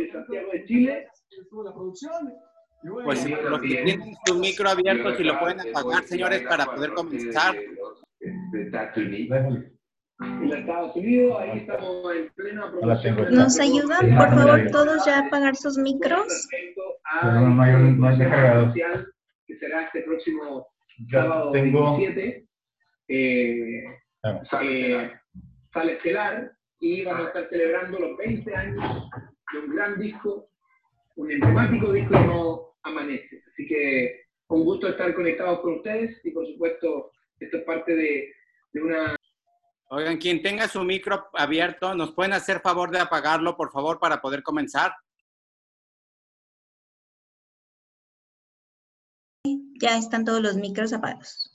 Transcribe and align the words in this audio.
de 0.00 0.12
Santiago 0.12 0.50
de 0.52 0.64
Chile. 0.64 1.06
Pues 3.04 3.18
si 3.20 3.28
los 3.30 3.60
que 3.60 3.68
tienen 3.68 4.14
su 4.24 4.38
micro 4.38 4.68
abierto, 4.70 5.14
si 5.16 5.24
lo 5.24 5.38
pueden 5.38 5.60
apagar, 5.60 6.02
señores, 6.04 6.42
para 6.48 6.64
poder 6.66 6.92
comenzar. 6.94 7.54
En 10.22 10.52
Estados 10.52 10.96
Unidos, 10.96 11.36
ahí 11.40 11.58
estamos 11.60 12.14
en 12.14 12.28
plena. 12.34 12.70
¿Nos 13.30 13.58
ayudan, 13.58 14.16
por 14.16 14.28
favor, 14.28 14.70
todos 14.70 15.04
ya 15.06 15.18
a 15.18 15.26
apagar 15.26 15.56
sus 15.56 15.78
micros? 15.78 16.48
Que 19.46 19.56
será 19.58 19.84
este 19.84 20.02
próximo 20.02 20.66
sábado 21.10 21.52
tengo- 21.52 21.96
27. 21.96 22.46
Eh, 23.08 23.84
eh, 24.62 25.10
sale 25.72 25.92
estelar 25.92 26.52
y 26.78 27.02
vamos 27.04 27.24
a 27.24 27.28
estar 27.28 27.48
celebrando 27.48 27.98
los 27.98 28.16
20 28.16 28.54
años 28.54 28.84
de 29.52 29.58
un 29.58 29.74
gran 29.74 29.98
disco, 29.98 30.50
un 31.16 31.30
emblemático 31.30 31.92
disco 31.92 32.14
llamado 32.14 32.76
Amanece. 32.82 33.42
Así 33.52 33.66
que 33.66 34.24
un 34.48 34.64
gusto 34.64 34.88
estar 34.88 35.14
conectados 35.14 35.60
con 35.60 35.74
ustedes 35.74 36.20
y 36.24 36.30
por 36.30 36.46
supuesto 36.46 37.12
esto 37.38 37.56
es 37.56 37.64
parte 37.64 37.94
de, 37.94 38.32
de 38.72 38.82
una 38.82 39.16
Oigan, 39.92 40.18
quien 40.18 40.40
tenga 40.40 40.68
su 40.68 40.84
micro 40.84 41.28
abierto, 41.34 41.96
¿nos 41.96 42.12
pueden 42.12 42.32
hacer 42.32 42.60
favor 42.60 42.92
de 42.92 43.00
apagarlo, 43.00 43.56
por 43.56 43.72
favor, 43.72 43.98
para 43.98 44.20
poder 44.20 44.44
comenzar? 44.44 44.94
Ya 49.80 49.98
están 49.98 50.24
todos 50.24 50.40
los 50.40 50.54
micros 50.54 50.92
apagados. 50.92 51.50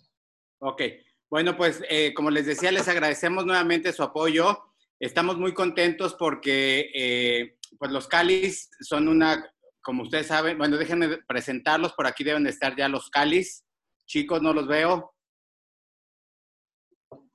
Ok, 0.60 0.82
bueno, 1.30 1.56
pues 1.56 1.82
eh, 1.90 2.14
como 2.14 2.30
les 2.30 2.46
decía, 2.46 2.74
les 2.74 2.90
agradecemos 2.90 3.46
nuevamente 3.46 3.94
su 3.94 4.04
apoyo. 4.04 4.74
Estamos 5.00 5.38
muy 5.38 5.54
contentos 5.54 6.14
porque 6.16 6.92
eh, 6.94 7.58
pues 7.78 7.92
los 7.92 8.08
Calis 8.08 8.70
son 8.82 9.08
una, 9.08 9.44
como 9.82 10.04
ustedes 10.04 10.28
saben, 10.28 10.58
bueno, 10.58 10.78
déjenme 10.78 11.18
presentarlos, 11.28 11.94
por 11.94 12.08
aquí 12.08 12.24
deben 12.24 12.44
de 12.44 12.50
estar 12.50 12.76
ya 12.76 12.88
los 12.90 13.10
Calis. 13.10 13.64
Chicos, 14.06 14.42
no 14.42 14.54
los 14.54 14.68
veo. 14.68 15.14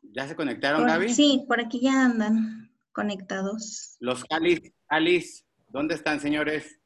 ¿Ya 0.03 0.27
se 0.27 0.34
conectaron, 0.37 0.81
Por- 0.83 0.89
Gaby? 0.91 1.15
sí, 1.15 1.45
por 1.47 1.61
aquí 1.61 1.81
ya 1.81 2.05
andan 2.05 2.70
conectados. 2.92 3.97
Los 4.00 4.25
Calis, 4.25 4.61
Calis, 4.89 5.45
¿dónde 5.69 5.95
están, 5.95 6.20
señores? 6.20 6.77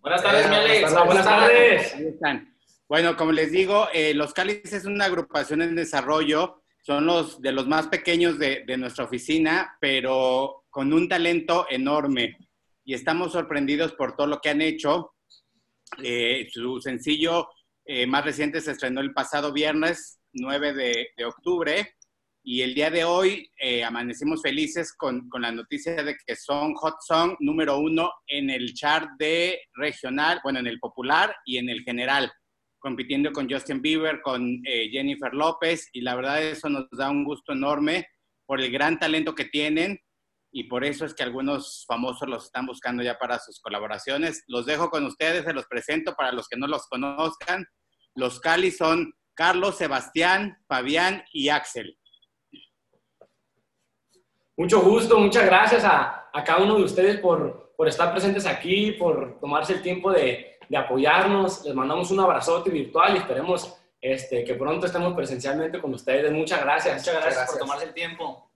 Buenas 0.00 0.22
tardes, 0.22 0.48
mi 0.48 0.54
Alex. 0.56 0.94
Buenas 1.04 1.24
tardes. 1.24 1.94
Están. 1.94 2.56
Bueno, 2.88 3.16
como 3.16 3.32
les 3.32 3.52
digo, 3.52 3.88
eh, 3.92 4.14
Los 4.14 4.32
Cáliz 4.32 4.72
es 4.72 4.84
una 4.86 5.04
agrupación 5.04 5.60
en 5.62 5.76
desarrollo, 5.76 6.62
son 6.82 7.04
los 7.06 7.40
de 7.42 7.52
los 7.52 7.66
más 7.68 7.88
pequeños 7.88 8.38
de, 8.38 8.64
de 8.66 8.76
nuestra 8.78 9.04
oficina, 9.04 9.76
pero 9.80 10.64
con 10.70 10.92
un 10.92 11.08
talento 11.08 11.66
enorme. 11.68 12.38
Y 12.90 12.94
estamos 12.94 13.30
sorprendidos 13.30 13.92
por 13.92 14.16
todo 14.16 14.26
lo 14.26 14.40
que 14.40 14.50
han 14.50 14.60
hecho. 14.60 15.12
Eh, 16.02 16.48
su 16.50 16.80
sencillo 16.80 17.46
eh, 17.84 18.04
más 18.04 18.24
reciente 18.24 18.60
se 18.60 18.72
estrenó 18.72 19.00
el 19.00 19.12
pasado 19.12 19.52
viernes 19.52 20.18
9 20.32 20.72
de, 20.72 21.08
de 21.16 21.24
octubre 21.24 21.94
y 22.42 22.62
el 22.62 22.74
día 22.74 22.90
de 22.90 23.04
hoy 23.04 23.48
eh, 23.60 23.84
amanecimos 23.84 24.42
felices 24.42 24.92
con, 24.92 25.28
con 25.28 25.42
la 25.42 25.52
noticia 25.52 26.02
de 26.02 26.16
que 26.26 26.34
son 26.34 26.74
Hot 26.74 26.96
Song 27.06 27.36
número 27.38 27.78
uno 27.78 28.10
en 28.26 28.50
el 28.50 28.74
chart 28.74 29.08
de 29.20 29.60
regional, 29.74 30.40
bueno, 30.42 30.58
en 30.58 30.66
el 30.66 30.80
popular 30.80 31.32
y 31.44 31.58
en 31.58 31.68
el 31.68 31.82
general, 31.82 32.32
compitiendo 32.80 33.30
con 33.30 33.48
Justin 33.48 33.80
Bieber, 33.80 34.20
con 34.20 34.60
eh, 34.66 34.88
Jennifer 34.90 35.32
López 35.32 35.88
y 35.92 36.00
la 36.00 36.16
verdad 36.16 36.42
eso 36.42 36.68
nos 36.68 36.88
da 36.90 37.08
un 37.08 37.22
gusto 37.22 37.52
enorme 37.52 38.08
por 38.46 38.60
el 38.60 38.72
gran 38.72 38.98
talento 38.98 39.32
que 39.32 39.44
tienen 39.44 39.96
y 40.52 40.64
por 40.64 40.84
eso 40.84 41.04
es 41.04 41.14
que 41.14 41.22
algunos 41.22 41.84
famosos 41.86 42.28
los 42.28 42.44
están 42.46 42.66
buscando 42.66 43.02
ya 43.02 43.18
para 43.18 43.38
sus 43.38 43.60
colaboraciones. 43.60 44.42
Los 44.48 44.66
dejo 44.66 44.90
con 44.90 45.06
ustedes, 45.06 45.44
se 45.44 45.52
los 45.52 45.66
presento 45.66 46.14
para 46.14 46.32
los 46.32 46.48
que 46.48 46.58
no 46.58 46.66
los 46.66 46.86
conozcan. 46.86 47.64
Los 48.14 48.40
Cali 48.40 48.70
son 48.70 49.12
Carlos, 49.34 49.76
Sebastián, 49.76 50.58
Fabián 50.66 51.22
y 51.32 51.48
Axel. 51.48 51.96
Mucho 54.56 54.80
gusto, 54.82 55.18
muchas 55.18 55.46
gracias 55.46 55.84
a, 55.84 56.28
a 56.32 56.44
cada 56.44 56.62
uno 56.62 56.76
de 56.76 56.84
ustedes 56.84 57.20
por, 57.20 57.72
por 57.76 57.88
estar 57.88 58.12
presentes 58.12 58.44
aquí, 58.44 58.92
por 58.92 59.38
tomarse 59.40 59.74
el 59.74 59.82
tiempo 59.82 60.10
de, 60.10 60.58
de 60.68 60.76
apoyarnos. 60.76 61.64
Les 61.64 61.74
mandamos 61.74 62.10
un 62.10 62.20
abrazote 62.20 62.70
virtual 62.70 63.14
y 63.14 63.18
esperemos 63.18 63.76
este, 64.00 64.44
que 64.44 64.54
pronto 64.54 64.86
estemos 64.86 65.14
presencialmente 65.14 65.80
con 65.80 65.94
ustedes. 65.94 66.32
Muchas 66.32 66.60
gracias. 66.62 66.96
Muchas 66.96 67.14
gracias, 67.14 67.34
gracias. 67.34 67.50
por 67.50 67.58
tomarse 67.60 67.86
el 67.86 67.94
tiempo. 67.94 68.49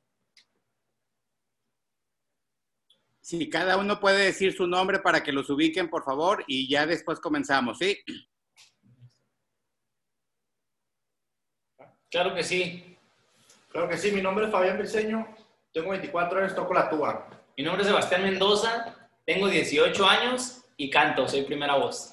Si 3.25 3.49
cada 3.49 3.79
uno 3.79 4.01
puede 4.01 4.23
decir 4.23 4.53
su 4.53 4.67
nombre 4.67 4.99
para 4.99 5.23
que 5.23 5.33
los 5.33 5.49
ubiquen, 5.49 5.89
por 5.89 6.05
favor, 6.05 6.45
y 6.47 6.69
ya 6.69 6.85
después 6.85 7.21
comenzamos, 7.21 7.79
¿sí? 7.79 7.99
Claro 12.11 12.35
que 12.35 12.43
sí. 12.43 12.99
Claro 13.71 13.89
que 13.89 13.97
sí, 13.97 14.13
mi 14.13 14.21
nombre 14.21 14.45
es 14.45 14.53
Fabián 14.53 14.77
Briseño, 14.77 15.27
tengo 15.73 15.89
24 15.89 16.39
años, 16.39 16.55
toco 16.55 16.75
la 16.75 16.91
tuba. 16.91 17.27
Mi 17.57 17.65
nombre 17.65 17.81
es 17.81 17.89
Sebastián 17.89 18.25
Mendoza, 18.25 19.09
tengo 19.25 19.49
18 19.49 20.07
años 20.07 20.63
y 20.77 20.91
canto, 20.91 21.27
soy 21.27 21.45
primera 21.45 21.77
voz. 21.77 22.13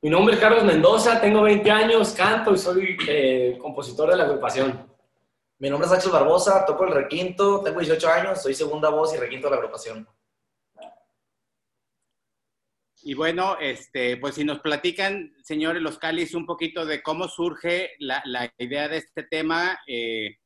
Mi 0.00 0.10
nombre 0.10 0.36
es 0.36 0.40
Carlos 0.40 0.62
Mendoza, 0.62 1.20
tengo 1.20 1.42
20 1.42 1.68
años, 1.72 2.12
canto 2.12 2.54
y 2.54 2.58
soy 2.58 2.96
eh, 3.08 3.58
compositor 3.60 4.10
de 4.10 4.16
la 4.16 4.24
agrupación. 4.26 4.88
Mi 5.58 5.68
nombre 5.68 5.88
es 5.88 5.92
Axel 5.92 6.12
Barbosa, 6.12 6.64
toco 6.64 6.84
el 6.84 6.92
requinto, 6.92 7.62
tengo 7.64 7.80
18 7.80 8.08
años, 8.08 8.40
soy 8.40 8.54
segunda 8.54 8.90
voz 8.90 9.12
y 9.12 9.16
requinto 9.16 9.48
de 9.48 9.50
la 9.50 9.56
agrupación. 9.56 10.06
Y 13.04 13.14
bueno, 13.14 13.56
este, 13.60 14.16
pues 14.16 14.36
si 14.36 14.44
nos 14.44 14.60
platican, 14.60 15.34
señores 15.42 15.82
Los 15.82 15.98
Calis, 15.98 16.34
un 16.34 16.46
poquito 16.46 16.86
de 16.86 17.02
cómo 17.02 17.26
surge 17.26 17.90
la, 17.98 18.22
la 18.26 18.52
idea 18.58 18.88
de 18.88 18.98
este 18.98 19.24
tema 19.24 19.80
eh, 19.88 20.36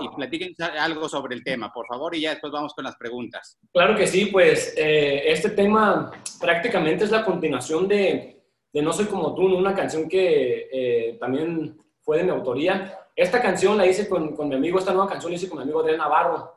y 0.00 0.08
platiquen 0.16 0.54
algo 0.78 1.08
sobre 1.08 1.36
el 1.36 1.44
tema, 1.44 1.72
por 1.72 1.86
favor, 1.86 2.14
y 2.14 2.22
ya 2.22 2.30
después 2.30 2.52
vamos 2.52 2.74
con 2.74 2.84
las 2.84 2.96
preguntas. 2.96 3.56
Claro 3.72 3.96
que 3.96 4.06
sí, 4.06 4.26
pues 4.26 4.74
eh, 4.76 5.30
este 5.30 5.50
tema 5.50 6.10
prácticamente 6.40 7.04
es 7.04 7.10
la 7.10 7.24
continuación 7.24 7.86
de, 7.86 8.42
de 8.72 8.82
No 8.82 8.92
Soy 8.92 9.06
Como 9.06 9.34
Tú, 9.34 9.42
una 9.56 9.74
canción 9.74 10.08
que 10.08 10.68
eh, 10.72 11.16
también 11.20 11.78
fue 12.00 12.18
de 12.18 12.24
mi 12.24 12.30
autoría. 12.30 12.98
Esta 13.14 13.40
canción 13.40 13.78
la 13.78 13.86
hice 13.86 14.08
con, 14.08 14.34
con 14.34 14.48
mi 14.48 14.56
amigo, 14.56 14.78
esta 14.78 14.92
nueva 14.92 15.08
canción 15.08 15.30
la 15.30 15.36
hice 15.36 15.48
con 15.48 15.58
mi 15.58 15.62
amigo 15.62 15.80
Adrián 15.80 15.98
Navarro. 15.98 16.52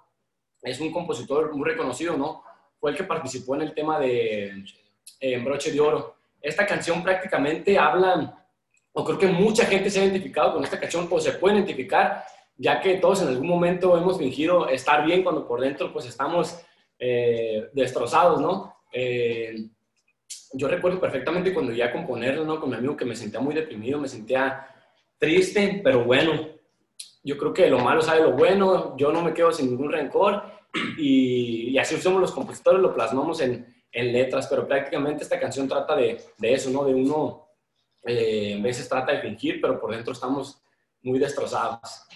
Es 0.62 0.79
un 0.79 0.91
compositor 0.91 1.53
muy 1.56 1.69
reconocido, 1.69 2.18
¿no? 2.18 2.44
Fue 2.79 2.91
el 2.91 2.97
que 2.97 3.03
participó 3.03 3.56
en 3.56 3.62
el 3.62 3.73
tema 3.73 4.00
de 4.00 4.63
eh, 5.19 5.38
Broche 5.40 5.72
de 5.72 5.80
Oro. 5.80 6.16
Esta 6.41 6.66
canción 6.66 7.02
prácticamente 7.02 7.80
habla, 7.80 8.46
o 8.91 9.06
creo 9.06 9.18
que 9.18 9.28
mucha 9.28 9.66
gente 9.66 9.90
se 9.90 10.02
ha 10.02 10.03
identificado 10.03 10.53
con 10.53 10.64
esta 10.64 10.80
canción, 10.80 11.08
o 11.09 11.19
se 11.19 11.31
puede 11.34 11.56
identificar, 11.56 12.25
ya 12.58 12.81
que 12.81 12.96
todos 12.96 13.22
en 13.22 13.30
algún 13.30 13.47
momento 13.47 13.97
hemos 13.97 14.18
fingido 14.18 14.68
estar 14.68 15.06
bien 15.06 15.24
cuando 15.24 15.47
por 15.47 15.62
dentro 15.62 15.91
pues 15.91 16.06
estamos 16.06 16.59
eh, 17.00 17.69
destrozados, 17.74 18.41
¿no? 18.41 18.75
Eh, 18.91 19.56
yo 20.53 20.68
recuerdo 20.68 21.00
perfectamente 21.00 21.53
cuando 21.53 21.72
ya 21.72 21.91
componerlo, 21.91 22.44
¿no? 22.44 22.59
Con 22.59 22.70
mi 22.70 22.75
amigo 22.75 22.97
que 22.97 23.06
me 23.06 23.16
sentía 23.16 23.40
muy 23.40 23.56
deprimido, 23.56 24.00
me 24.00 24.08
sentía 24.08 24.68
triste, 25.18 25.81
pero 25.84 26.03
bueno, 26.03 26.50
yo 27.24 27.38
creo 27.38 27.53
que 27.53 27.70
lo 27.70 27.80
malo 27.80 28.02
sabe 28.02 28.22
lo 28.22 28.34
bueno, 28.34 28.96
yo 28.97 29.12
no 29.12 29.22
me 29.22 29.34
quedo 29.34 29.52
sin 29.52 29.70
ningún 29.70 29.91
rencor 29.91 30.44
y, 30.97 31.70
y 31.70 31.78
así 31.78 31.96
somos 31.97 32.20
los 32.20 32.31
compositores, 32.31 32.81
lo 32.81 32.94
plasmamos 32.94 33.40
en, 33.40 33.74
en, 33.93 34.11
letras, 34.13 34.47
pero 34.47 34.67
prácticamente 34.67 35.23
esta 35.23 35.39
canción 35.39 35.67
trata 35.67 35.95
de, 35.95 36.21
de 36.37 36.53
eso, 36.53 36.69
¿no? 36.69 36.83
De 36.83 36.93
uno, 36.93 37.47
eh, 38.03 38.57
a 38.59 38.61
veces 38.61 38.89
trata 38.89 39.13
de 39.13 39.21
fingir, 39.21 39.61
pero 39.61 39.79
por 39.79 39.91
dentro 39.91 40.13
estamos 40.13 40.61
muy 41.01 41.19
destrozados. 41.19 42.07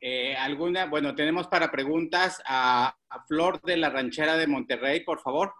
Eh, 0.00 0.36
¿Alguna? 0.36 0.86
Bueno, 0.86 1.14
tenemos 1.14 1.48
para 1.48 1.70
preguntas 1.70 2.40
a, 2.46 2.96
a, 3.08 3.24
Flor 3.24 3.60
de 3.62 3.76
la 3.76 3.90
Ranchera 3.90 4.36
de 4.36 4.46
Monterrey, 4.46 5.00
por 5.00 5.20
favor. 5.20 5.52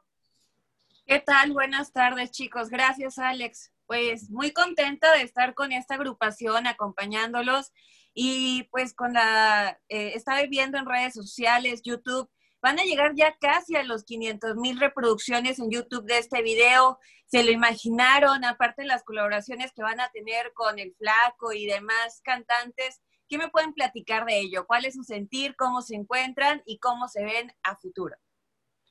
¿Qué 1.06 1.20
tal? 1.20 1.52
Buenas 1.52 1.93
tardes, 1.93 2.31
chicos. 2.31 2.69
Gracias, 2.69 3.19
Alex. 3.19 3.73
Pues 3.88 4.29
muy 4.29 4.52
contenta 4.52 5.11
de 5.14 5.23
estar 5.23 5.55
con 5.55 5.73
esta 5.73 5.94
agrupación, 5.94 6.67
acompañándolos. 6.67 7.73
Y 8.12 8.64
pues 8.64 8.93
con 8.93 9.14
la, 9.14 9.81
eh, 9.88 10.12
estaba 10.14 10.43
viendo 10.43 10.76
en 10.76 10.85
redes 10.85 11.14
sociales, 11.14 11.81
YouTube, 11.82 12.29
van 12.61 12.79
a 12.79 12.85
llegar 12.85 13.14
ya 13.17 13.35
casi 13.40 13.76
a 13.76 13.85
los 13.85 14.05
500 14.05 14.56
mil 14.56 14.79
reproducciones 14.79 15.58
en 15.58 15.70
YouTube 15.70 16.05
de 16.05 16.19
este 16.19 16.43
video. 16.43 16.99
Se 17.25 17.43
lo 17.43 17.50
imaginaron, 17.50 18.44
aparte 18.44 18.85
las 18.85 19.05
colaboraciones 19.05 19.73
que 19.73 19.82
van 19.82 20.00
a 20.00 20.11
tener 20.11 20.52
con 20.52 20.79
el 20.79 20.94
Flaco 20.99 21.55
y 21.55 21.64
demás 21.64 22.20
cantantes. 22.23 23.00
¿Qué 23.26 23.38
me 23.38 23.49
pueden 23.49 23.73
platicar 23.73 24.26
de 24.26 24.38
ello? 24.38 24.67
¿Cuál 24.67 24.84
es 24.84 24.96
su 24.96 25.02
sentir? 25.02 25.56
¿Cómo 25.56 25.81
se 25.81 25.94
encuentran? 25.94 26.61
¿Y 26.67 26.79
cómo 26.79 27.08
se 27.08 27.25
ven 27.25 27.50
a 27.62 27.75
futuro? 27.76 28.17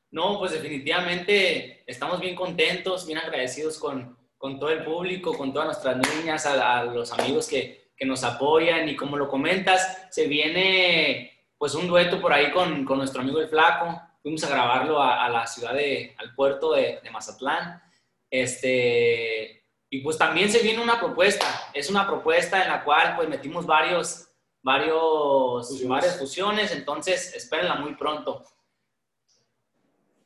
No, 0.10 0.40
pues 0.40 0.54
definitivamente 0.54 1.84
estamos 1.86 2.20
bien 2.20 2.36
contentos, 2.36 3.06
bien 3.06 3.20
agradecidos 3.20 3.78
con, 3.78 4.18
con 4.38 4.60
todo 4.60 4.70
el 4.70 4.84
público, 4.84 5.38
con 5.38 5.52
todas 5.52 5.68
nuestras 5.68 5.98
niñas, 5.98 6.46
a, 6.46 6.80
a 6.80 6.84
los 6.84 7.12
amigos 7.12 7.48
que, 7.48 7.88
que 7.98 8.06
nos 8.06 8.24
apoyan 8.24 8.88
y 8.88 8.96
como 8.96 9.18
lo 9.18 9.28
comentas, 9.28 10.08
se 10.12 10.28
viene 10.28 11.32
pues 11.58 11.74
un 11.74 11.88
dueto 11.88 12.22
por 12.22 12.32
ahí 12.32 12.52
con, 12.52 12.86
con 12.86 13.00
nuestro 13.00 13.22
amigo 13.22 13.40
el 13.40 13.50
Flaco. 13.50 14.00
Fuimos 14.22 14.44
a 14.44 14.50
grabarlo 14.50 15.02
a, 15.02 15.28
la 15.30 15.48
ciudad 15.48 15.74
de, 15.74 16.16
al 16.18 16.36
puerto 16.36 16.74
de, 16.74 17.00
de, 17.02 17.10
Mazatlán. 17.10 17.82
Este, 18.30 19.64
y 19.90 20.02
pues 20.02 20.18
también 20.18 20.52
se 20.52 20.60
viene 20.60 20.84
una 20.84 21.00
propuesta. 21.00 21.46
Es 21.74 21.90
una 21.90 22.06
propuesta 22.06 22.62
en 22.62 22.70
la 22.70 22.84
cual 22.84 23.16
pues 23.16 23.28
metimos 23.28 23.66
varios, 23.66 24.30
varios, 24.62 25.68
fusiones. 25.68 25.90
varias 25.90 26.20
fusiones, 26.20 26.72
entonces 26.72 27.34
espérenla 27.34 27.76
muy 27.76 27.96
pronto. 27.96 28.44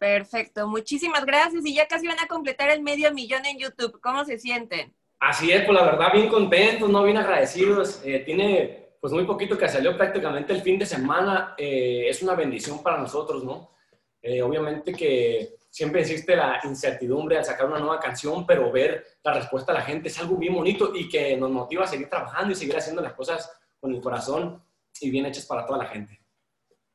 Perfecto, 0.01 0.67
muchísimas 0.67 1.23
gracias. 1.25 1.63
Y 1.63 1.75
ya 1.75 1.87
casi 1.87 2.07
van 2.07 2.17
a 2.19 2.27
completar 2.27 2.71
el 2.71 2.81
medio 2.81 3.13
millón 3.13 3.45
en 3.45 3.59
YouTube. 3.59 4.01
¿Cómo 4.01 4.25
se 4.25 4.39
sienten? 4.39 4.91
Así 5.19 5.51
es, 5.51 5.63
pues 5.63 5.77
la 5.77 5.85
verdad, 5.85 6.11
bien 6.11 6.27
contentos, 6.27 6.89
no 6.89 7.03
bien 7.03 7.17
agradecidos. 7.17 8.01
Eh, 8.03 8.23
tiene 8.25 8.95
pues 8.99 9.13
muy 9.13 9.25
poquito 9.25 9.55
que 9.59 9.69
salió 9.69 9.95
prácticamente 9.95 10.53
el 10.53 10.63
fin 10.63 10.79
de 10.79 10.87
semana. 10.87 11.53
Eh, 11.55 12.07
es 12.09 12.23
una 12.23 12.33
bendición 12.33 12.81
para 12.81 12.97
nosotros, 12.97 13.43
¿no? 13.43 13.75
Eh, 14.23 14.41
obviamente 14.41 14.91
que 14.91 15.57
siempre 15.69 16.01
existe 16.01 16.35
la 16.35 16.59
incertidumbre 16.63 17.37
al 17.37 17.45
sacar 17.45 17.67
una 17.67 17.77
nueva 17.77 17.99
canción, 17.99 18.43
pero 18.47 18.71
ver 18.71 19.05
la 19.23 19.33
respuesta 19.33 19.71
de 19.71 19.77
la 19.77 19.85
gente 19.85 20.07
es 20.07 20.17
algo 20.17 20.35
bien 20.35 20.55
bonito 20.55 20.93
y 20.95 21.07
que 21.07 21.37
nos 21.37 21.51
motiva 21.51 21.83
a 21.83 21.87
seguir 21.87 22.09
trabajando 22.09 22.53
y 22.53 22.55
seguir 22.55 22.75
haciendo 22.75 23.03
las 23.03 23.13
cosas 23.13 23.51
con 23.79 23.93
el 23.93 24.01
corazón 24.01 24.63
y 24.99 25.11
bien 25.11 25.27
hechas 25.27 25.45
para 25.45 25.63
toda 25.63 25.77
la 25.77 25.85
gente. 25.85 26.20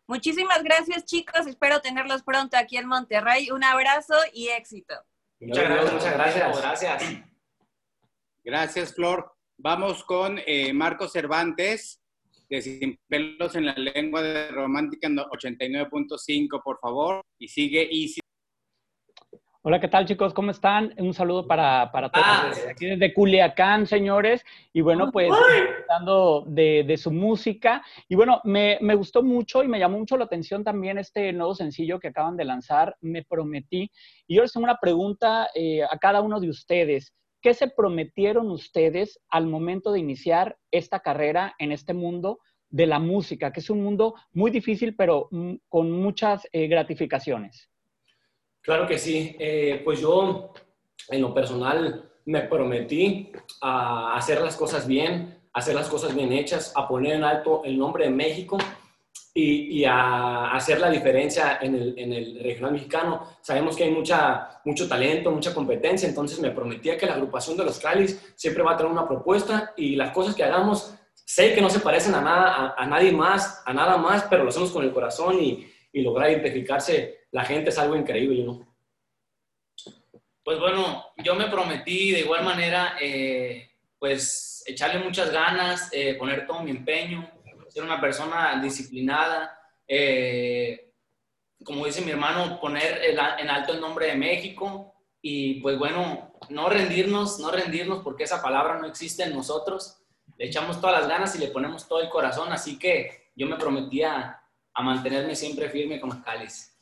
Muchísimas 0.09 0.63
gracias, 0.63 1.05
chicos. 1.05 1.47
Espero 1.47 1.81
tenerlos 1.81 2.23
pronto 2.23 2.57
aquí 2.57 2.77
en 2.77 2.87
Monterrey. 2.87 3.51
Un 3.51 3.65
abrazo 3.65 4.15
y 4.33 4.49
éxito. 4.49 4.95
Muchas 5.41 5.65
gracias. 5.65 5.93
Muchas 5.93 6.15
gracias. 6.15 6.61
Gracias. 6.61 7.25
Gracias, 8.45 8.95
Flor. 8.95 9.33
Vamos 9.59 10.05
con 10.05 10.39
eh, 10.47 10.73
Marco 10.73 11.09
Cervantes, 11.09 12.01
de 12.49 12.63
Sin 12.63 13.01
Pelos 13.09 13.57
en 13.57 13.67
la 13.67 13.75
Lengua 13.75 14.23
de 14.23 14.49
Romántica 14.49 15.09
89.5, 15.09 16.63
por 16.63 16.79
favor. 16.79 17.23
Y 17.39 17.49
sigue 17.49 17.89
Easy. 17.91 18.21
Hola, 19.69 19.81
¿qué 19.81 19.89
tal 19.89 20.07
chicos? 20.07 20.33
¿Cómo 20.33 20.53
están? 20.53 20.95
Un 20.97 21.13
saludo 21.13 21.49
para, 21.49 21.91
para 21.91 22.09
todos 22.09 22.25
ah. 22.25 22.53
aquí 22.71 22.87
desde 22.87 23.13
Culiacán, 23.13 23.89
señores. 23.89 24.45
Y 24.73 24.81
bueno, 24.81 25.11
pues 25.11 25.29
hablando 25.89 26.45
de, 26.47 26.85
de, 26.87 26.97
su 26.97 27.11
música. 27.11 27.85
Y 28.09 28.15
bueno, 28.15 28.41
me, 28.45 28.79
me, 28.81 28.95
gustó 28.95 29.25
mucho 29.25 29.65
y 29.65 29.67
me 29.67 29.81
llamó 29.81 29.99
mucho 29.99 30.17
la 30.17 30.27
atención 30.27 30.63
también 30.63 30.99
este 30.99 31.33
nuevo 31.33 31.53
sencillo 31.57 31.99
que 31.99 32.07
acaban 32.07 32.37
de 32.37 32.45
lanzar, 32.45 32.97
Me 33.01 33.25
Prometí. 33.25 33.91
Y 34.29 34.37
yo 34.37 34.43
les 34.43 34.53
tengo 34.53 34.63
una 34.63 34.79
pregunta 34.81 35.49
eh, 35.53 35.83
a 35.83 35.99
cada 35.99 36.21
uno 36.21 36.39
de 36.39 36.49
ustedes. 36.49 37.13
¿Qué 37.43 37.53
se 37.53 37.67
prometieron 37.67 38.49
ustedes 38.53 39.19
al 39.31 39.49
momento 39.49 39.91
de 39.91 39.99
iniciar 39.99 40.57
esta 40.71 41.01
carrera 41.01 41.57
en 41.59 41.73
este 41.73 41.93
mundo 41.93 42.39
de 42.69 42.87
la 42.87 43.01
música, 43.01 43.53
que 43.53 43.59
es 43.59 43.69
un 43.69 43.83
mundo 43.83 44.15
muy 44.33 44.53
difícil, 44.53 44.95
pero 44.95 45.27
mm, 45.33 45.55
con 45.69 45.91
muchas 45.91 46.47
eh, 46.53 46.69
gratificaciones? 46.69 47.69
Claro 48.67 48.89
que 48.89 48.99
sí. 48.99 49.37
Eh, 49.39 49.81
pues 49.85 50.01
yo, 50.01 50.53
en 51.09 51.23
lo 51.23 51.33
personal, 51.33 52.11
me 52.25 52.41
prometí 52.43 53.31
a 53.63 54.17
hacer 54.17 54.41
las 54.41 54.57
cosas 54.57 54.89
bien, 54.89 55.39
hacer 55.53 55.77
las 55.77 55.89
cosas 55.89 56.13
bien 56.13 56.33
hechas, 56.33 56.73
a 56.75 56.89
poner 56.89 57.15
en 57.15 57.23
alto 57.23 57.63
el 57.65 57.79
nombre 57.79 58.07
de 58.07 58.11
México 58.11 58.59
y, 59.33 59.85
a 59.85 60.51
hacer 60.51 60.81
la 60.81 60.91
diferencia 60.91 61.59
en 61.61 61.77
el, 61.77 62.41
regional 62.43 62.73
mexicano. 62.73 63.29
Sabemos 63.41 63.77
que 63.77 63.85
hay 63.85 63.93
mucha, 63.93 64.61
mucho 64.65 64.89
talento, 64.89 65.31
mucha 65.31 65.55
competencia, 65.55 66.09
entonces 66.09 66.41
me 66.41 66.51
prometía 66.51 66.99
que 66.99 67.07
la 67.07 67.15
agrupación 67.15 67.57
de 67.57 67.65
los 67.65 67.79
Calis 67.79 68.21
siempre 68.35 68.65
va 68.65 68.73
a 68.73 68.77
tener 68.77 68.91
una 68.91 69.07
propuesta 69.07 69.75
y 69.77 69.95
las 69.95 70.11
cosas 70.11 70.35
que 70.35 70.43
hagamos, 70.43 70.93
sé 71.15 71.55
que 71.55 71.61
no 71.61 71.71
se 71.71 71.79
parecen 71.79 72.17
a, 72.17 72.21
nada, 72.21 72.75
a, 72.77 72.87
nadie 72.87 73.13
más, 73.13 73.63
a 73.65 73.73
nada 73.73 73.97
más, 73.97 74.25
pero 74.25 74.43
lo 74.43 74.49
hacemos 74.49 74.73
con 74.73 74.83
el 74.83 74.93
corazón 74.93 75.39
y, 75.41 75.69
y 75.97 76.03
lograr 76.03 76.31
identificarse 76.31 77.27
la 77.31 77.43
gente 77.43 77.71
es 77.71 77.79
algo 77.79 77.97
increíble, 77.97 78.45
¿no? 78.45 78.77
Pues 80.45 80.61
bueno, 80.61 81.07
yo 81.17 81.35
me 81.35 81.49
prometí 81.49 82.13
de 82.13 82.21
igual 82.21 82.45
manera, 82.45 82.99
eh, 83.01 83.71
pues 83.99 84.63
echarle 84.67 84.99
muchas 85.03 85.33
ganas, 85.33 85.89
eh, 85.93 86.15
poner 86.17 86.47
todo 86.47 86.63
mi 86.63 86.71
empeño, 86.71 87.31
ser 87.69 87.83
una 87.83 87.99
persona 87.99 88.61
disciplinada, 88.63 89.59
eh, 89.89 90.93
como 91.65 91.87
dice 91.87 92.03
mi 92.03 92.11
hermano, 92.11 92.61
poner 92.61 93.01
en 93.39 93.49
alto 93.49 93.73
el 93.73 93.81
nombre 93.81 94.09
de 94.09 94.17
México 94.17 94.93
y 95.23 95.61
pues 95.61 95.79
bueno, 95.79 96.35
no 96.51 96.69
rendirnos, 96.69 97.39
no 97.39 97.51
rendirnos 97.51 98.03
porque 98.05 98.25
esa 98.25 98.43
palabra 98.43 98.79
no 98.79 98.87
existe 98.87 99.23
en 99.23 99.33
nosotros. 99.33 100.03
Le 100.37 100.47
echamos 100.47 100.79
todas 100.79 101.01
las 101.01 101.09
ganas 101.09 101.35
y 101.37 101.39
le 101.39 101.49
ponemos 101.49 101.89
todo 101.89 102.03
el 102.03 102.11
corazón, 102.11 102.53
así 102.53 102.79
que 102.79 103.31
yo 103.35 103.47
me 103.47 103.57
prometía 103.57 104.43
a 104.77 104.83
mantenerme 104.83 105.35
siempre 105.35 105.71
firme 105.71 105.99
con 105.99 106.23
Cáliz. 106.23 106.77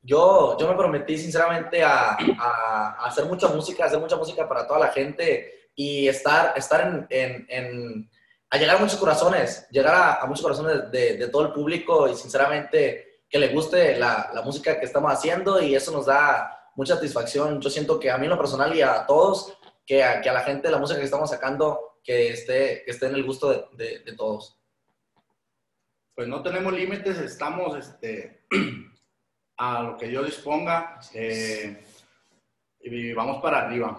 Yo, 0.00 0.56
yo 0.58 0.68
me 0.68 0.76
prometí 0.76 1.18
sinceramente 1.18 1.82
a, 1.82 2.16
a, 2.38 3.04
hacer 3.04 3.26
mucha 3.26 3.48
música, 3.48 3.84
hacer 3.84 3.98
mucha 3.98 4.16
música 4.16 4.48
para 4.48 4.66
toda 4.66 4.78
la 4.78 4.88
gente 4.88 5.70
y 5.74 6.06
estar, 6.08 6.54
estar 6.56 7.06
en, 7.10 7.46
en 7.48 8.10
a 8.48 8.56
llegar 8.56 8.76
a 8.76 8.78
muchos 8.78 8.98
corazones, 8.98 9.66
llegar 9.70 10.20
a, 10.22 10.26
muchos 10.26 10.42
corazones 10.42 10.90
de, 10.90 11.16
de, 11.16 11.28
todo 11.28 11.42
el 11.42 11.52
público 11.52 12.08
y 12.08 12.14
sinceramente 12.14 13.24
que 13.28 13.38
le 13.38 13.48
guste 13.48 13.96
la, 13.96 14.30
la, 14.32 14.42
música 14.42 14.78
que 14.78 14.86
estamos 14.86 15.12
haciendo 15.12 15.60
y 15.60 15.74
eso 15.74 15.90
nos 15.90 16.06
da 16.06 16.70
mucha 16.76 16.94
satisfacción. 16.94 17.60
Yo 17.60 17.70
siento 17.70 17.98
que 17.98 18.10
a 18.10 18.18
mí 18.18 18.26
en 18.26 18.30
lo 18.30 18.38
personal 18.38 18.74
y 18.74 18.82
a 18.82 19.04
todos, 19.04 19.52
que 19.84 20.02
a, 20.04 20.20
que 20.20 20.30
a 20.30 20.32
la 20.32 20.42
gente 20.42 20.70
la 20.70 20.78
música 20.78 20.98
que 20.98 21.04
estamos 21.04 21.30
sacando, 21.30 21.98
que 22.02 22.30
esté, 22.30 22.82
que 22.84 22.92
esté 22.92 23.06
en 23.06 23.16
el 23.16 23.24
gusto 23.24 23.50
de, 23.50 23.64
de, 23.72 23.98
de 23.98 24.12
todos. 24.14 24.59
Pues 26.20 26.28
no 26.28 26.42
tenemos 26.42 26.70
límites, 26.74 27.18
estamos 27.18 27.74
este, 27.78 28.44
a 29.56 29.82
lo 29.82 29.96
que 29.96 30.06
Dios 30.08 30.26
disponga 30.26 31.00
eh, 31.14 31.82
y 32.78 33.14
vamos 33.14 33.40
para 33.40 33.64
arriba. 33.64 33.98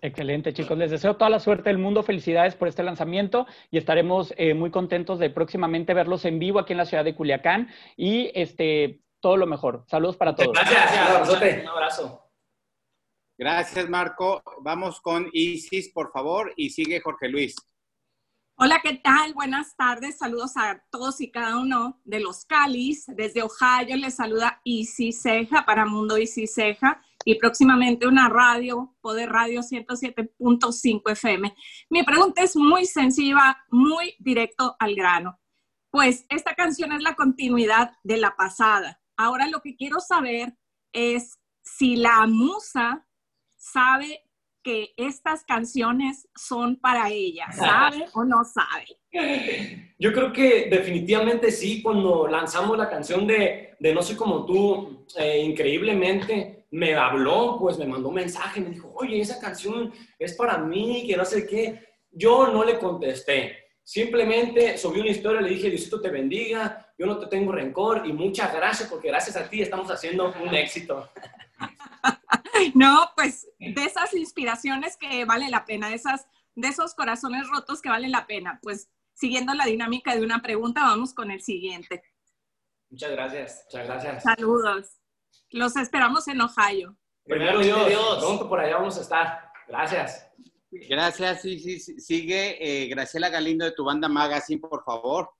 Excelente, 0.00 0.54
chicos. 0.54 0.78
Les 0.78 0.90
deseo 0.90 1.16
toda 1.16 1.28
la 1.28 1.38
suerte 1.38 1.68
del 1.68 1.76
mundo. 1.76 2.02
Felicidades 2.02 2.54
por 2.54 2.68
este 2.68 2.82
lanzamiento 2.82 3.46
y 3.70 3.76
estaremos 3.76 4.32
eh, 4.38 4.54
muy 4.54 4.70
contentos 4.70 5.18
de 5.18 5.28
próximamente 5.28 5.92
verlos 5.92 6.24
en 6.24 6.38
vivo 6.38 6.58
aquí 6.58 6.72
en 6.72 6.78
la 6.78 6.86
ciudad 6.86 7.04
de 7.04 7.14
Culiacán 7.14 7.68
y 7.98 8.30
este, 8.34 9.02
todo 9.20 9.36
lo 9.36 9.46
mejor. 9.46 9.84
Saludos 9.88 10.16
para 10.16 10.34
todos. 10.34 10.54
Gracias. 10.54 11.60
Un 11.60 11.68
abrazo. 11.68 12.30
Gracias, 13.36 13.90
Marco. 13.90 14.42
Vamos 14.62 15.02
con 15.02 15.28
Isis, 15.34 15.92
por 15.92 16.12
favor, 16.12 16.54
y 16.56 16.70
sigue 16.70 16.98
Jorge 17.00 17.28
Luis. 17.28 17.56
Hola, 18.62 18.78
¿qué 18.82 18.92
tal? 19.02 19.32
Buenas 19.32 19.74
tardes. 19.74 20.18
Saludos 20.18 20.54
a 20.58 20.84
todos 20.90 21.22
y 21.22 21.30
cada 21.30 21.56
uno 21.56 21.98
de 22.04 22.20
los 22.20 22.44
Calis. 22.44 23.06
Desde 23.06 23.42
Ohio 23.42 23.96
les 23.96 24.16
saluda 24.16 24.60
Isis 24.64 25.22
Ceja 25.22 25.64
para 25.64 25.86
Mundo 25.86 26.18
Isis 26.18 26.52
Ceja 26.52 27.00
y 27.24 27.36
próximamente 27.36 28.06
una 28.06 28.28
radio, 28.28 28.94
Poder 29.00 29.30
Radio 29.30 29.62
107.5 29.62 31.10
FM. 31.10 31.54
Mi 31.88 32.02
pregunta 32.02 32.42
es 32.42 32.54
muy 32.54 32.84
sencilla, 32.84 33.56
muy 33.70 34.14
directo 34.18 34.76
al 34.78 34.94
grano. 34.94 35.40
Pues 35.90 36.26
esta 36.28 36.54
canción 36.54 36.92
es 36.92 37.00
la 37.00 37.14
continuidad 37.14 37.92
de 38.02 38.18
la 38.18 38.36
pasada. 38.36 39.00
Ahora 39.16 39.48
lo 39.48 39.62
que 39.62 39.74
quiero 39.74 40.00
saber 40.00 40.54
es 40.92 41.38
si 41.62 41.96
la 41.96 42.26
musa 42.26 43.06
sabe 43.56 44.29
que 44.62 44.92
estas 44.96 45.44
canciones 45.44 46.28
son 46.36 46.76
para 46.76 47.10
ella, 47.10 47.46
¿sabe 47.52 48.06
o 48.14 48.24
no 48.24 48.44
sabe? 48.44 48.86
Yo 49.98 50.12
creo 50.12 50.32
que 50.32 50.68
definitivamente 50.70 51.50
sí, 51.50 51.82
cuando 51.82 52.26
lanzamos 52.26 52.78
la 52.78 52.88
canción 52.88 53.26
de, 53.26 53.74
de 53.78 53.94
No 53.94 54.02
soy 54.02 54.16
como 54.16 54.46
tú, 54.46 55.06
eh, 55.18 55.42
increíblemente 55.42 56.60
me 56.70 56.94
habló, 56.94 57.56
pues 57.58 57.78
me 57.78 57.86
mandó 57.86 58.08
un 58.08 58.14
mensaje, 58.14 58.60
me 58.60 58.70
dijo, 58.70 58.92
oye, 58.94 59.20
esa 59.20 59.40
canción 59.40 59.92
es 60.18 60.34
para 60.34 60.58
mí, 60.58 61.04
que 61.06 61.16
no 61.16 61.24
sé 61.24 61.46
qué. 61.46 61.80
Yo 62.12 62.48
no 62.48 62.64
le 62.64 62.78
contesté. 62.78 63.56
Simplemente 63.82 64.78
subí 64.78 65.00
una 65.00 65.10
historia, 65.10 65.40
le 65.40 65.50
dije, 65.50 65.68
Diosito 65.68 66.00
te 66.00 66.10
bendiga, 66.10 66.92
yo 66.96 67.06
no 67.06 67.18
te 67.18 67.26
tengo 67.26 67.50
rencor 67.50 68.02
y 68.06 68.12
muchas 68.12 68.54
gracias 68.54 68.88
porque 68.88 69.08
gracias 69.08 69.36
a 69.36 69.48
ti 69.48 69.62
estamos 69.62 69.90
haciendo 69.90 70.32
un 70.40 70.54
éxito. 70.54 71.10
No, 72.74 73.10
pues 73.16 73.48
de 73.58 73.84
esas 73.84 74.14
inspiraciones 74.14 74.96
que 74.96 75.24
vale 75.24 75.48
la 75.48 75.64
pena, 75.64 75.88
de, 75.88 75.94
esas, 75.94 76.26
de 76.54 76.68
esos 76.68 76.94
corazones 76.94 77.48
rotos 77.48 77.80
que 77.80 77.88
valen 77.88 78.12
la 78.12 78.26
pena. 78.26 78.58
Pues 78.62 78.90
siguiendo 79.14 79.54
la 79.54 79.66
dinámica 79.66 80.14
de 80.14 80.24
una 80.24 80.42
pregunta, 80.42 80.82
vamos 80.82 81.14
con 81.14 81.30
el 81.30 81.42
siguiente. 81.42 82.02
Muchas 82.90 83.10
gracias. 83.12 83.64
Muchas 83.66 83.86
gracias. 83.86 84.22
Saludos. 84.22 85.00
Los 85.50 85.76
esperamos 85.76 86.26
en 86.28 86.40
Ohio. 86.40 86.96
Primero 87.24 87.60
Dios, 87.60 88.18
pronto 88.18 88.48
por 88.48 88.60
allá 88.60 88.76
vamos 88.76 88.98
a 88.98 89.02
estar. 89.02 89.52
Gracias. 89.68 90.26
Gracias, 90.72 91.42
sí, 91.42 91.58
sí, 91.58 91.80
sigue 92.00 92.56
eh, 92.60 92.86
Graciela 92.88 93.28
Galindo 93.28 93.64
de 93.64 93.72
tu 93.72 93.84
banda 93.84 94.08
Magazine, 94.08 94.60
por 94.60 94.84
favor. 94.84 95.32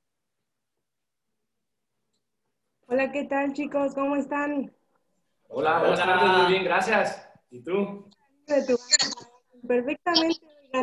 Hola, 2.87 3.13
¿qué 3.13 3.25
tal 3.25 3.53
chicos? 3.53 3.95
¿Cómo 3.95 4.17
están? 4.17 4.75
Hola, 5.53 5.81
buenas 5.81 5.99
tardes, 5.99 6.39
muy 6.39 6.53
bien, 6.53 6.65
gracias. 6.65 7.29
¿Y 7.51 7.61
tú? 7.61 8.09
Perfectamente 9.67 10.39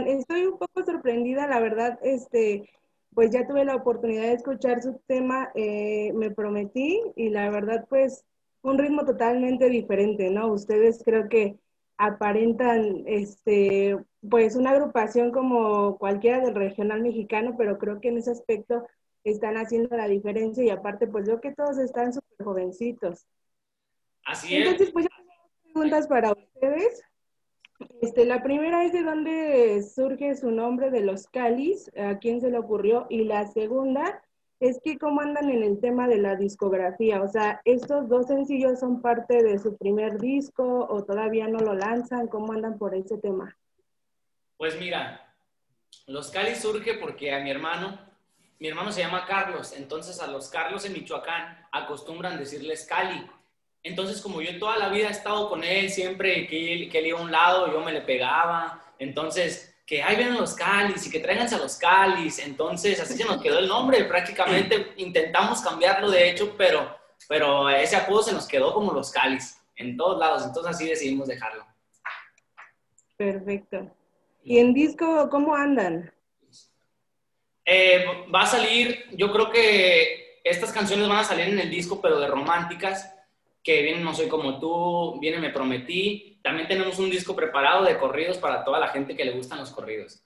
estoy 0.07 0.45
un 0.45 0.57
poco 0.57 0.83
sorprendida, 0.83 1.47
la 1.47 1.61
verdad, 1.61 1.97
este, 2.01 2.69
pues 3.13 3.31
ya 3.31 3.47
tuve 3.47 3.63
la 3.63 3.75
oportunidad 3.75 4.23
de 4.23 4.33
escuchar 4.33 4.81
su 4.81 4.99
tema, 5.07 5.51
eh, 5.55 6.11
me 6.13 6.31
prometí, 6.31 7.01
y 7.15 7.29
la 7.29 7.49
verdad, 7.49 7.85
pues, 7.87 8.25
un 8.61 8.77
ritmo 8.77 9.05
totalmente 9.05 9.69
diferente, 9.69 10.29
¿no? 10.29 10.51
Ustedes 10.51 11.01
creo 11.05 11.29
que 11.29 11.57
aparentan, 11.97 13.03
este, 13.05 13.97
pues, 14.29 14.57
una 14.57 14.71
agrupación 14.71 15.31
como 15.31 15.97
cualquiera 15.97 16.41
del 16.41 16.55
regional 16.55 17.01
mexicano, 17.01 17.55
pero 17.57 17.77
creo 17.77 18.01
que 18.01 18.09
en 18.09 18.17
ese 18.17 18.31
aspecto 18.31 18.85
están 19.23 19.55
haciendo 19.55 19.95
la 19.95 20.09
diferencia 20.09 20.61
y 20.61 20.69
aparte, 20.71 21.07
pues, 21.07 21.25
veo 21.25 21.39
que 21.39 21.53
todos 21.53 21.77
están 21.77 22.11
súper 22.11 22.45
jovencitos. 22.45 23.25
Así 24.27 24.55
es. 24.55 24.65
Entonces, 24.65 24.91
pues, 24.91 25.07
preguntas 25.63 26.07
para 26.07 26.33
ustedes. 26.33 27.01
Este, 28.01 28.25
la 28.25 28.41
primera 28.43 28.83
es 28.83 28.91
de 28.91 29.03
dónde 29.03 29.83
surge 29.83 30.35
su 30.35 30.51
nombre 30.51 30.89
de 30.89 31.01
los 31.01 31.27
Calis, 31.27 31.91
a 31.97 32.17
quién 32.17 32.41
se 32.41 32.49
le 32.49 32.57
ocurrió, 32.57 33.05
y 33.09 33.23
la 33.23 33.47
segunda 33.47 34.21
es 34.59 34.79
que 34.83 34.97
cómo 34.97 35.21
andan 35.21 35.49
en 35.49 35.63
el 35.63 35.79
tema 35.79 36.07
de 36.07 36.17
la 36.17 36.35
discografía, 36.35 37.21
o 37.21 37.27
sea, 37.27 37.61
estos 37.63 38.09
dos 38.09 38.25
sencillos 38.25 38.79
son 38.79 39.01
parte 39.03 39.43
de 39.43 39.59
su 39.59 39.77
primer 39.77 40.17
disco 40.17 40.87
o 40.89 41.03
todavía 41.03 41.47
no 41.47 41.59
lo 41.59 41.75
lanzan, 41.75 42.27
¿cómo 42.27 42.53
andan 42.53 42.79
por 42.79 42.95
ese 42.95 43.19
tema? 43.19 43.55
Pues 44.57 44.79
mira, 44.79 45.35
los 46.07 46.31
Calis 46.31 46.57
surge 46.57 46.95
porque 46.95 47.31
a 47.31 47.39
mi 47.41 47.51
hermano, 47.51 47.99
mi 48.59 48.67
hermano 48.67 48.91
se 48.91 49.01
llama 49.01 49.27
Carlos, 49.27 49.73
entonces 49.77 50.19
a 50.19 50.25
los 50.25 50.49
Carlos 50.49 50.83
en 50.85 50.93
Michoacán 50.93 51.67
acostumbran 51.71 52.39
decirles 52.39 52.87
Cali. 52.87 53.29
Entonces, 53.87 54.21
como 54.21 54.41
yo 54.41 54.59
toda 54.59 54.77
la 54.77 54.89
vida 54.89 55.07
he 55.07 55.11
estado 55.11 55.49
con 55.49 55.63
él, 55.63 55.89
siempre 55.89 56.45
que 56.47 56.73
él, 56.73 56.89
que 56.89 56.99
él 56.99 57.07
iba 57.07 57.19
a 57.19 57.23
un 57.23 57.31
lado, 57.31 57.71
yo 57.71 57.79
me 57.81 57.93
le 57.93 58.01
pegaba. 58.01 58.83
Entonces, 58.99 59.75
que 59.85 60.03
ahí 60.03 60.17
vienen 60.17 60.35
los 60.35 60.53
cáliz 60.53 61.07
y 61.07 61.09
que 61.09 61.21
tráiganse 61.21 61.55
a 61.55 61.59
los 61.59 61.77
cáliz. 61.77 62.39
Entonces, 62.39 62.99
así 62.99 63.15
se 63.15 63.23
nos 63.23 63.41
quedó 63.41 63.59
el 63.59 63.67
nombre. 63.67 64.03
Prácticamente 64.03 64.93
intentamos 64.97 65.61
cambiarlo, 65.61 66.11
de 66.11 66.29
hecho, 66.29 66.53
pero, 66.57 66.97
pero 67.29 67.69
ese 67.69 67.95
apodo 67.95 68.23
se 68.23 68.33
nos 68.33 68.47
quedó 68.47 68.73
como 68.73 68.91
los 68.91 69.09
cáliz 69.09 69.57
en 69.77 69.95
todos 69.95 70.19
lados. 70.19 70.45
Entonces, 70.45 70.75
así 70.75 70.85
decidimos 70.85 71.27
dejarlo. 71.27 71.65
Perfecto. 73.15 73.89
¿Y 74.43 74.59
en 74.59 74.73
disco 74.73 75.29
cómo 75.29 75.55
andan? 75.55 76.11
Eh, 77.63 78.05
va 78.33 78.41
a 78.41 78.47
salir, 78.47 79.05
yo 79.11 79.31
creo 79.31 79.49
que 79.49 80.39
estas 80.43 80.71
canciones 80.71 81.07
van 81.07 81.19
a 81.19 81.23
salir 81.23 81.47
en 81.47 81.59
el 81.59 81.69
disco, 81.69 82.01
pero 82.01 82.19
de 82.19 82.27
románticas 82.27 83.13
que 83.67 83.81
viene 83.81 83.99
No 83.99 84.13
Soy 84.13 84.29
Como 84.29 84.61
Tú, 84.61 85.19
viene 85.19 85.39
Me 85.39 85.49
Prometí. 85.49 86.39
También 86.41 86.69
tenemos 86.69 86.99
un 86.99 87.09
disco 87.09 87.35
preparado 87.35 87.83
de 87.83 87.97
corridos 87.97 88.37
para 88.37 88.63
toda 88.63 88.79
la 88.79 88.87
gente 88.87 89.13
que 89.13 89.25
le 89.25 89.33
gustan 89.33 89.59
los 89.59 89.71
corridos. 89.71 90.23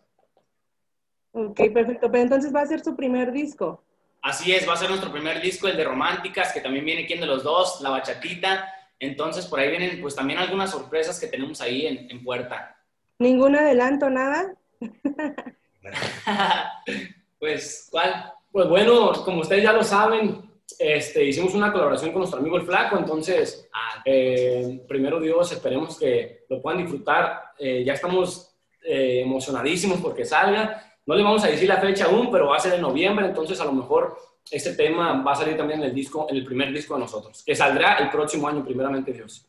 Ok, 1.32 1.60
perfecto. 1.74 2.12
Pero 2.12 2.22
entonces 2.22 2.54
va 2.54 2.62
a 2.62 2.68
ser 2.68 2.82
su 2.82 2.96
primer 2.96 3.32
disco. 3.32 3.84
Así 4.22 4.54
es, 4.54 4.70
va 4.70 4.74
a 4.74 4.78
ser 4.78 4.90
nuestro 4.90 5.12
primer 5.12 5.42
disco, 5.42 5.68
el 5.68 5.76
de 5.76 5.84
Románticas, 5.84 6.54
que 6.54 6.62
también 6.62 6.86
viene 6.86 7.08
quien 7.08 7.20
de 7.20 7.26
los 7.26 7.42
dos, 7.42 7.82
La 7.82 7.90
Bachatita. 7.90 8.72
Entonces, 9.00 9.48
por 9.48 9.60
ahí 9.60 9.72
vienen 9.72 10.00
pues 10.02 10.16
también 10.16 10.38
algunas 10.38 10.70
sorpresas 10.70 11.20
que 11.20 11.26
tenemos 11.26 11.62
ahí 11.62 11.88
en, 11.88 12.12
en 12.12 12.24
puerta. 12.24 12.78
¿Ningún 13.18 13.56
adelanto, 13.56 14.08
nada? 14.12 14.54
pues, 17.40 17.88
¿cuál? 17.90 18.34
Pues 18.52 18.70
bueno, 18.70 19.14
como 19.26 19.42
ustedes 19.42 19.64
ya 19.64 19.74
lo 19.74 19.84
saben, 19.84 20.51
este, 20.82 21.24
hicimos 21.24 21.54
una 21.54 21.72
colaboración 21.72 22.12
con 22.12 22.22
nuestro 22.22 22.40
amigo 22.40 22.58
el 22.58 22.64
Flaco, 22.64 22.98
entonces, 22.98 23.70
ah, 23.72 24.02
eh, 24.04 24.84
primero 24.88 25.20
Dios, 25.20 25.52
esperemos 25.52 26.00
que 26.00 26.46
lo 26.50 26.60
puedan 26.60 26.82
disfrutar. 26.82 27.52
Eh, 27.60 27.84
ya 27.86 27.94
estamos 27.94 28.56
eh, 28.84 29.22
emocionadísimos 29.22 30.00
porque 30.00 30.26
salga. 30.26 30.84
No 31.06 31.14
le 31.14 31.24
vamos 31.24 31.44
a 31.44 31.48
decir 31.48 31.70
la 31.70 31.80
fecha 31.80 32.06
aún, 32.06 32.32
pero 32.32 32.48
va 32.48 32.58
a 32.58 32.60
ser 32.60 32.74
en 32.74 32.82
noviembre, 32.82 33.28
entonces 33.28 33.62
a 33.62 33.66
lo 33.66 33.74
mejor 33.74 34.18
este 34.50 34.74
tema 34.74 35.22
va 35.22 35.34
a 35.34 35.36
salir 35.36 35.56
también 35.56 35.82
en 35.82 35.86
el 35.86 35.94
disco, 35.94 36.26
en 36.30 36.38
el 36.38 36.44
primer 36.44 36.74
disco 36.74 36.96
de 36.96 37.02
nosotros, 37.02 37.44
que 37.46 37.56
saldrá 37.56 37.98
el 37.98 38.10
próximo 38.10 38.48
año, 38.48 38.64
primeramente 38.66 39.14
Dios. 39.14 39.48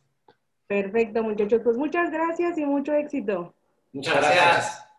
Perfecto, 0.67 1.23
muchachos. 1.23 1.61
Pues 1.63 1.77
muchas 1.77 2.11
gracias 2.11 2.57
y 2.57 2.65
mucho 2.65 2.93
éxito. 2.93 3.53
Muchas 3.91 4.15
gracias. 4.15 4.92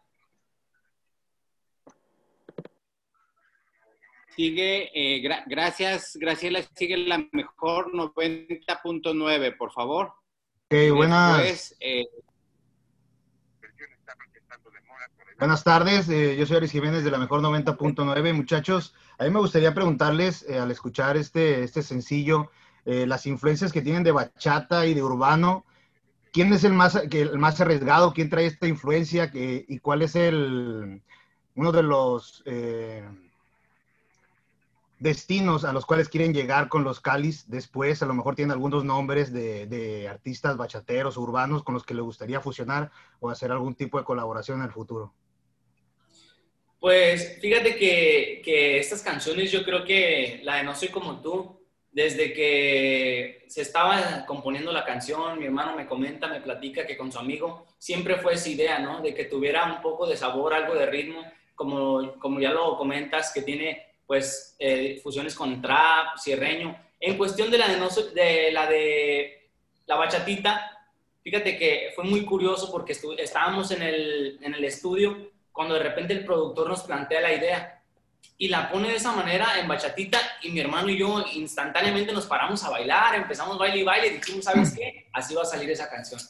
Sigue, 4.36 4.90
eh, 4.94 5.20
gracias, 5.46 6.16
Graciela, 6.20 6.60
sigue 6.74 6.96
la 6.96 7.24
mejor 7.30 7.92
90.9, 7.92 9.56
por 9.56 9.70
favor. 9.70 10.12
Ok, 10.66 10.92
buenas. 10.92 11.76
Eh, 11.78 12.04
buenas 15.38 15.62
tardes, 15.62 16.08
eh, 16.08 16.34
yo 16.36 16.46
soy 16.46 16.56
Aris 16.56 16.72
Jiménez 16.72 17.04
de 17.04 17.12
la 17.12 17.18
mejor 17.18 17.42
90.9. 17.42 18.32
Muchachos, 18.32 18.92
a 19.18 19.24
mí 19.24 19.30
me 19.30 19.38
gustaría 19.38 19.72
preguntarles, 19.72 20.44
al 20.48 20.72
escuchar 20.72 21.16
este, 21.16 21.62
este 21.62 21.82
sencillo, 21.82 22.50
las 22.84 23.26
influencias 23.26 23.72
que 23.72 23.82
tienen 23.82 24.02
de 24.02 24.12
bachata 24.12 24.84
y 24.86 24.94
de 24.94 25.02
urbano, 25.02 25.64
¿quién 26.32 26.52
es 26.52 26.64
el 26.64 26.72
más, 26.72 26.96
el 26.96 27.38
más 27.38 27.60
arriesgado? 27.60 28.12
¿Quién 28.12 28.28
trae 28.28 28.46
esta 28.46 28.66
influencia? 28.66 29.30
¿Y 29.32 29.78
cuál 29.78 30.02
es 30.02 30.16
el, 30.16 31.02
uno 31.54 31.72
de 31.72 31.82
los 31.84 32.42
destinos 35.04 35.66
a 35.66 35.73
los 35.75 35.84
cuales 35.84 36.08
quieren 36.08 36.32
llegar 36.32 36.70
con 36.70 36.82
los 36.82 36.99
Calis 36.99 37.50
después, 37.50 38.02
a 38.02 38.06
lo 38.06 38.14
mejor 38.14 38.34
tienen 38.34 38.52
algunos 38.52 38.84
nombres 38.84 39.34
de, 39.34 40.08
artistas 40.08 40.56
bachateros 40.56 41.18
urbanos 41.18 41.62
con 41.62 41.75
los 41.75 41.84
que 41.84 41.92
le 41.92 42.00
gustaría 42.00 42.40
fusionar 42.40 42.90
o 43.20 43.28
hacer 43.28 43.52
algún 43.52 43.75
tipo 43.75 43.99
de 43.99 44.04
colaboración 44.04 44.61
en 44.61 44.64
el 44.64 44.73
futuro. 44.73 45.12
Pues 46.80 47.38
fíjate 47.38 47.76
que, 47.76 48.40
que, 48.42 48.78
estas 48.78 49.02
canciones 49.02 49.52
yo 49.52 49.62
creo 49.62 49.84
que 49.84 50.40
la 50.42 50.56
de 50.56 50.64
No 50.64 50.75
Soy 50.75 50.88
Como 50.88 51.20
Tú, 51.20 51.61
desde 51.92 52.32
que 52.32 53.44
se 53.46 53.61
estaba 53.61 54.25
componiendo 54.26 54.73
la 54.73 54.87
canción, 54.87 55.38
mi 55.38 55.44
hermano 55.44 55.76
me 55.76 55.87
comenta, 55.87 56.28
me 56.28 56.40
platica 56.40 56.87
que 56.87 56.96
con 56.96 57.12
su 57.12 57.18
amigo 57.18 57.66
siempre 57.78 58.16
fue 58.16 58.34
esa 58.34 58.49
idea, 58.49 58.78
¿no? 58.78 59.02
De 59.02 59.12
que 59.12 59.25
tuviera 59.26 59.66
un 59.66 59.82
poco 59.82 60.06
de 60.06 60.16
sabor, 60.16 60.54
algo 60.54 60.75
de 60.75 60.87
ritmo, 60.87 61.20
como, 61.54 62.14
como 62.18 62.40
ya 62.40 62.52
lo 62.52 62.78
comentas, 62.78 63.32
que 63.34 63.42
tiene 63.42 63.93
pues 64.06 64.56
eh, 64.58 65.00
fusiones 65.02 65.34
con 65.34 65.61
trap, 65.61 66.18
cierreño. 66.18 66.76
En 67.00 67.16
cuestión 67.16 67.50
de 67.50 67.58
la 67.58 67.68
de, 67.68 67.76
de 68.14 68.52
la 68.52 68.66
de 68.66 69.50
la 69.87 69.96
bachatita, 69.96 70.88
fíjate 71.23 71.56
que 71.56 71.92
fue 71.94 72.04
muy 72.04 72.25
curioso 72.25 72.70
porque 72.70 72.96
estábamos 73.18 73.70
en 73.70 73.82
el, 73.82 74.38
en 74.42 74.54
el 74.54 74.64
estudio 74.64 75.30
cuando 75.52 75.75
de 75.75 75.82
repente 75.82 76.12
el 76.12 76.25
productor 76.25 76.68
nos 76.68 76.82
plantea 76.82 77.20
la 77.20 77.32
idea 77.32 77.82
y 78.37 78.49
la 78.49 78.70
pone 78.70 78.88
de 78.88 78.96
esa 78.96 79.12
manera 79.12 79.58
en 79.61 79.68
bachatita 79.68 80.18
y 80.42 80.50
mi 80.50 80.61
hermano 80.61 80.88
y 80.88 80.99
yo 80.99 81.25
instantáneamente 81.34 82.12
nos 82.12 82.26
paramos 82.26 82.64
a 82.64 82.70
bailar, 82.70 83.14
empezamos 83.14 83.58
baile 83.58 83.78
y 83.78 83.84
baile 83.84 84.08
y 84.08 84.11
dijimos, 84.16 84.44
¿sabes 84.44 84.75
qué? 84.75 85.06
Así 85.12 85.34
va 85.34 85.42
a 85.42 85.46
salir 85.46 85.70
esa 85.70 85.88
canción. 85.88 86.20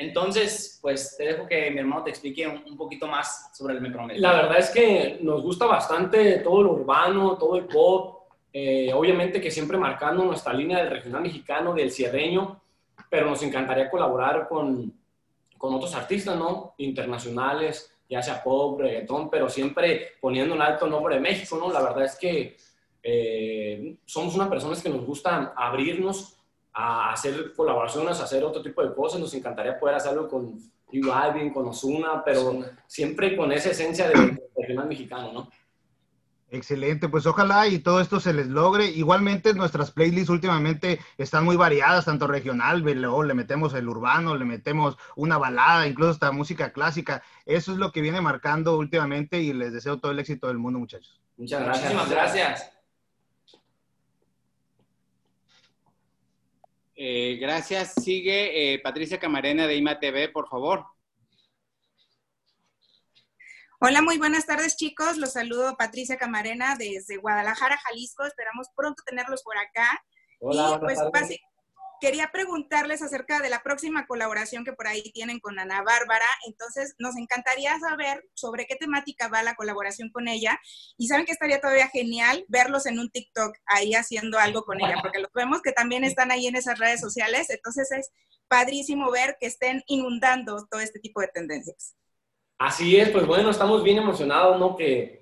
Entonces, 0.00 0.78
pues 0.80 1.14
te 1.18 1.24
dejo 1.24 1.46
que 1.46 1.70
mi 1.70 1.78
hermano 1.78 2.04
te 2.04 2.08
explique 2.08 2.48
un, 2.48 2.74
poquito 2.74 3.06
más 3.06 3.50
sobre 3.52 3.74
el 3.74 3.82
Me 3.82 4.18
La 4.18 4.32
verdad 4.32 4.58
es 4.58 4.70
que 4.70 5.18
nos 5.20 5.42
gusta 5.42 5.66
bastante 5.66 6.38
todo 6.38 6.62
lo 6.62 6.72
urbano, 6.72 7.36
todo 7.36 7.56
el 7.56 7.66
pop, 7.66 8.22
eh, 8.50 8.90
obviamente 8.94 9.42
que 9.42 9.50
siempre 9.50 9.76
marcando 9.76 10.24
nuestra 10.24 10.54
línea 10.54 10.78
del 10.78 10.88
regional 10.88 11.20
mexicano, 11.20 11.74
del 11.74 11.90
cierreño, 11.90 12.62
pero 13.10 13.28
nos 13.28 13.42
encantaría 13.42 13.90
colaborar 13.90 14.48
con, 14.48 14.90
con 15.58 15.74
otros 15.74 15.94
artistas, 15.94 16.34
¿no? 16.34 16.72
Internacionales, 16.78 17.94
ya 18.08 18.22
sea 18.22 18.42
pop, 18.42 18.80
reggaetón, 18.80 19.28
pero 19.28 19.50
siempre 19.50 20.12
poniendo 20.18 20.54
un 20.54 20.62
alto 20.62 20.86
nombre 20.86 21.16
de 21.16 21.20
México, 21.20 21.58
¿no? 21.58 21.70
La 21.70 21.82
verdad 21.82 22.06
es 22.06 22.16
que 22.16 22.56
eh, 23.02 23.96
somos 24.06 24.34
unas 24.34 24.48
personas 24.48 24.82
que 24.82 24.88
nos 24.88 25.04
gusta 25.04 25.52
abrirnos 25.54 26.39
a 26.72 27.12
hacer 27.12 27.52
colaboraciones, 27.54 28.20
a 28.20 28.24
hacer 28.24 28.44
otro 28.44 28.62
tipo 28.62 28.82
de 28.82 28.94
cosas. 28.94 29.20
Nos 29.20 29.34
encantaría 29.34 29.78
poder 29.78 29.96
hacerlo 29.96 30.28
con 30.28 30.58
Alvin, 31.12 31.52
con 31.52 31.68
Osuna, 31.68 32.22
pero 32.24 32.64
siempre 32.86 33.36
con 33.36 33.52
esa 33.52 33.70
esencia 33.70 34.08
del 34.08 34.40
regional 34.56 34.88
mexicano, 34.88 35.32
¿no? 35.32 35.50
Excelente, 36.52 37.08
pues 37.08 37.26
ojalá 37.26 37.68
y 37.68 37.78
todo 37.78 38.00
esto 38.00 38.18
se 38.18 38.32
les 38.32 38.48
logre. 38.48 38.86
Igualmente 38.86 39.54
nuestras 39.54 39.92
playlists 39.92 40.30
últimamente 40.30 40.98
están 41.16 41.44
muy 41.44 41.54
variadas, 41.56 42.06
tanto 42.06 42.26
regional, 42.26 42.80
luego 42.80 43.22
le 43.22 43.34
metemos 43.34 43.72
el 43.74 43.88
urbano, 43.88 44.34
le 44.34 44.44
metemos 44.44 44.96
una 45.14 45.38
balada, 45.38 45.86
incluso 45.86 46.10
hasta 46.10 46.32
música 46.32 46.72
clásica. 46.72 47.22
Eso 47.46 47.70
es 47.70 47.78
lo 47.78 47.92
que 47.92 48.00
viene 48.00 48.20
marcando 48.20 48.76
últimamente 48.76 49.40
y 49.40 49.52
les 49.52 49.72
deseo 49.72 50.00
todo 50.00 50.10
el 50.10 50.18
éxito 50.18 50.48
del 50.48 50.58
mundo, 50.58 50.80
muchachos. 50.80 51.20
Muchas 51.36 51.62
gracias. 51.62 51.94
Muchísimas 51.94 52.10
gracias. 52.10 52.79
Eh, 57.02 57.38
gracias. 57.40 57.94
Sigue 57.94 58.74
eh, 58.74 58.78
Patricia 58.78 59.18
Camarena 59.18 59.66
de 59.66 59.74
IMATV, 59.74 60.30
por 60.34 60.50
favor. 60.50 60.84
Hola, 63.80 64.02
muy 64.02 64.18
buenas 64.18 64.44
tardes 64.44 64.76
chicos. 64.76 65.16
Los 65.16 65.32
saludo 65.32 65.78
Patricia 65.78 66.18
Camarena 66.18 66.76
desde 66.76 67.16
Guadalajara, 67.16 67.78
Jalisco. 67.78 68.26
Esperamos 68.26 68.68
pronto 68.76 69.02
tenerlos 69.06 69.42
por 69.42 69.56
acá. 69.56 70.04
Hola, 70.40 70.76
y, 70.76 70.78
pues, 70.80 70.98
quería 72.00 72.30
preguntarles 72.32 73.02
acerca 73.02 73.40
de 73.40 73.50
la 73.50 73.62
próxima 73.62 74.06
colaboración 74.06 74.64
que 74.64 74.72
por 74.72 74.86
ahí 74.86 75.02
tienen 75.12 75.40
con 75.40 75.58
Ana 75.58 75.82
Bárbara. 75.82 76.26
Entonces, 76.46 76.94
nos 76.98 77.16
encantaría 77.16 77.78
saber 77.78 78.24
sobre 78.34 78.66
qué 78.66 78.76
temática 78.76 79.28
va 79.28 79.42
la 79.42 79.54
colaboración 79.54 80.10
con 80.10 80.28
ella. 80.28 80.58
Y 80.96 81.08
saben 81.08 81.26
que 81.26 81.32
estaría 81.32 81.60
todavía 81.60 81.88
genial 81.88 82.44
verlos 82.48 82.86
en 82.86 82.98
un 82.98 83.10
TikTok 83.10 83.54
ahí 83.66 83.94
haciendo 83.94 84.38
algo 84.38 84.62
con 84.62 84.80
ella, 84.80 84.96
porque 85.02 85.20
los 85.20 85.32
vemos 85.32 85.62
que 85.62 85.72
también 85.72 86.04
están 86.04 86.30
ahí 86.30 86.46
en 86.46 86.56
esas 86.56 86.78
redes 86.78 87.00
sociales. 87.00 87.50
Entonces, 87.50 87.90
es 87.92 88.10
padrísimo 88.48 89.10
ver 89.10 89.36
que 89.38 89.46
estén 89.46 89.82
inundando 89.86 90.66
todo 90.70 90.80
este 90.80 90.98
tipo 91.00 91.20
de 91.20 91.28
tendencias. 91.28 91.94
Así 92.58 92.96
es, 92.98 93.08
pues 93.10 93.26
bueno, 93.26 93.50
estamos 93.50 93.82
bien 93.82 93.98
emocionados, 93.98 94.58
¿no? 94.58 94.76
Que 94.76 95.20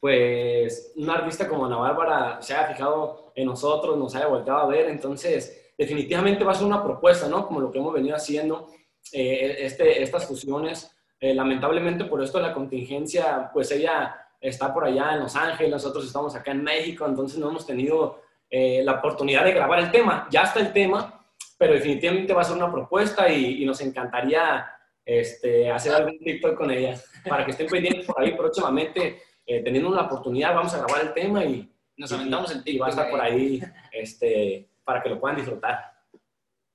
pues 0.00 0.92
una 0.96 1.14
artista 1.14 1.46
como 1.46 1.66
Ana 1.66 1.76
Bárbara 1.76 2.40
se 2.42 2.54
haya 2.54 2.68
fijado 2.68 3.32
en 3.36 3.46
nosotros, 3.46 3.98
nos 3.98 4.14
haya 4.14 4.26
volteado 4.26 4.60
a 4.60 4.66
ver, 4.66 4.88
entonces 4.88 5.59
definitivamente 5.80 6.44
va 6.44 6.52
a 6.52 6.54
ser 6.54 6.66
una 6.66 6.84
propuesta, 6.84 7.26
¿no? 7.26 7.46
Como 7.46 7.58
lo 7.58 7.72
que 7.72 7.78
hemos 7.78 7.94
venido 7.94 8.14
haciendo, 8.14 8.68
eh, 9.12 9.56
este, 9.60 10.02
estas 10.02 10.26
fusiones. 10.26 10.94
Eh, 11.18 11.34
lamentablemente 11.34 12.04
por 12.04 12.22
esto 12.22 12.36
de 12.36 12.48
la 12.48 12.52
contingencia, 12.52 13.50
pues 13.50 13.70
ella 13.72 14.14
está 14.38 14.74
por 14.74 14.84
allá 14.84 15.14
en 15.14 15.20
Los 15.20 15.36
Ángeles, 15.36 15.72
nosotros 15.72 16.04
estamos 16.04 16.36
acá 16.36 16.50
en 16.50 16.62
México, 16.62 17.06
entonces 17.06 17.38
no 17.38 17.48
hemos 17.48 17.66
tenido 17.66 18.20
eh, 18.50 18.82
la 18.84 18.92
oportunidad 18.92 19.42
de 19.42 19.52
grabar 19.52 19.78
el 19.78 19.90
tema. 19.90 20.28
Ya 20.30 20.42
está 20.42 20.60
el 20.60 20.70
tema, 20.74 21.24
pero 21.56 21.72
definitivamente 21.72 22.34
va 22.34 22.42
a 22.42 22.44
ser 22.44 22.56
una 22.56 22.70
propuesta 22.70 23.30
y, 23.30 23.64
nos 23.64 23.80
encantaría 23.80 24.70
este, 25.02 25.70
hacer 25.70 25.94
algún 25.94 26.18
TikTok 26.18 26.58
con 26.58 26.70
ella, 26.70 26.94
para 27.26 27.46
que 27.46 27.52
estén 27.52 27.68
pendientes 27.68 28.04
por 28.04 28.20
ahí 28.20 28.36
próximamente, 28.36 29.22
teniendo 29.46 29.88
una 29.88 30.02
oportunidad, 30.02 30.54
vamos 30.54 30.74
a 30.74 30.78
grabar 30.78 31.06
el 31.06 31.14
tema 31.14 31.42
y 31.42 31.72
nos 31.96 32.12
aventamos 32.12 32.50
el 32.50 32.62
TikTok. 32.62 32.74
Y 32.74 32.78
va 32.78 32.86
a 32.86 32.90
estar 32.90 33.10
por 33.10 33.20
ahí 33.20 33.60
este, 33.92 34.69
para 34.90 35.04
que 35.04 35.08
lo 35.08 35.20
puedan 35.20 35.36
disfrutar. 35.36 35.92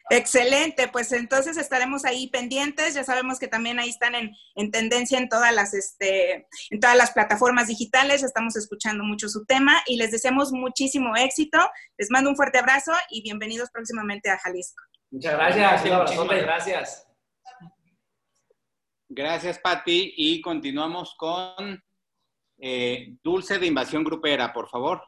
Excelente, 0.09 0.87
pues 0.87 1.11
entonces 1.11 1.57
estaremos 1.57 2.05
ahí 2.05 2.29
pendientes. 2.29 2.93
Ya 2.93 3.03
sabemos 3.03 3.39
que 3.39 3.49
también 3.49 3.77
ahí 3.77 3.89
están 3.89 4.15
en, 4.15 4.71
tendencia 4.71 5.17
en 5.17 5.27
todas 5.27 5.53
las 5.53 5.73
este, 5.73 6.47
en 6.69 6.79
todas 6.79 6.95
las 6.95 7.11
plataformas 7.11 7.67
digitales. 7.67 8.23
Estamos 8.23 8.55
escuchando 8.55 9.03
mucho 9.03 9.27
su 9.27 9.45
tema 9.45 9.81
y 9.85 9.97
les 9.97 10.11
deseamos 10.11 10.53
muchísimo 10.53 11.17
éxito. 11.17 11.57
Les 11.97 12.09
mando 12.09 12.29
un 12.29 12.37
fuerte 12.37 12.59
abrazo 12.59 12.93
y 13.09 13.21
bienvenidos 13.21 13.69
próximamente 13.69 14.29
a 14.29 14.37
Jalisco. 14.37 14.81
Muchas 15.11 15.33
gracias. 15.33 15.85
muchísimas 15.85 16.41
gracias. 16.41 17.07
Gracias, 19.09 19.59
Patti. 19.59 20.13
Y 20.15 20.39
continuamos 20.39 21.15
con 21.17 21.83
eh, 22.59 23.17
Dulce 23.21 23.59
de 23.59 23.67
Invasión 23.67 24.05
Grupera, 24.05 24.53
por 24.53 24.69
favor. 24.69 25.03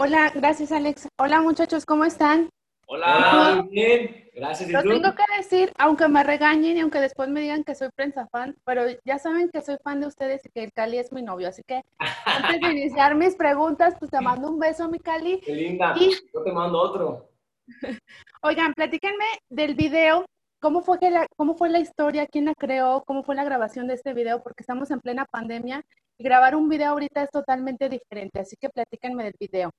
Hola, 0.00 0.30
gracias 0.32 0.70
Alex. 0.70 1.08
Hola 1.18 1.40
muchachos, 1.40 1.84
¿cómo 1.84 2.04
están? 2.04 2.50
Hola, 2.86 3.64
muy 3.64 3.74
bien. 3.74 4.30
Gracias. 4.32 4.70
Lo 4.70 4.80
tengo 4.82 5.12
que 5.16 5.24
decir, 5.36 5.72
aunque 5.76 6.06
me 6.06 6.22
regañen 6.22 6.76
y 6.76 6.80
aunque 6.80 7.00
después 7.00 7.28
me 7.28 7.40
digan 7.40 7.64
que 7.64 7.74
soy 7.74 7.88
prensa 7.96 8.28
fan, 8.28 8.54
pero 8.64 8.82
ya 9.04 9.18
saben 9.18 9.50
que 9.50 9.60
soy 9.60 9.76
fan 9.82 10.00
de 10.00 10.06
ustedes 10.06 10.46
y 10.46 10.50
que 10.50 10.62
el 10.62 10.72
Cali 10.72 10.98
es 10.98 11.12
mi 11.12 11.20
novio, 11.22 11.48
así 11.48 11.64
que 11.66 11.82
antes 11.98 12.60
de 12.60 12.72
iniciar 12.78 13.16
mis 13.16 13.34
preguntas, 13.34 13.96
pues 13.98 14.12
te 14.12 14.20
mando 14.20 14.48
un 14.48 14.60
beso, 14.60 14.88
mi 14.88 15.00
Cali. 15.00 15.40
Qué 15.40 15.52
linda. 15.52 15.96
Yo 15.98 16.44
te 16.44 16.52
mando 16.52 16.78
otro. 16.80 17.30
Oigan, 18.42 18.74
platíquenme 18.74 19.26
del 19.50 19.74
video. 19.74 20.26
¿Cómo 20.60 20.80
fue, 20.80 21.00
que 21.00 21.10
la, 21.10 21.26
¿Cómo 21.36 21.56
fue 21.56 21.70
la 21.70 21.80
historia? 21.80 22.28
¿Quién 22.28 22.44
la 22.44 22.54
creó? 22.54 23.02
¿Cómo 23.04 23.24
fue 23.24 23.34
la 23.34 23.42
grabación 23.42 23.88
de 23.88 23.94
este 23.94 24.14
video? 24.14 24.44
Porque 24.44 24.62
estamos 24.62 24.92
en 24.92 25.00
plena 25.00 25.24
pandemia 25.24 25.84
y 26.16 26.22
grabar 26.22 26.54
un 26.54 26.68
video 26.68 26.90
ahorita 26.90 27.24
es 27.24 27.30
totalmente 27.30 27.88
diferente. 27.88 28.38
Así 28.38 28.54
que 28.60 28.68
platíquenme 28.68 29.24
del 29.24 29.34
video. 29.40 29.72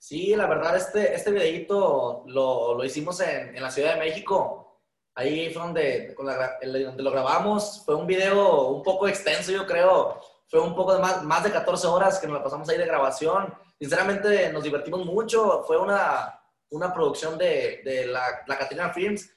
Sí, 0.00 0.34
la 0.34 0.46
verdad, 0.46 0.76
este, 0.76 1.14
este 1.14 1.30
videito 1.30 2.24
lo, 2.26 2.74
lo 2.74 2.84
hicimos 2.84 3.20
en, 3.20 3.54
en, 3.54 3.62
la 3.62 3.70
Ciudad 3.70 3.92
de 3.94 4.00
México. 4.00 4.80
Ahí 5.14 5.52
fue 5.52 5.60
donde, 5.60 6.14
donde 6.14 7.02
lo 7.02 7.10
grabamos. 7.10 7.82
Fue 7.84 7.94
un 7.94 8.06
video 8.06 8.68
un 8.68 8.82
poco 8.82 9.06
extenso, 9.06 9.52
yo 9.52 9.66
creo. 9.66 10.18
Fue 10.48 10.58
un 10.58 10.74
poco 10.74 10.94
de 10.94 11.02
más, 11.02 11.22
más 11.22 11.44
de 11.44 11.52
14 11.52 11.86
horas 11.86 12.18
que 12.18 12.26
nos 12.26 12.38
la 12.38 12.42
pasamos 12.42 12.66
ahí 12.70 12.78
de 12.78 12.86
grabación. 12.86 13.52
Sinceramente, 13.78 14.50
nos 14.50 14.64
divertimos 14.64 15.04
mucho. 15.04 15.64
Fue 15.66 15.76
una, 15.76 16.40
una 16.70 16.94
producción 16.94 17.36
de, 17.36 17.82
de 17.84 18.06
la, 18.06 18.22
la 18.46 18.56
Catrina 18.56 18.94
Films, 18.94 19.30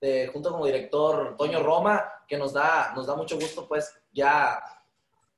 de, 0.00 0.26
junto 0.32 0.50
con 0.50 0.66
el 0.66 0.72
director 0.72 1.36
Toño 1.36 1.62
Roma, 1.62 2.12
que 2.26 2.36
nos 2.36 2.52
da, 2.52 2.92
nos 2.96 3.06
da 3.06 3.14
mucho 3.14 3.36
gusto, 3.36 3.68
pues, 3.68 3.94
ya 4.10 4.60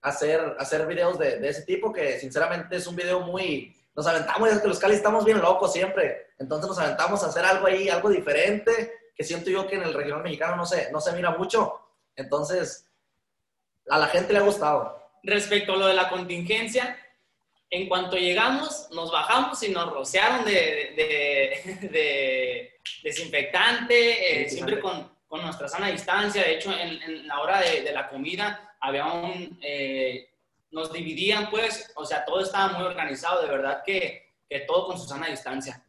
hacer, 0.01 0.57
hacer 0.59 0.87
videos 0.87 1.19
de, 1.19 1.41
de 1.41 1.49
ese 1.51 1.63
tipo, 1.63 1.93
que 1.93 2.19
sinceramente 2.19 2.77
es 2.77 2.87
un 2.87 2.97
video 2.97 3.21
muy 3.21 3.77
nos 3.95 4.07
aventamos, 4.07 4.49
es 4.51 4.61
que 4.61 4.69
los 4.69 4.79
Cali 4.79 4.95
estamos 4.95 5.25
bien 5.25 5.41
locos 5.41 5.73
siempre, 5.73 6.29
entonces 6.39 6.69
nos 6.69 6.79
aventamos 6.79 7.23
a 7.23 7.27
hacer 7.27 7.45
algo 7.45 7.67
ahí, 7.67 7.89
algo 7.89 8.09
diferente, 8.09 8.93
que 9.15 9.25
siento 9.25 9.51
yo 9.51 9.67
que 9.67 9.77
en 9.77 9.83
el 9.83 9.95
regional 9.95 10.23
mexicano 10.23 10.57
no 10.57 10.67
se, 10.67 10.91
no 10.91 11.01
se 11.01 11.13
mira 11.13 11.31
mucho, 11.31 11.81
entonces 12.17 12.87
a 13.89 13.99
la 13.99 14.07
gente 14.09 14.33
le 14.33 14.39
ha 14.39 14.43
gustado. 14.43 15.01
Respecto 15.23 15.75
a 15.75 15.77
lo 15.77 15.87
de 15.87 15.95
la 15.95 16.09
contingencia, 16.09 16.97
en 17.73 17.89
cuanto 17.89 18.17
llegamos, 18.17 18.89
nos 18.93 19.11
bajamos 19.11 19.63
y 19.63 19.71
nos 19.71 19.91
rociaron 19.93 20.45
de, 20.45 20.93
de, 21.91 22.79
desinfectante, 23.03 24.43
eh, 24.43 24.49
siempre 24.51 24.79
con, 24.79 25.11
con, 25.27 25.43
nuestra 25.43 25.69
sana 25.69 25.89
distancia. 25.89 26.43
De 26.43 26.57
hecho, 26.57 26.71
en, 26.71 27.27
la 27.27 27.41
hora 27.41 27.61
de, 27.61 27.91
la 27.93 28.11
comida 28.11 28.77
había 28.79 29.07
un, 29.07 29.59
eh, 29.63 30.32
nos 30.73 30.93
dividían, 30.93 31.51
pues, 31.51 31.93
o 31.97 32.05
sea, 32.05 32.25
todo 32.25 32.41
estaba 32.41 32.79
muy 32.79 32.87
organizado, 32.87 33.43
de 33.43 33.49
verdad 33.49 33.83
que, 33.85 34.33
que 34.49 34.61
todo 34.61 34.87
con 34.87 34.99
su 34.99 35.07
sana 35.07 35.29
distancia. 35.29 35.85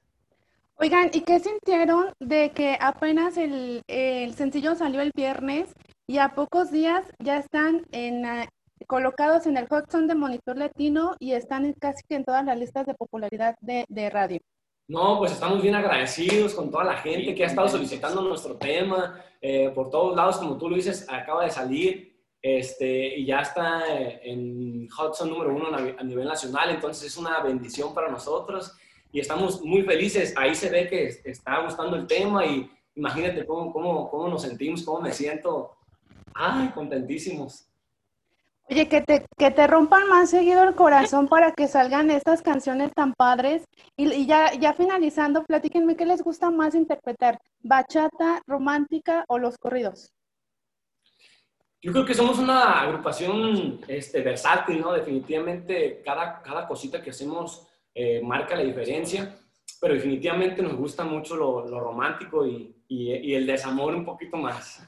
Oigan, 0.76 1.10
¿y 1.13 1.22
qué 1.22 1.39
sintieron 1.39 2.13
de 2.19 2.52
que 2.52 2.78
apenas 2.80 3.38
el, 3.38 3.82
el 3.88 4.34
sencillo 4.36 4.76
salió 4.76 5.02
el 5.02 5.12
viernes 5.15 5.74
y 6.08 6.17
a 6.17 6.30
pocos 6.36 6.72
días 6.72 7.06
ya 7.19 7.38
están 7.38 7.86
en, 7.91 8.26
ah, 8.26 8.50
colocados 8.88 9.46
en 9.46 9.58
el 9.58 9.67
Hot 9.67 9.89
de 9.89 10.15
Monitor 10.15 10.58
Latino 10.58 11.15
y 11.19 11.34
están 11.34 11.72
casi 11.74 12.04
que 12.08 12.15
en 12.15 12.26
todas 12.26 12.46
las 12.46 12.58
listas 12.58 12.86
de 12.86 12.93
popularidad 12.96 13.56
de, 13.62 13.86
de 13.88 14.10
radio? 14.10 14.39
No, 14.88 15.17
pues 15.17 15.32
estamos 15.32 15.62
bien 15.62 15.76
agradecidos 15.76 16.54
con 16.54 16.69
toda 16.69 16.84
la 16.84 16.98
gente 16.98 17.34
que 17.34 17.43
ha 17.43 17.48
estado 17.48 17.69
solicitando 17.69 18.22
nuestro 18.22 18.58
tema. 18.58 19.24
Eh, 19.41 19.69
por 19.74 19.89
todos 19.89 20.15
lados, 20.15 20.38
como 20.38 20.58
tú 20.58 20.69
lo 20.69 20.76
dices, 20.76 21.08
acaba 21.10 21.46
de 21.46 21.52
salir 21.52 22.12
este, 22.43 23.19
y 23.19 23.25
ya 23.25 23.39
está 23.39 23.84
en 24.21 24.89
Hudson 24.91 25.29
número 25.29 25.56
uno 25.56 25.69
a 25.97 26.03
nivel 26.03 26.27
nacional, 26.27 26.71
entonces 26.71 27.08
es 27.08 27.17
una 27.17 27.39
bendición 27.39 27.93
para 27.93 28.12
nosotros 28.12 28.75
y 29.13 29.21
estamos 29.21 29.62
muy 29.62 29.84
felices. 29.84 30.34
Ahí 30.36 30.53
se 30.53 30.69
ve 30.69 30.89
que 30.89 31.06
está 31.23 31.63
gustando 31.63 31.95
el 31.95 32.06
tema 32.06 32.45
y 32.45 32.69
imagínate 32.95 33.45
cómo, 33.45 33.71
cómo, 33.71 34.10
cómo 34.10 34.27
nos 34.27 34.41
sentimos, 34.41 34.84
cómo 34.84 34.99
me 34.99 35.13
siento. 35.13 35.71
Ay, 36.34 36.69
contentísimos. 36.75 37.65
Oye, 38.69 38.89
que 38.89 39.01
te, 39.01 39.25
que 39.38 39.51
te 39.51 39.65
rompan 39.67 40.10
más 40.10 40.29
seguido 40.29 40.63
el 40.63 40.75
corazón 40.75 41.29
para 41.29 41.53
que 41.53 41.67
salgan 41.69 42.12
estas 42.12 42.41
canciones 42.41 42.91
tan 42.93 43.13
padres. 43.13 43.63
Y, 43.95 44.12
y, 44.12 44.25
ya, 44.25 44.51
ya 44.53 44.73
finalizando, 44.73 45.45
platíquenme 45.45 45.95
qué 45.95 46.06
les 46.06 46.21
gusta 46.21 46.49
más 46.49 46.75
interpretar, 46.75 47.39
bachata, 47.62 48.41
romántica 48.47 49.23
o 49.29 49.38
los 49.38 49.58
corridos. 49.58 50.12
Yo 51.84 51.91
creo 51.91 52.06
que 52.06 52.13
somos 52.13 52.39
una 52.39 52.80
agrupación 52.80 53.82
este, 53.89 54.22
versátil, 54.22 54.80
¿no? 54.80 54.93
Definitivamente 54.93 56.02
cada, 56.04 56.41
cada 56.41 56.65
cosita 56.65 57.02
que 57.02 57.10
hacemos 57.10 57.67
eh, 57.93 58.22
marca 58.24 58.56
la 58.56 58.63
diferencia, 58.63 59.38
pero 59.82 59.93
definitivamente 59.93 60.62
nos 60.62 60.76
gusta 60.76 61.04
mucho 61.04 61.36
lo, 61.36 61.67
lo 61.67 61.82
romántico 61.82 62.48
y, 62.48 62.74
y, 62.88 63.36
el 63.36 63.46
desamor 63.46 63.96
un 63.96 64.06
poquito 64.06 64.38
más. 64.38 64.82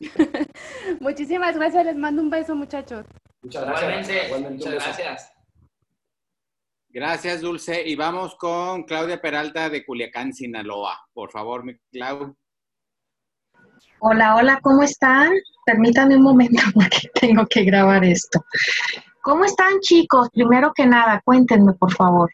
Muchísimas 1.00 1.56
gracias, 1.56 1.86
les 1.86 1.96
mando 1.96 2.20
un 2.20 2.28
beso, 2.28 2.56
muchachos. 2.56 3.06
Muchas 3.40 3.64
gracias. 3.64 4.40
muchas 4.50 4.72
gracias. 4.74 5.32
Gracias, 6.88 7.40
Dulce. 7.40 7.86
Y 7.86 7.94
vamos 7.94 8.34
con 8.34 8.82
Claudia 8.82 9.20
Peralta 9.20 9.70
de 9.70 9.84
Culiacán, 9.84 10.34
Sinaloa. 10.34 10.98
Por 11.12 11.30
favor, 11.30 11.64
mi 11.64 11.76
Clau. 11.92 12.36
Hola, 14.04 14.34
hola, 14.34 14.58
¿cómo 14.60 14.82
están? 14.82 15.30
Permítanme 15.64 16.16
un 16.16 16.24
momento 16.24 16.60
porque 16.74 17.08
tengo 17.20 17.46
que 17.46 17.62
grabar 17.62 18.04
esto. 18.04 18.44
¿Cómo 19.22 19.44
están 19.44 19.78
chicos? 19.78 20.28
Primero 20.32 20.72
que 20.74 20.84
nada, 20.86 21.22
cuéntenme 21.24 21.72
por 21.74 21.92
favor. 21.92 22.28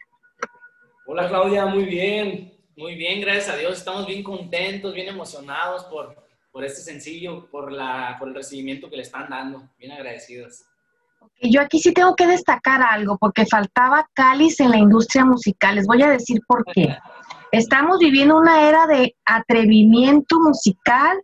Hola 1.05 1.27
Claudia, 1.27 1.67
muy 1.67 1.85
bien. 1.85 2.51
Muy 2.75 2.95
bien, 2.95 3.21
gracias 3.21 3.49
a 3.49 3.55
Dios. 3.55 3.77
Estamos 3.77 4.07
bien 4.07 4.23
contentos, 4.23 4.95
bien 4.95 5.09
emocionados 5.09 5.83
por, 5.83 6.15
por 6.51 6.65
este 6.65 6.81
sencillo, 6.81 7.47
por, 7.51 7.71
la, 7.71 8.15
por 8.17 8.29
el 8.29 8.33
recibimiento 8.33 8.89
que 8.89 8.95
le 8.95 9.03
están 9.03 9.29
dando. 9.29 9.69
Bien 9.77 9.91
agradecidos. 9.91 10.63
Yo 11.39 11.61
aquí 11.61 11.77
sí 11.77 11.93
tengo 11.93 12.15
que 12.15 12.25
destacar 12.25 12.81
algo 12.81 13.19
porque 13.19 13.45
faltaba 13.45 14.09
cáliz 14.15 14.59
en 14.59 14.71
la 14.71 14.77
industria 14.77 15.23
musical. 15.23 15.75
Les 15.75 15.85
voy 15.85 16.01
a 16.01 16.09
decir 16.09 16.39
por 16.47 16.65
qué. 16.73 16.97
Estamos 17.51 17.99
viviendo 17.99 18.37
una 18.37 18.67
era 18.67 18.87
de 18.87 19.15
atrevimiento 19.23 20.39
musical 20.39 21.19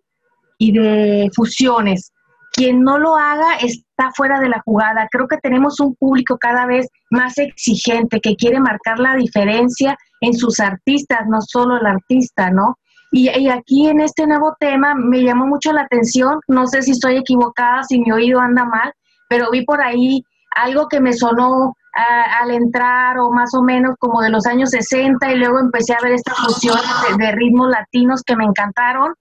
y 0.58 0.72
de 0.72 1.30
fusiones. 1.36 2.12
quien 2.54 2.84
no 2.84 2.98
lo 2.98 3.18
haga 3.18 3.58
está 3.58 4.12
fuera 4.15 4.39
de 4.39 4.48
la 4.48 4.62
jugada. 4.63 5.10
Creo 5.12 5.28
que 5.28 5.38
tenemos 5.38 5.82
un 5.82 5.94
público 5.96 6.38
cada 6.38 6.65
vez 6.65 6.88
más 7.10 7.38
exigente 7.38 8.22
que 8.22 8.38
quiere 8.38 8.62
marcar 8.62 8.98
la 8.98 9.15
diferencia 9.15 9.98
en 10.22 10.34
sus 10.34 10.62
artistas, 10.62 11.28
no 11.28 11.41
solo 11.41 11.78
el 11.78 11.86
artista, 11.86 12.52
¿no? 12.52 12.78
Y, 13.12 13.30
aquí 13.50 13.88
en 13.88 14.02
este 14.02 14.28
nuevo 14.28 14.56
tema 14.60 14.94
me 14.94 15.24
llamó 15.24 15.48
mucho 15.48 15.72
la 15.72 15.84
atención, 15.84 16.39
no 16.48 16.68
sé 16.68 16.82
si 16.82 16.91
estoy 16.91 17.18
equivocada, 17.18 17.84
si 17.84 18.00
mi 18.00 18.12
oído 18.12 18.39
anda 18.39 18.65
mal, 18.65 18.91
pero 19.30 19.50
vi 19.52 19.63
por 19.63 19.82
ahí 19.82 20.22
algo 20.56 20.88
que 20.88 21.00
me 21.00 21.13
sonó 21.13 21.74
al 21.94 22.52
entrar 22.52 23.18
o 23.20 23.32
más 23.32 23.54
o 23.54 23.62
menos 23.62 23.96
como 24.00 24.22
de 24.22 24.30
los 24.30 24.46
años 24.46 24.72
60 24.72 25.32
y 25.32 25.36
luego 25.38 25.60
empecé 25.60 25.94
a 25.94 26.04
ver 26.04 26.12
estas 26.12 26.38
fusiones 26.38 26.84
de, 27.18 27.32
ritmos 27.32 27.70
latinos 27.70 28.22
que 28.26 28.36
me 28.36 28.44
encantaron. 28.44 29.13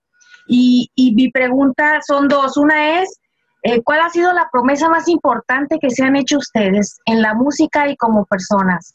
Y, 0.46 0.90
y, 0.94 1.14
mi 1.14 1.30
pregunta 1.30 2.00
son 2.06 2.28
dos. 2.28 2.56
Una 2.56 3.00
es, 3.00 3.20
eh, 3.62 3.82
¿cuál 3.82 4.00
ha 4.00 4.10
sido 4.10 4.32
la 4.32 4.48
promesa 4.52 4.88
más 4.88 5.08
importante 5.08 5.78
que 5.78 5.90
se 5.90 6.04
han 6.04 6.16
hecho 6.16 6.38
ustedes 6.38 6.98
en 7.06 7.22
la 7.22 7.34
música 7.34 7.88
y 7.88 7.96
como 7.96 8.26
personas? 8.26 8.94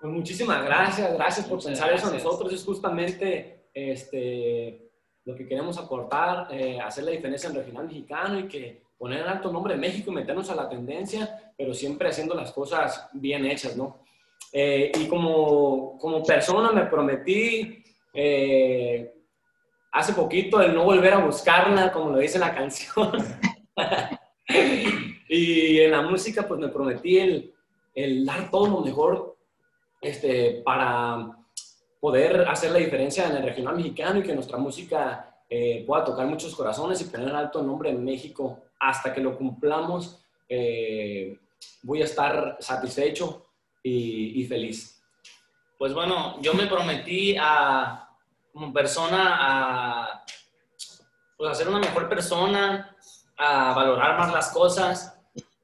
Pues 0.00 0.12
muchísimas 0.12 0.64
gracias, 0.64 1.14
gracias 1.14 1.46
por 1.46 1.62
pensar 1.62 1.92
eso. 1.92 2.12
Nosotros 2.12 2.52
es 2.52 2.64
justamente 2.64 3.68
este, 3.72 4.90
lo 5.24 5.36
que 5.36 5.46
queremos 5.46 5.78
aportar, 5.78 6.48
eh, 6.50 6.80
hacer 6.80 7.04
la 7.04 7.12
diferencia 7.12 7.48
en 7.48 7.54
regional 7.54 7.86
mexicano 7.86 8.40
y 8.40 8.48
que 8.48 8.82
poner 8.98 9.20
en 9.20 9.28
alto 9.28 9.52
nombre 9.52 9.74
de 9.74 9.80
México 9.80 10.10
y 10.10 10.14
meternos 10.14 10.50
a 10.50 10.56
la 10.56 10.68
tendencia, 10.68 11.52
pero 11.56 11.72
siempre 11.72 12.08
haciendo 12.08 12.34
las 12.34 12.52
cosas 12.52 13.08
bien 13.12 13.44
hechas, 13.46 13.76
¿no? 13.76 14.00
Eh, 14.52 14.92
y 14.94 15.06
como, 15.06 15.96
como 15.98 16.22
persona 16.22 16.72
me 16.72 16.86
prometí 16.86 17.81
eh, 18.12 19.14
hace 19.92 20.12
poquito 20.12 20.60
el 20.60 20.74
no 20.74 20.84
volver 20.84 21.14
a 21.14 21.24
buscarla, 21.24 21.92
como 21.92 22.10
lo 22.10 22.18
dice 22.18 22.38
la 22.38 22.54
canción. 22.54 23.12
y 25.28 25.80
en 25.80 25.90
la 25.90 26.02
música, 26.02 26.46
pues 26.46 26.60
me 26.60 26.68
prometí 26.68 27.18
el, 27.18 27.54
el 27.94 28.24
dar 28.24 28.50
todo 28.50 28.68
lo 28.68 28.80
mejor 28.80 29.36
este, 30.00 30.62
para 30.64 31.36
poder 32.00 32.48
hacer 32.48 32.72
la 32.72 32.78
diferencia 32.78 33.28
en 33.28 33.36
el 33.36 33.44
regional 33.44 33.76
mexicano 33.76 34.18
y 34.18 34.22
que 34.22 34.34
nuestra 34.34 34.58
música 34.58 35.44
eh, 35.48 35.84
pueda 35.86 36.04
tocar 36.04 36.26
muchos 36.26 36.54
corazones 36.54 37.00
y 37.00 37.04
poner 37.04 37.34
alto 37.34 37.60
el 37.60 37.66
nombre 37.66 37.90
en 37.90 38.02
México. 38.02 38.62
Hasta 38.80 39.12
que 39.12 39.20
lo 39.20 39.36
cumplamos, 39.36 40.24
eh, 40.48 41.38
voy 41.82 42.02
a 42.02 42.06
estar 42.06 42.56
satisfecho 42.58 43.46
y, 43.82 44.44
feliz. 44.46 45.01
Pues 45.82 45.94
bueno, 45.94 46.40
yo 46.40 46.54
me 46.54 46.68
prometí 46.68 47.36
a, 47.36 48.08
como 48.52 48.72
persona 48.72 49.36
a, 49.40 50.24
pues 51.36 51.50
a 51.50 51.54
ser 51.56 51.66
una 51.66 51.80
mejor 51.80 52.08
persona, 52.08 52.96
a 53.36 53.74
valorar 53.74 54.16
más 54.16 54.32
las 54.32 54.52
cosas 54.52 55.18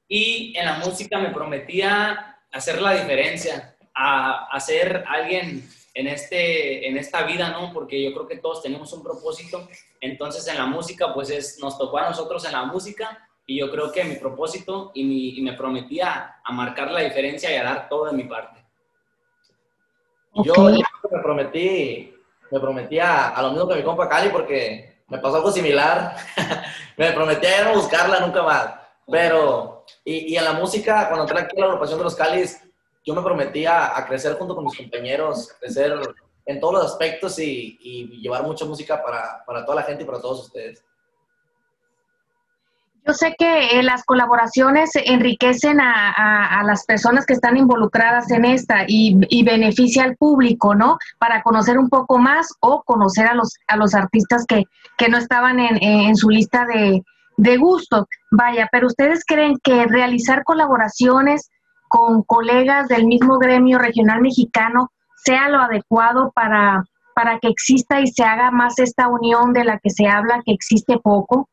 y 0.09 0.53
en 0.57 0.65
la 0.65 0.79
música 0.79 1.19
me 1.19 1.29
prometía 1.29 2.37
hacer 2.51 2.81
la 2.81 2.95
diferencia, 2.95 3.77
a, 3.95 4.47
a 4.47 4.59
ser 4.59 5.05
alguien 5.07 5.65
en, 5.93 6.07
este, 6.07 6.89
en 6.89 6.97
esta 6.97 7.23
vida, 7.23 7.51
¿no? 7.51 7.71
Porque 7.71 8.03
yo 8.03 8.11
creo 8.11 8.27
que 8.27 8.39
todos 8.39 8.61
tenemos 8.61 8.91
un 8.91 9.01
propósito. 9.01 9.69
Entonces 10.01 10.45
en 10.49 10.57
la 10.57 10.65
música, 10.65 11.13
pues 11.13 11.29
es, 11.29 11.59
nos 11.59 11.77
tocó 11.77 11.97
a 11.97 12.09
nosotros 12.09 12.43
en 12.43 12.51
la 12.51 12.65
música 12.65 13.25
y 13.47 13.57
yo 13.57 13.71
creo 13.71 13.89
que 13.89 14.03
mi 14.03 14.15
propósito 14.15 14.91
y, 14.93 15.39
y 15.39 15.41
me 15.43 15.53
prometía 15.53 16.41
a 16.43 16.51
marcar 16.51 16.91
la 16.91 16.99
diferencia 16.99 17.49
y 17.53 17.55
a 17.55 17.63
dar 17.63 17.87
todo 17.87 18.07
de 18.07 18.17
mi 18.17 18.25
parte. 18.25 18.58
Yo, 20.33 20.53
me 20.69 21.19
prometí, 21.21 22.15
me 22.51 22.59
prometía 22.59 23.29
a, 23.29 23.41
lo 23.41 23.51
mismo 23.51 23.67
que 23.67 23.75
mi 23.75 23.83
compa 23.83 24.07
Cali 24.07 24.29
porque 24.29 25.03
me 25.07 25.17
pasó 25.17 25.37
algo 25.37 25.51
similar. 25.51 26.15
me 26.97 27.11
prometía 27.11 27.61
a 27.61 27.63
no 27.65 27.75
buscarla 27.75 28.19
nunca 28.19 28.43
más. 28.43 28.73
Pero, 29.11 29.85
y, 30.05 30.33
y 30.33 30.37
en 30.37 30.45
la 30.45 30.53
música, 30.53 31.07
cuando 31.07 31.23
entré 31.23 31.39
aquí 31.39 31.57
a 31.57 31.61
la 31.61 31.65
agrupación 31.67 31.97
de 31.97 32.03
los 32.03 32.15
Calis, 32.15 32.61
yo 33.05 33.15
me 33.15 33.21
prometía 33.21 33.97
a 33.97 34.05
crecer 34.05 34.37
junto 34.37 34.55
con 34.55 34.65
mis 34.65 34.77
compañeros, 34.77 35.51
crecer 35.59 35.99
en 36.45 36.59
todos 36.59 36.73
los 36.73 36.85
aspectos 36.85 37.39
y, 37.39 37.77
llevar 38.21 38.43
mucha 38.43 38.65
música 38.65 39.01
para, 39.01 39.43
para, 39.45 39.65
toda 39.65 39.77
la 39.77 39.83
gente 39.83 40.03
y 40.03 40.05
para 40.05 40.21
todos 40.21 40.47
ustedes. 40.47 40.83
Yo 43.09 43.15
sé 43.15 43.33
que 43.39 43.79
eh, 43.79 43.81
las 43.81 44.03
colaboraciones 44.03 44.91
enriquecen 44.93 45.79
a, 45.81 46.61
las 46.63 46.85
personas 46.85 47.25
que 47.25 47.33
están 47.33 47.57
involucradas 47.57 48.29
en 48.29 48.45
esta 48.45 48.83
y, 48.87 49.17
y, 49.29 49.43
beneficia 49.43 50.03
al 50.03 50.15
público, 50.15 50.75
¿no? 50.75 50.99
Para 51.17 51.41
conocer 51.41 51.79
un 51.79 51.89
poco 51.89 52.19
más 52.19 52.49
o 52.59 52.83
conocer 52.83 53.25
a 53.25 53.33
los, 53.33 53.55
a 53.65 53.77
los 53.77 53.95
artistas 53.95 54.45
que, 54.45 54.65
que 54.95 55.09
no 55.09 55.17
estaban 55.17 55.59
en, 55.59 55.81
en 55.81 56.15
su 56.15 56.29
lista 56.29 56.67
de, 56.67 57.01
de 57.37 57.57
gusto. 57.57 58.07
Vaya, 58.29 58.69
pero 58.71 58.85
ustedes 58.85 59.25
creen 59.25 59.57
que 59.63 59.87
realizar 59.87 60.43
colaboraciones 60.43 61.49
con 61.87 62.21
colegas 62.21 62.89
del 62.89 63.07
mismo 63.07 63.39
gremio 63.39 63.79
regional 63.79 64.21
mexicano 64.21 64.91
sea 65.15 65.49
lo 65.49 65.57
adecuado 65.57 66.31
para, 66.35 66.83
para 67.15 67.39
que 67.39 67.47
exista 67.47 68.01
y 68.01 68.05
se 68.05 68.23
haga 68.23 68.51
más 68.51 68.77
esta 68.77 69.07
unión 69.07 69.51
de 69.51 69.63
la 69.63 69.79
que 69.79 69.89
se 69.89 70.07
habla, 70.07 70.43
que 70.45 70.51
existe 70.51 70.99
poco? 70.99 71.49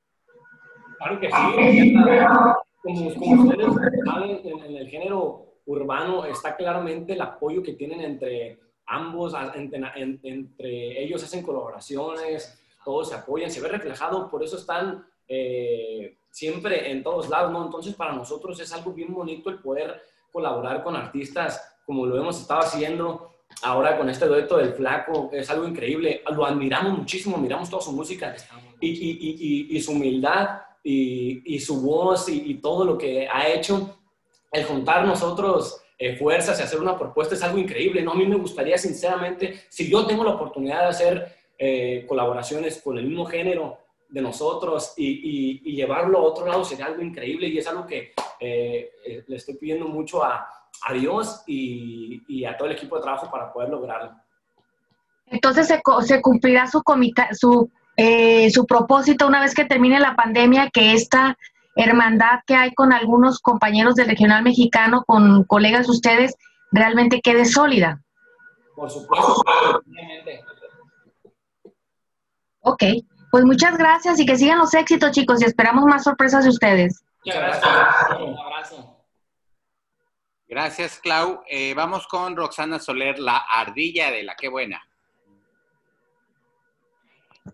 Claro 1.07 1.21
que 1.21 1.29
sí. 1.29 1.95
Como, 2.83 3.09
ustedes 3.09 4.05
saben, 4.05 4.41
en, 4.45 4.77
el 4.77 4.89
género 4.89 5.55
urbano 5.67 6.25
está 6.25 6.57
claramente 6.57 7.15
el 7.15 7.21
apoyo 7.21 7.63
que 7.63 7.73
tienen 7.75 8.01
entre 8.01 8.59
ambos, 8.87 9.35
entre, 9.55 11.03
ellos 11.03 11.23
hacen 11.23 11.43
colaboraciones, 11.43 12.61
todos 12.85 13.09
se 13.09 13.17
apoyan, 13.17 13.51
se 13.51 13.61
ve 13.61 13.69
reflejado, 13.69 14.31
por 14.31 14.45
eso 14.45 14.57
están 14.57 15.05
eh, 15.27 16.17
siempre 16.31 16.91
en 16.93 17.03
todos 17.03 17.29
lados, 17.29 17.51
¿no? 17.51 17.65
Entonces 17.65 17.95
para 17.95 18.13
nosotros 18.13 18.61
es 18.61 18.73
algo 18.73 18.93
bien 18.93 19.13
bonito 19.13 19.51
el 19.51 19.59
poder 19.59 20.01
colaborar 20.31 20.85
con 20.85 20.95
artistas 20.95 21.79
como 21.85 22.07
lo 22.07 22.17
hemos 22.21 22.41
estado 22.41 22.61
haciendo 22.61 23.33
ahora 23.63 23.97
con 23.97 24.09
este 24.09 24.27
dueto 24.27 24.59
del 24.59 24.75
Flaco, 24.75 25.31
es 25.33 25.51
algo 25.51 25.67
increíble. 25.67 26.23
Lo 26.33 26.47
admiramos 26.47 26.99
muchísimo, 26.99 27.37
miramos 27.37 27.71
toda 27.71 27.83
su 27.83 27.93
música 27.93 28.35
y, 28.81 28.89
y, 28.91 29.77
y, 29.77 29.81
su 29.81 29.93
humildad 29.93 30.61
y, 30.89 31.59
su 31.59 31.81
voz 31.81 32.29
y, 32.29 32.55
todo 32.55 32.85
lo 32.85 32.97
que 32.97 33.29
ha 33.29 33.49
hecho. 33.49 33.99
El 34.53 34.65
juntar 34.65 35.05
nosotros 35.05 35.83
eh, 35.99 36.17
fuerzas 36.17 36.59
y 36.59 36.63
hacer 36.63 36.81
una 36.81 36.97
propuesta 36.97 37.35
es 37.35 37.43
algo 37.43 37.59
increíble. 37.59 38.03
¿no? 38.03 38.13
A 38.13 38.15
mí 38.15 38.27
me 38.27 38.37
gustaría, 38.37 38.79
sinceramente, 38.79 39.63
si 39.69 39.91
yo 39.91 40.07
tengo 40.07 40.25
la 40.25 40.35
oportunidad 40.35 40.83
de 40.83 40.89
hacer 40.89 41.37
eh, 41.59 42.05
colaboraciones 42.09 42.81
con 42.83 42.99
el 42.99 43.07
mismo 43.07 43.27
género, 43.27 43.79
de 44.09 44.21
nosotros 44.21 44.95
y, 44.97 45.61
y, 45.65 45.75
llevarlo 45.75 46.19
a 46.19 46.23
otro 46.23 46.47
lado 46.47 46.65
sería 46.65 46.87
algo 46.87 47.03
increíble 47.03 47.49
y 47.49 47.59
es 47.59 47.67
algo 47.67 47.87
que 47.87 48.13
eh, 48.41 48.91
eh, 49.05 49.25
le 49.27 49.37
estoy 49.37 49.57
pidiendo 49.57 49.87
mucho 49.89 50.23
a, 50.23 50.49
a 50.83 50.93
Dios 50.93 51.43
y, 51.47 52.23
y, 52.29 52.45
a 52.45 52.57
todo 52.57 52.69
el 52.69 52.77
equipo 52.77 52.97
de 52.97 53.03
trabajo 53.03 53.31
para 53.31 53.53
poder 53.53 53.71
lograrlo. 53.71 54.13
Entonces 55.27 55.67
se, 55.67 55.81
se 56.03 56.23
cumplirá 56.23 56.67
su, 56.69 56.83
su, 57.33 57.71
eh, 57.97 58.51
su 58.51 58.67
propósito 58.67 59.27
una 59.27 59.41
vez 59.41 59.55
que 59.55 59.65
termine 59.65 59.99
la 60.01 60.15
pandemia, 60.15 60.71
que 60.71 60.93
esta 60.93 61.37
hermandad 61.75 62.41
que 62.47 62.55
hay 62.55 62.75
con 62.75 62.93
algunos 62.93 63.41
compañeros 63.41 63.95
del 63.95 64.09
regional 64.09 64.43
mexicano, 64.43 65.05
con 65.07 65.45
colegas 65.45 65.87
de 65.87 65.93
ustedes, 65.93 66.35
realmente 66.73 67.21
quede 67.21 67.45
sólida. 67.45 68.03
Por 68.75 68.91
supuesto, 68.91 69.43
Ok. 72.61 72.83
Pues 73.31 73.45
muchas 73.45 73.77
gracias 73.77 74.19
y 74.19 74.27
que 74.27 74.37
sigan 74.37 74.59
los 74.59 74.73
éxitos, 74.75 75.11
chicos, 75.11 75.43
y 75.43 75.45
esperamos 75.45 75.85
más 75.85 76.05
sorpresas 76.05 76.45
de 76.45 76.51
ustedes. 76.51 77.05
Muchas 77.25 77.43
gracias. 77.43 78.21
Un 78.21 78.39
abrazo. 78.39 78.97
Gracias, 80.49 80.99
Clau. 81.01 81.43
Eh, 81.49 81.75
vamos 81.75 82.07
con 82.07 82.37
Roxana 82.37 82.79
Soler, 82.79 83.19
la 83.19 83.37
ardilla 83.37 84.11
de 84.11 84.23
la 84.23 84.37
Qué 84.37 84.49
Buena. 84.49 84.81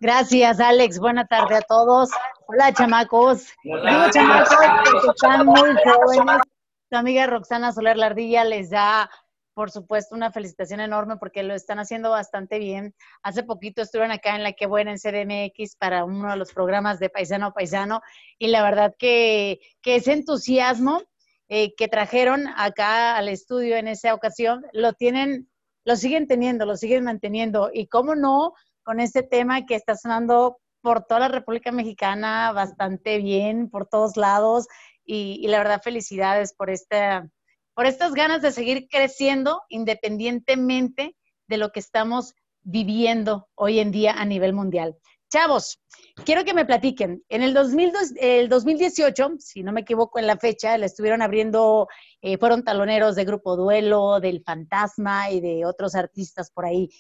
Gracias, 0.01 0.61
Alex. 0.61 0.99
Buena 0.99 1.27
tarde 1.27 1.57
a 1.57 1.63
todos. 1.63 2.11
Hola, 2.47 2.73
chamacos. 2.73 3.47
Hola, 3.65 4.11
chamacos 4.11 4.57
que 5.03 5.09
están 5.09 5.47
muy 5.47 5.71
jóvenes. 5.85 6.43
Tu 6.91 6.97
amiga 6.97 7.27
Roxana 7.27 7.73
Soler, 7.73 7.97
la 7.97 8.07
ardilla, 8.07 8.45
les 8.45 8.71
da 8.71 9.09
por 9.55 9.71
supuesto, 9.71 10.15
una 10.15 10.33
felicitación 10.33 10.81
enorme 10.81 11.17
porque 11.17 11.43
lo 11.43 11.55
están 11.55 11.79
haciendo 11.79 12.11
bastante 12.11 12.59
bien. 12.59 12.95
Hace 13.23 13.43
poquito 13.43 13.83
estuvieron 13.83 14.13
acá 14.13 14.35
en 14.35 14.43
La 14.43 14.53
Que 14.53 14.67
Buena 14.67 14.93
en 14.93 14.99
CDMX 14.99 15.77
para 15.77 16.05
uno 16.05 16.31
de 16.31 16.37
los 16.37 16.53
programas 16.53 16.99
de 16.99 17.11
Paisano 17.11 17.47
a 17.47 17.53
Paisano 17.53 18.01
y 18.39 18.49
la 18.49 18.63
verdad 18.63 18.95
que, 18.99 19.61
ese 19.85 20.13
entusiasmo 20.13 21.03
eh, 21.49 21.75
que 21.77 21.89
trajeron 21.89 22.47
acá 22.57 23.17
al 23.17 23.29
estudio 23.29 23.77
en 23.77 23.89
esa 23.89 24.15
ocasión 24.15 24.65
lo 24.73 24.95
tienen, 24.95 25.51
lo 25.85 25.97
siguen 25.97 26.27
teniendo, 26.27 26.65
lo 26.65 26.77
siguen 26.77 27.05
manteniendo 27.05 27.71
y 27.73 27.89
cómo 27.89 28.15
no 28.15 28.55
con 28.83 29.01
este 29.01 29.23
tema 29.23 29.67
que 29.67 29.75
está 29.75 29.97
sonando 29.97 30.59
por 30.81 31.05
toda 31.05 31.21
la 31.21 31.29
República 31.29 31.73
Mexicana 31.73 32.53
bastante 32.53 33.19
bien, 33.19 33.71
por 33.71 33.87
todos 33.87 34.17
lados 34.17 34.67
y, 35.05 35.47
la 35.49 35.59
verdad 35.59 35.83
felicidades 35.83 36.53
por 36.55 36.71
esta 36.71 37.29
por 37.75 37.87
estas 37.87 38.13
ganas 38.13 38.43
de 38.43 38.53
seguir 38.53 38.87
creciendo 38.89 39.63
independientemente 39.69 41.17
de 41.49 41.57
lo 41.57 41.73
que 41.73 41.81
estamos 41.81 42.35
viviendo 42.63 43.49
hoy 43.55 43.79
en 43.79 43.91
día 43.91 44.13
a 44.13 44.25
nivel 44.25 44.53
mundial. 44.53 44.97
Chavos, 45.33 45.81
quiero 46.27 46.45
que 46.45 46.53
me 46.53 46.67
platiquen. 46.67 47.25
En 47.31 47.43
el, 47.43 47.55
2002, 47.55 48.13
el 48.21 48.51
2018, 48.51 49.37
si 49.39 49.63
no 49.63 49.73
me 49.73 49.81
equivoco 49.81 50.19
en 50.19 50.27
la 50.27 50.37
fecha, 50.37 50.77
le 50.77 50.85
estuvieron 50.85 51.23
abriendo, 51.23 51.89
eh, 52.21 52.37
fueron 52.37 52.63
taloneros 52.63 53.17
de 53.17 53.25
Grupo 53.25 53.57
Duelo, 53.57 54.21
del 54.21 54.43
Fantasma 54.45 55.31
y 55.31 55.41
de 55.41 55.65
otros 55.65 55.95
artistas 55.95 56.51
por 56.51 56.67
ahí. 56.67 56.91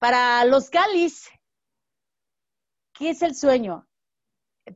Para 0.00 0.42
los 0.46 0.70
Calis, 0.70 1.28
¿qué 2.94 3.10
es 3.10 3.22
el 3.22 3.36
sueño? 3.36 3.86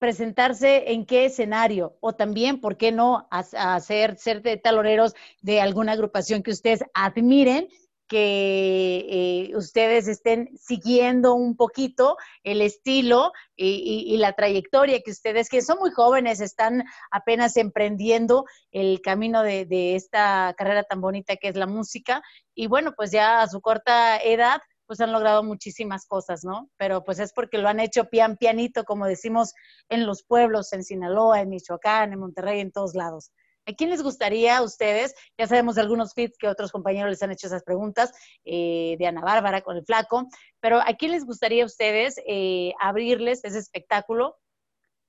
presentarse 0.00 0.92
en 0.92 1.06
qué 1.06 1.26
escenario 1.26 1.96
o 2.00 2.14
también, 2.14 2.60
¿por 2.60 2.76
qué 2.76 2.90
no 2.90 3.28
hacer 3.30 4.16
ser 4.16 4.42
de 4.42 4.56
taloneros 4.56 5.14
de 5.40 5.60
alguna 5.60 5.92
agrupación 5.92 6.42
que 6.42 6.50
ustedes 6.50 6.82
admiren 6.94 7.68
que 8.08 9.06
eh, 9.48 9.56
ustedes 9.56 10.08
estén 10.08 10.50
siguiendo 10.58 11.34
un 11.34 11.56
poquito 11.56 12.16
el 12.42 12.60
estilo 12.60 13.32
y, 13.56 14.16
la 14.18 14.34
trayectoria 14.34 15.00
que 15.00 15.10
ustedes, 15.10 15.48
que 15.48 15.62
son 15.62 15.78
muy 15.78 15.90
jóvenes, 15.90 16.40
están 16.40 16.84
apenas 17.10 17.56
emprendiendo 17.56 18.44
el 18.72 19.00
camino 19.00 19.42
de, 19.42 19.64
de, 19.64 19.94
esta 19.94 20.54
carrera 20.56 20.82
tan 20.82 21.00
bonita 21.00 21.36
que 21.36 21.48
es 21.48 21.56
la 21.56 21.66
música. 21.66 22.22
Y 22.54 22.66
bueno, 22.66 22.92
pues 22.94 23.10
ya 23.10 23.40
a 23.40 23.48
su 23.48 23.60
corta 23.60 24.18
edad, 24.18 24.60
pues 24.86 25.00
han 25.00 25.12
logrado 25.12 25.42
muchísimas 25.42 26.06
cosas, 26.06 26.44
¿no? 26.44 26.70
Pero 26.76 27.04
pues 27.04 27.18
es 27.18 27.32
porque 27.32 27.58
lo 27.58 27.68
han 27.68 27.80
hecho 27.80 28.10
pian 28.10 28.36
pianito, 28.36 28.84
como 28.84 29.06
decimos 29.06 29.54
en 29.88 30.06
los 30.06 30.24
pueblos, 30.24 30.72
en 30.72 30.84
Sinaloa, 30.84 31.40
en 31.40 31.50
Michoacán, 31.50 32.12
en 32.12 32.18
Monterrey, 32.18 32.60
en 32.60 32.72
todos 32.72 32.94
lados. 32.94 33.32
¿A 33.66 33.72
quién 33.72 33.90
les 33.90 34.02
gustaría 34.02 34.58
a 34.58 34.62
ustedes? 34.62 35.14
Ya 35.38 35.46
sabemos 35.46 35.76
de 35.76 35.80
algunos 35.80 36.12
fits 36.12 36.36
que 36.36 36.48
otros 36.48 36.70
compañeros 36.70 37.10
les 37.10 37.22
han 37.22 37.32
hecho 37.32 37.46
esas 37.46 37.62
preguntas, 37.62 38.12
eh, 38.44 38.96
de 38.98 39.06
Ana 39.06 39.22
Bárbara 39.22 39.62
con 39.62 39.76
el 39.76 39.84
flaco, 39.84 40.28
pero 40.60 40.80
¿a 40.80 40.94
quién 40.98 41.12
les 41.12 41.24
gustaría 41.24 41.62
a 41.62 41.66
ustedes 41.66 42.16
eh, 42.26 42.74
abrirles 42.78 43.42
ese 43.44 43.58
espectáculo 43.58 44.36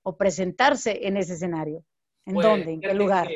o 0.03 0.15
presentarse 0.15 1.05
en 1.05 1.17
ese 1.17 1.33
escenario? 1.33 1.83
¿En 2.25 2.35
pues, 2.35 2.47
dónde? 2.47 2.71
¿En 2.71 2.81
qué 2.81 2.93
lugar? 2.93 3.27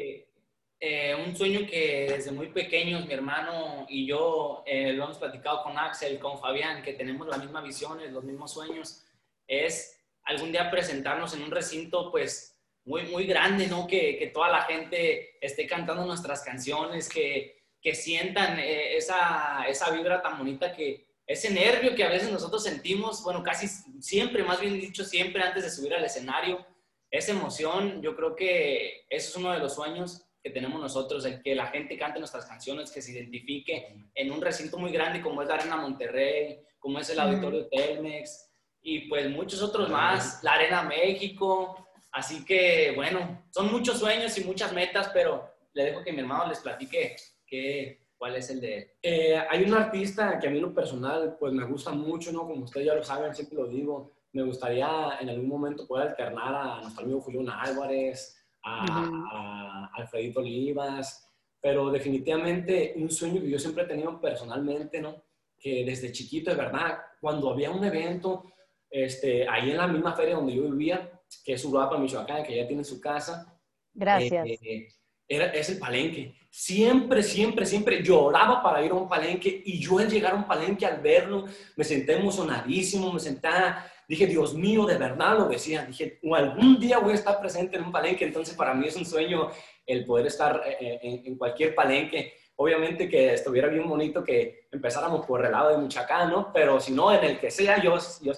Eh, 0.81 1.13
un 1.15 1.35
sueño 1.35 1.67
que 1.69 2.07
desde 2.09 2.31
muy 2.31 2.47
pequeños 2.47 3.05
mi 3.05 3.13
hermano 3.13 3.85
y 3.89 4.05
yo 4.05 4.63
lo 4.65 5.03
hemos 5.03 5.17
platicado 5.17 5.61
con 5.63 5.77
Axel, 5.77 6.19
con 6.19 6.39
Fabián, 6.39 6.81
que 6.81 6.93
tenemos 6.93 7.27
las 7.27 7.39
mismas 7.39 7.63
visiones, 7.63 8.11
los 8.11 8.23
mismos 8.23 8.53
sueños, 8.53 9.03
es 9.45 9.99
algún 10.23 10.51
día 10.51 10.69
presentarnos 10.71 11.33
en 11.33 11.41
un 11.43 11.51
recinto 11.51 12.11
pues 12.11 12.59
muy, 12.85 13.03
muy 13.03 13.25
grande, 13.25 13.67
¿no? 13.67 13.87
Que, 13.87 14.17
que, 14.17 14.27
toda 14.27 14.49
la 14.49 14.61
gente 14.61 15.37
esté 15.45 15.67
cantando 15.67 16.05
nuestras 16.05 16.43
canciones, 16.43 17.09
que, 17.09 17.63
que 17.81 17.93
sientan 17.95 18.59
eh, 18.59 18.95
esa, 18.95 19.65
esa 19.67 19.91
vibra 19.91 20.21
tan 20.21 20.37
bonita 20.37 20.73
que 20.73 21.07
ese 21.25 21.51
nervio 21.51 21.93
que 21.95 22.03
a 22.03 22.09
veces 22.09 22.31
nosotros 22.31 22.63
sentimos, 22.63 23.23
bueno, 23.23 23.43
casi 23.43 23.67
siempre, 24.01 24.43
más 24.43 24.59
bien 24.59 24.79
dicho, 24.79 25.03
siempre 25.03 25.43
antes 25.43 25.63
de 25.63 25.69
subir 25.69 25.93
al 25.93 26.03
escenario, 26.03 26.65
esa 27.11 27.31
emoción, 27.31 28.01
yo 28.01 28.15
creo 28.15 28.35
que 28.35 29.05
eso 29.09 29.29
es 29.29 29.35
uno 29.35 29.51
de 29.51 29.59
los 29.59 29.75
sueños 29.75 30.25
que 30.41 30.49
tenemos 30.51 30.79
nosotros, 30.79 31.25
el 31.25 31.41
que 31.41 31.55
la 31.55 31.67
gente 31.67 31.97
cante 31.97 32.19
nuestras 32.19 32.45
canciones, 32.45 32.91
que 32.91 33.01
se 33.01 33.11
identifique 33.11 34.09
en 34.15 34.31
un 34.31 34.41
recinto 34.41 34.77
muy 34.77 34.91
grande 34.91 35.21
como 35.21 35.41
es 35.41 35.47
la 35.47 35.55
Arena 35.55 35.77
Monterrey, 35.77 36.59
como 36.79 36.99
es 36.99 37.09
el 37.09 37.19
Auditorio 37.19 37.67
Telmex, 37.67 38.49
y 38.81 39.09
pues 39.09 39.29
muchos 39.29 39.61
otros 39.61 39.89
más, 39.89 40.41
la 40.43 40.53
Arena 40.53 40.83
México, 40.83 41.85
Así 42.11 42.43
que, 42.43 42.93
bueno, 42.95 43.43
son 43.51 43.71
muchos 43.71 43.99
sueños 43.99 44.37
y 44.37 44.43
muchas 44.43 44.73
metas, 44.73 45.09
pero 45.13 45.47
le 45.73 45.85
dejo 45.85 46.03
que 46.03 46.11
mi 46.11 46.19
hermano 46.19 46.47
les 46.47 46.59
platique 46.59 47.15
qué, 47.45 48.07
cuál 48.17 48.35
es 48.35 48.49
el 48.49 48.59
de 48.59 48.97
eh, 49.01 49.37
hay 49.49 49.63
un 49.63 49.73
artista 49.73 50.39
que 50.39 50.47
a 50.47 50.49
mí 50.49 50.57
en 50.57 50.63
lo 50.63 50.73
personal, 50.73 51.37
pues 51.39 51.53
me 51.53 51.65
gusta 51.65 51.91
mucho, 51.91 52.31
¿no? 52.31 52.47
Como 52.47 52.63
ustedes 52.63 52.87
ya 52.87 52.95
lo 52.95 53.03
saben, 53.03 53.35
siempre 53.35 53.57
lo 53.57 53.67
digo, 53.67 54.11
me 54.33 54.43
gustaría 54.43 55.17
en 55.19 55.29
algún 55.29 55.47
momento 55.47 55.87
poder 55.87 56.09
alternar 56.09 56.55
a 56.55 56.81
nuestro 56.81 57.03
amigo 57.03 57.21
Julián 57.21 57.49
Álvarez, 57.49 58.38
a, 58.63 59.89
Alfredito 59.93 60.39
Olivas, 60.39 61.29
pero 61.61 61.89
definitivamente 61.89 62.93
un 62.95 63.09
sueño 63.09 63.41
que 63.41 63.49
yo 63.49 63.59
siempre 63.59 63.83
he 63.83 63.87
tenido 63.87 64.19
personalmente, 64.19 65.01
¿no? 65.01 65.23
Que 65.57 65.83
desde 65.83 66.11
chiquito, 66.11 66.51
de 66.51 66.57
verdad, 66.57 66.99
cuando 67.19 67.49
había 67.49 67.71
un 67.71 67.83
evento, 67.83 68.45
este, 68.89 69.47
ahí 69.47 69.71
en 69.71 69.77
la 69.77 69.87
misma 69.87 70.13
feria 70.13 70.35
donde 70.35 70.55
yo 70.55 70.63
vivía, 70.63 71.11
que 71.43 71.53
es 71.53 71.65
Uruapa, 71.65 71.97
Michoacán, 71.97 72.43
que 72.43 72.55
ya 72.55 72.67
tiene 72.67 72.83
su 72.83 72.99
casa. 73.01 73.59
Gracias. 73.93 74.47
Eh, 74.47 74.87
era, 75.27 75.47
es 75.47 75.69
el 75.69 75.77
palenque. 75.77 76.33
Siempre, 76.49 77.21
siempre, 77.21 77.65
siempre 77.65 78.01
lloraba 78.01 78.63
para 78.63 78.83
ir 78.83 78.91
a 78.91 78.95
un 78.95 79.07
palenque 79.07 79.61
y 79.63 79.79
yo 79.79 79.99
al 79.99 80.09
llegar 80.09 80.33
a 80.33 80.37
un 80.37 80.47
palenque, 80.47 80.85
al 80.85 81.01
verlo, 81.01 81.45
me 81.75 81.83
senté 81.83 82.13
emocionadísimo, 82.13 83.13
me 83.13 83.19
sentaba, 83.19 83.85
dije, 84.09 84.25
Dios 84.25 84.55
mío, 84.55 84.87
de 84.87 84.97
verdad 84.97 85.37
lo 85.37 85.45
decía, 85.47 85.85
dije, 85.85 86.19
algún 86.35 86.79
día 86.79 86.97
voy 86.97 87.11
a 87.11 87.15
estar 87.15 87.39
presente 87.39 87.77
en 87.77 87.83
un 87.83 87.91
palenque, 87.91 88.25
entonces 88.25 88.55
para 88.55 88.73
mí 88.73 88.87
es 88.87 88.95
un 88.95 89.05
sueño 89.05 89.51
el 89.85 90.03
poder 90.03 90.25
estar 90.25 90.63
eh, 90.65 90.77
eh, 90.81 91.21
en, 91.25 91.37
cualquier 91.37 91.75
palenque. 91.75 92.33
Obviamente 92.55 93.07
que 93.07 93.35
estuviera 93.35 93.67
bien 93.67 93.87
bonito 93.87 94.23
que 94.23 94.67
empezáramos 94.71 95.25
por 95.27 95.45
el 95.45 95.51
lado 95.51 95.69
de 95.69 95.77
Michoacán, 95.77 96.31
¿no? 96.31 96.51
Pero 96.51 96.79
si 96.79 96.91
no, 96.91 97.13
en 97.13 97.23
el 97.23 97.39
que 97.39 97.51
sea, 97.51 97.81
yo, 97.81 97.97
yo 98.21 98.31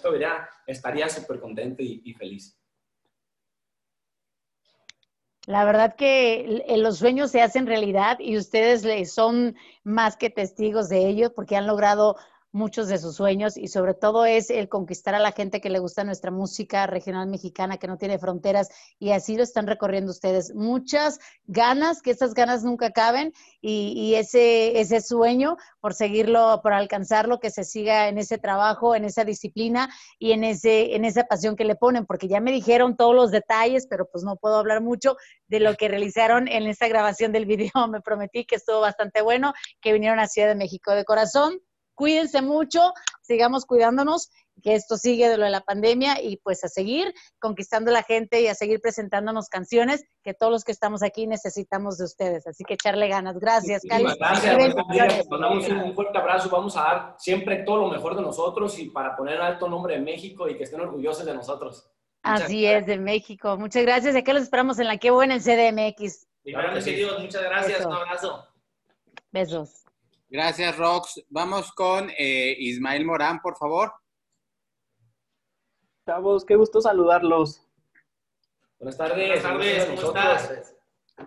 estaría 0.68 1.10
súper 1.10 1.40
contento 1.40 1.82
y, 1.82 2.14
feliz. 2.14 2.60
La 5.48 5.64
verdad 5.64 5.96
que 5.96 6.64
los 6.78 6.98
sueños 6.98 7.32
se 7.32 7.42
hacen 7.42 7.66
realidad 7.66 8.20
y 8.20 8.38
ustedes 8.38 9.12
son 9.12 9.56
más 9.84 10.18
que 10.18 10.30
testigos 10.30 10.90
de 10.90 11.08
ello 11.08 11.34
porque 11.34 11.56
han 11.56 11.66
logrado 11.66 12.18
muchos 12.52 12.88
de 12.88 12.98
sus 12.98 13.16
sueños 13.16 13.58
y 13.58 13.68
sobre 13.68 13.94
todo 13.94 14.26
es 14.26 14.50
el 14.50 14.68
conquistar 14.68 15.16
a 15.16 15.20
la 15.20 15.32
gente 15.32 15.62
que 15.62 15.70
le 15.70 15.80
gusta 15.80 16.04
nuestra 16.04 16.32
música 16.32 16.86
regional 16.86 17.28
mexicana 17.28 17.78
que 17.78 17.88
no 17.88 17.98
tiene 17.98 18.20
fronteras 18.20 18.70
y 19.00 19.12
así 19.12 19.38
lo 19.38 19.44
están 19.44 19.68
recorriendo 19.68 20.12
ustedes. 20.12 20.54
Muchas 20.54 21.20
ganas, 21.46 22.02
que 22.02 22.12
esas 22.12 22.34
ganas 22.34 22.64
nunca 22.64 22.92
caben 22.92 23.34
y, 23.62 24.16
ese, 24.16 24.80
ese 24.80 25.02
sueño 25.02 25.56
por 25.80 25.94
seguirlo, 25.94 26.60
por 26.62 26.74
alcanzarlo, 26.74 27.40
que 27.40 27.52
se 27.52 27.64
siga 27.64 28.08
en 28.08 28.18
ese 28.18 28.38
trabajo, 28.38 28.96
en 28.96 29.06
esa 29.06 29.24
disciplina 29.24 29.90
y 30.20 30.32
en, 30.34 30.44
ese, 30.44 30.96
en 30.96 31.06
esa 31.06 31.24
pasión 31.24 31.56
que 31.56 31.66
le 31.66 31.76
ponen, 31.76 32.06
porque 32.06 32.28
ya 32.28 32.42
me 32.42 32.52
dijeron 32.52 32.98
todos 32.98 33.16
los 33.16 33.32
detalles, 33.32 33.88
pero 33.88 34.08
pues 34.12 34.24
no 34.24 34.36
puedo 34.36 34.58
hablar 34.58 34.82
mucho 34.82 35.16
de 35.48 35.60
lo 35.60 35.76
que 35.76 35.88
realizaron 35.88 36.48
en 36.48 36.68
esta 36.68 36.88
grabación 36.88 37.32
del 37.32 37.46
video. 37.46 37.72
Me 37.92 38.02
prometí 38.02 38.46
que 38.46 38.56
estuvo 38.56 38.82
bastante 38.82 39.22
bueno, 39.22 39.54
que 39.82 39.94
vinieron 39.94 40.20
a 40.20 40.28
Ciudad 40.28 40.48
de 40.48 40.56
México 40.56 40.92
de 40.92 41.06
corazón 41.06 41.62
cuídense 42.02 42.42
mucho, 42.42 42.94
sigamos 43.22 43.68
cuidándonos, 43.68 44.32
que 44.64 44.74
esto 44.74 44.98
sigue 44.98 45.30
de 45.30 45.38
lo 45.38 45.46
de 45.46 45.52
la 45.52 45.62
pandemia 45.62 46.20
y 46.20 46.38
pues 46.38 46.64
a 46.64 46.68
seguir 46.68 47.14
conquistando 47.40 47.92
a 47.92 47.94
la 47.94 48.02
gente 48.02 48.42
y 48.42 48.48
a 48.48 48.56
seguir 48.56 48.82
presentándonos 48.82 49.50
canciones 49.50 50.04
que 50.24 50.34
todos 50.34 50.52
los 50.52 50.64
que 50.64 50.72
estamos 50.72 51.04
aquí 51.04 51.28
necesitamos 51.28 52.00
de 52.00 52.06
ustedes. 52.06 52.48
Así 52.48 52.64
que 52.64 52.74
echarle 52.74 53.08
ganas. 53.08 53.38
Gracias, 53.38 53.84
Cali. 53.88 54.06
Gracias, 54.18 55.28
mandamos 55.30 55.70
un 55.70 55.94
fuerte 55.94 56.18
abrazo. 56.18 56.50
Vamos 56.50 56.76
a 56.76 56.82
dar 56.82 57.16
siempre 57.20 57.58
todo 57.58 57.78
lo 57.78 57.90
mejor 57.90 58.16
de 58.16 58.24
nosotros 58.24 58.80
y 58.80 58.90
para 58.90 59.16
poner 59.16 59.40
alto 59.40 59.70
nombre 59.70 59.94
de 59.94 60.02
México 60.02 60.50
y 60.50 60.58
que 60.58 60.64
estén 60.64 60.82
orgullosos 60.82 61.24
de 61.24 61.36
nosotros. 61.36 61.88
Así 62.24 62.66
es, 62.66 62.88
de 62.88 62.98
México. 62.98 63.58
Muchas 63.58 63.84
gracias. 63.84 64.16
Acá 64.16 64.34
los 64.34 64.42
esperamos 64.42 64.80
en 64.80 64.88
la 64.88 64.98
que 64.98 65.12
buena 65.12 65.36
en 65.36 65.42
CDMX. 65.42 66.28
Muchas 67.20 67.44
gracias. 67.44 67.86
Un 67.86 67.94
abrazo. 67.94 68.48
Besos. 69.32 69.86
Gracias, 70.32 70.78
Rox. 70.78 71.26
Vamos 71.28 71.74
con 71.74 72.10
eh, 72.18 72.56
Ismael 72.58 73.06
Morán, 73.06 73.42
por 73.42 73.58
favor. 73.58 73.92
Chavos, 76.08 76.46
qué 76.46 76.56
gusto 76.56 76.80
saludarlos. 76.80 77.68
Buenas 78.80 78.98
tardes. 78.98 79.28
Buenas 79.28 79.44
tardes, 79.44 79.86
¿cómo 79.88 80.08
estás? 80.08 80.76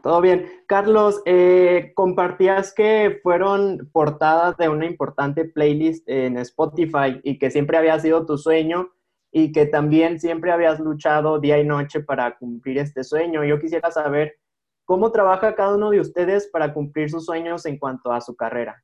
Todo 0.02 0.22
bien. 0.22 0.50
Carlos, 0.66 1.20
eh, 1.26 1.92
compartías 1.94 2.72
que 2.72 3.20
fueron 3.22 3.90
portadas 3.92 4.56
de 4.56 4.70
una 4.70 4.86
importante 4.86 5.44
playlist 5.44 6.08
en 6.08 6.38
Spotify 6.38 7.20
y 7.22 7.38
que 7.38 7.50
siempre 7.50 7.76
había 7.76 7.98
sido 8.00 8.24
tu 8.24 8.38
sueño 8.38 8.88
y 9.30 9.52
que 9.52 9.66
también 9.66 10.18
siempre 10.18 10.50
habías 10.50 10.80
luchado 10.80 11.38
día 11.40 11.58
y 11.58 11.64
noche 11.66 12.00
para 12.00 12.38
cumplir 12.38 12.78
este 12.78 13.04
sueño. 13.04 13.44
Yo 13.44 13.60
quisiera 13.60 13.90
saber 13.90 14.38
cómo 14.86 15.12
trabaja 15.12 15.54
cada 15.54 15.76
uno 15.76 15.90
de 15.90 16.00
ustedes 16.00 16.48
para 16.48 16.72
cumplir 16.72 17.10
sus 17.10 17.26
sueños 17.26 17.66
en 17.66 17.78
cuanto 17.78 18.10
a 18.10 18.22
su 18.22 18.34
carrera. 18.34 18.82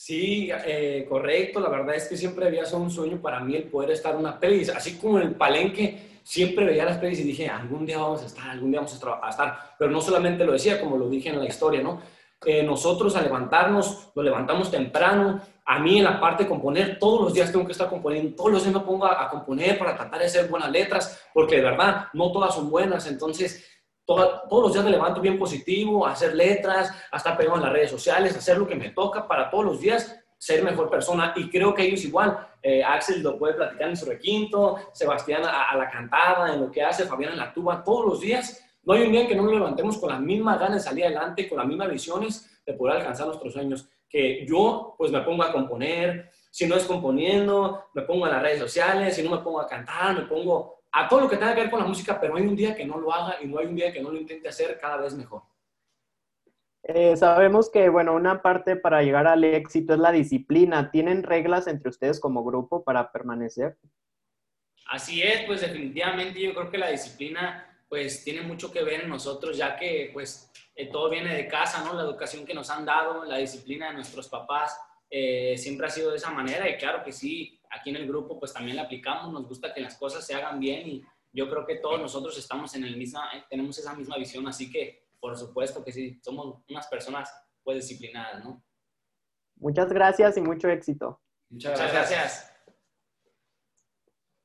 Sí, 0.00 0.48
eh, 0.64 1.04
correcto. 1.08 1.58
La 1.58 1.68
verdad 1.68 1.96
es 1.96 2.06
que 2.06 2.16
siempre 2.16 2.46
había 2.46 2.64
sido 2.64 2.78
un 2.78 2.90
sueño 2.90 3.20
para 3.20 3.40
mí 3.40 3.56
el 3.56 3.64
poder 3.64 3.90
estar 3.90 4.14
en 4.14 4.20
una 4.20 4.38
pelis. 4.38 4.70
Así 4.70 4.96
como 4.96 5.18
en 5.18 5.26
el 5.26 5.34
palenque, 5.34 6.20
siempre 6.22 6.64
veía 6.64 6.84
las 6.84 6.98
pelis 6.98 7.18
y 7.18 7.24
dije, 7.24 7.48
algún 7.48 7.84
día 7.84 7.98
vamos 7.98 8.22
a 8.22 8.26
estar, 8.26 8.48
algún 8.48 8.70
día 8.70 8.78
vamos 8.78 8.92
a 8.92 9.28
estar. 9.28 9.74
Pero 9.76 9.90
no 9.90 10.00
solamente 10.00 10.44
lo 10.44 10.52
decía, 10.52 10.80
como 10.80 10.96
lo 10.96 11.08
dije 11.08 11.30
en 11.30 11.40
la 11.40 11.46
historia, 11.46 11.82
¿no? 11.82 12.00
Eh, 12.46 12.62
nosotros 12.62 13.16
a 13.16 13.22
levantarnos, 13.22 14.12
lo 14.14 14.22
levantamos 14.22 14.70
temprano. 14.70 15.40
A 15.64 15.80
mí 15.80 15.98
en 15.98 16.04
la 16.04 16.20
parte 16.20 16.44
de 16.44 16.48
componer, 16.48 17.00
todos 17.00 17.20
los 17.20 17.34
días 17.34 17.50
tengo 17.50 17.66
que 17.66 17.72
estar 17.72 17.90
componiendo, 17.90 18.36
todos 18.36 18.52
los 18.52 18.62
días 18.62 18.74
me 18.74 18.80
pongo 18.80 19.04
a, 19.04 19.24
a 19.24 19.28
componer 19.28 19.76
para 19.76 19.96
tratar 19.96 20.20
de 20.20 20.26
hacer 20.26 20.48
buenas 20.48 20.70
letras, 20.70 21.28
porque 21.34 21.56
de 21.56 21.62
verdad 21.62 22.06
no 22.12 22.30
todas 22.30 22.54
son 22.54 22.70
buenas. 22.70 23.08
Entonces, 23.08 23.77
todos 24.14 24.62
los 24.62 24.72
días 24.72 24.84
me 24.84 24.90
levanto 24.90 25.20
bien 25.20 25.38
positivo, 25.38 26.06
a 26.06 26.12
hacer 26.12 26.34
letras, 26.34 26.90
a 27.12 27.16
estar 27.18 27.36
pegado 27.36 27.56
en 27.58 27.64
las 27.64 27.72
redes 27.72 27.90
sociales, 27.90 28.34
a 28.34 28.38
hacer 28.38 28.56
lo 28.56 28.66
que 28.66 28.74
me 28.74 28.90
toca 28.90 29.28
para 29.28 29.50
todos 29.50 29.66
los 29.66 29.80
días 29.80 30.18
ser 30.38 30.62
mejor 30.62 30.88
persona 30.88 31.34
y 31.36 31.50
creo 31.50 31.74
que 31.74 31.82
ellos 31.82 32.04
igual, 32.04 32.38
eh, 32.62 32.82
Axel 32.82 33.22
lo 33.22 33.38
puede 33.38 33.54
platicar 33.54 33.88
en 33.88 33.96
su 33.96 34.06
requinto, 34.06 34.76
Sebastián 34.92 35.42
a, 35.44 35.76
la 35.76 35.90
cantada, 35.90 36.54
en 36.54 36.60
lo 36.60 36.70
que 36.70 36.82
hace, 36.82 37.04
Fabián 37.04 37.32
en 37.32 37.38
la 37.38 37.52
tuba, 37.52 37.82
todos 37.84 38.06
los 38.06 38.20
días. 38.20 38.64
No 38.84 38.94
hay 38.94 39.02
un 39.02 39.12
día 39.12 39.26
que 39.26 39.34
no 39.34 39.42
nos 39.42 39.52
levantemos 39.52 39.98
con 39.98 40.10
las 40.10 40.20
mismas 40.20 40.58
ganas 40.58 40.76
de 40.76 40.88
salir 40.88 41.04
adelante, 41.04 41.48
con 41.48 41.58
las 41.58 41.66
mismas 41.66 41.90
visiones 41.90 42.62
de 42.64 42.72
poder 42.72 42.96
alcanzar 42.96 43.26
nuestros 43.26 43.52
sueños. 43.52 43.88
Que 44.08 44.46
yo 44.46 44.94
pues 44.96 45.10
me 45.10 45.20
pongo 45.20 45.42
a 45.42 45.52
componer, 45.52 46.30
si 46.50 46.66
no 46.66 46.76
es 46.76 46.84
componiendo, 46.84 47.84
me 47.92 48.02
pongo 48.02 48.26
en 48.26 48.32
las 48.32 48.42
redes 48.42 48.60
sociales, 48.60 49.14
si 49.16 49.22
no 49.22 49.30
me 49.30 49.42
pongo 49.42 49.60
a 49.60 49.66
cantar, 49.66 50.14
me 50.14 50.22
pongo 50.22 50.77
a 50.92 51.08
todo 51.08 51.20
lo 51.22 51.28
que 51.28 51.36
tenga 51.36 51.54
que 51.54 51.62
ver 51.62 51.70
con 51.70 51.80
la 51.80 51.86
música, 51.86 52.18
pero 52.20 52.36
hay 52.36 52.46
un 52.46 52.56
día 52.56 52.74
que 52.74 52.84
no 52.84 52.98
lo 52.98 53.12
haga 53.12 53.36
y 53.42 53.46
no 53.46 53.58
hay 53.58 53.66
un 53.66 53.76
día 53.76 53.92
que 53.92 54.00
no 54.00 54.10
lo 54.10 54.18
intente 54.18 54.48
hacer 54.48 54.78
cada 54.78 54.96
vez 54.98 55.14
mejor. 55.14 55.42
Eh, 56.82 57.16
sabemos 57.16 57.70
que, 57.70 57.88
bueno, 57.88 58.14
una 58.14 58.40
parte 58.40 58.76
para 58.76 59.02
llegar 59.02 59.26
al 59.26 59.44
éxito 59.44 59.92
es 59.92 60.00
la 60.00 60.12
disciplina. 60.12 60.90
¿Tienen 60.90 61.22
reglas 61.22 61.66
entre 61.66 61.90
ustedes 61.90 62.18
como 62.18 62.44
grupo 62.44 62.82
para 62.82 63.12
permanecer? 63.12 63.76
Así 64.88 65.22
es, 65.22 65.42
pues 65.44 65.60
definitivamente 65.60 66.40
yo 66.40 66.54
creo 66.54 66.70
que 66.70 66.78
la 66.78 66.88
disciplina 66.88 67.64
pues 67.90 68.24
tiene 68.24 68.42
mucho 68.42 68.70
que 68.72 68.82
ver 68.82 69.02
en 69.02 69.08
nosotros, 69.08 69.56
ya 69.56 69.76
que 69.76 70.10
pues 70.12 70.50
eh, 70.74 70.86
todo 70.86 71.10
viene 71.10 71.34
de 71.34 71.48
casa, 71.48 71.84
¿no? 71.84 71.94
La 71.94 72.02
educación 72.02 72.46
que 72.46 72.54
nos 72.54 72.70
han 72.70 72.86
dado, 72.86 73.24
la 73.24 73.36
disciplina 73.36 73.88
de 73.88 73.94
nuestros 73.94 74.28
papás, 74.28 74.78
eh, 75.10 75.56
siempre 75.56 75.86
ha 75.86 75.90
sido 75.90 76.10
de 76.10 76.16
esa 76.16 76.30
manera 76.30 76.68
y 76.68 76.76
claro 76.76 77.02
que 77.02 77.12
sí, 77.12 77.60
aquí 77.70 77.90
en 77.90 77.96
el 77.96 78.06
grupo 78.06 78.38
pues 78.38 78.52
también 78.52 78.76
la 78.76 78.82
aplicamos, 78.82 79.32
nos 79.32 79.46
gusta 79.48 79.72
que 79.72 79.80
las 79.80 79.96
cosas 79.96 80.26
se 80.26 80.34
hagan 80.34 80.60
bien 80.60 80.88
y 80.88 81.02
yo 81.32 81.48
creo 81.48 81.66
que 81.66 81.76
todos 81.76 82.00
nosotros 82.00 82.36
estamos 82.38 82.74
en 82.74 82.84
el 82.84 82.96
misma, 82.96 83.30
tenemos 83.48 83.78
esa 83.78 83.94
misma 83.94 84.16
visión, 84.16 84.46
así 84.48 84.70
que 84.70 85.08
por 85.20 85.36
supuesto 85.36 85.84
que 85.84 85.92
sí, 85.92 86.20
somos 86.22 86.62
unas 86.68 86.86
personas 86.88 87.30
pues 87.62 87.78
disciplinadas, 87.78 88.44
¿no? 88.44 88.64
Muchas 89.56 89.92
gracias 89.92 90.36
y 90.36 90.40
mucho 90.40 90.68
éxito. 90.68 91.20
Muchas 91.50 91.78
gracias. 91.92 92.52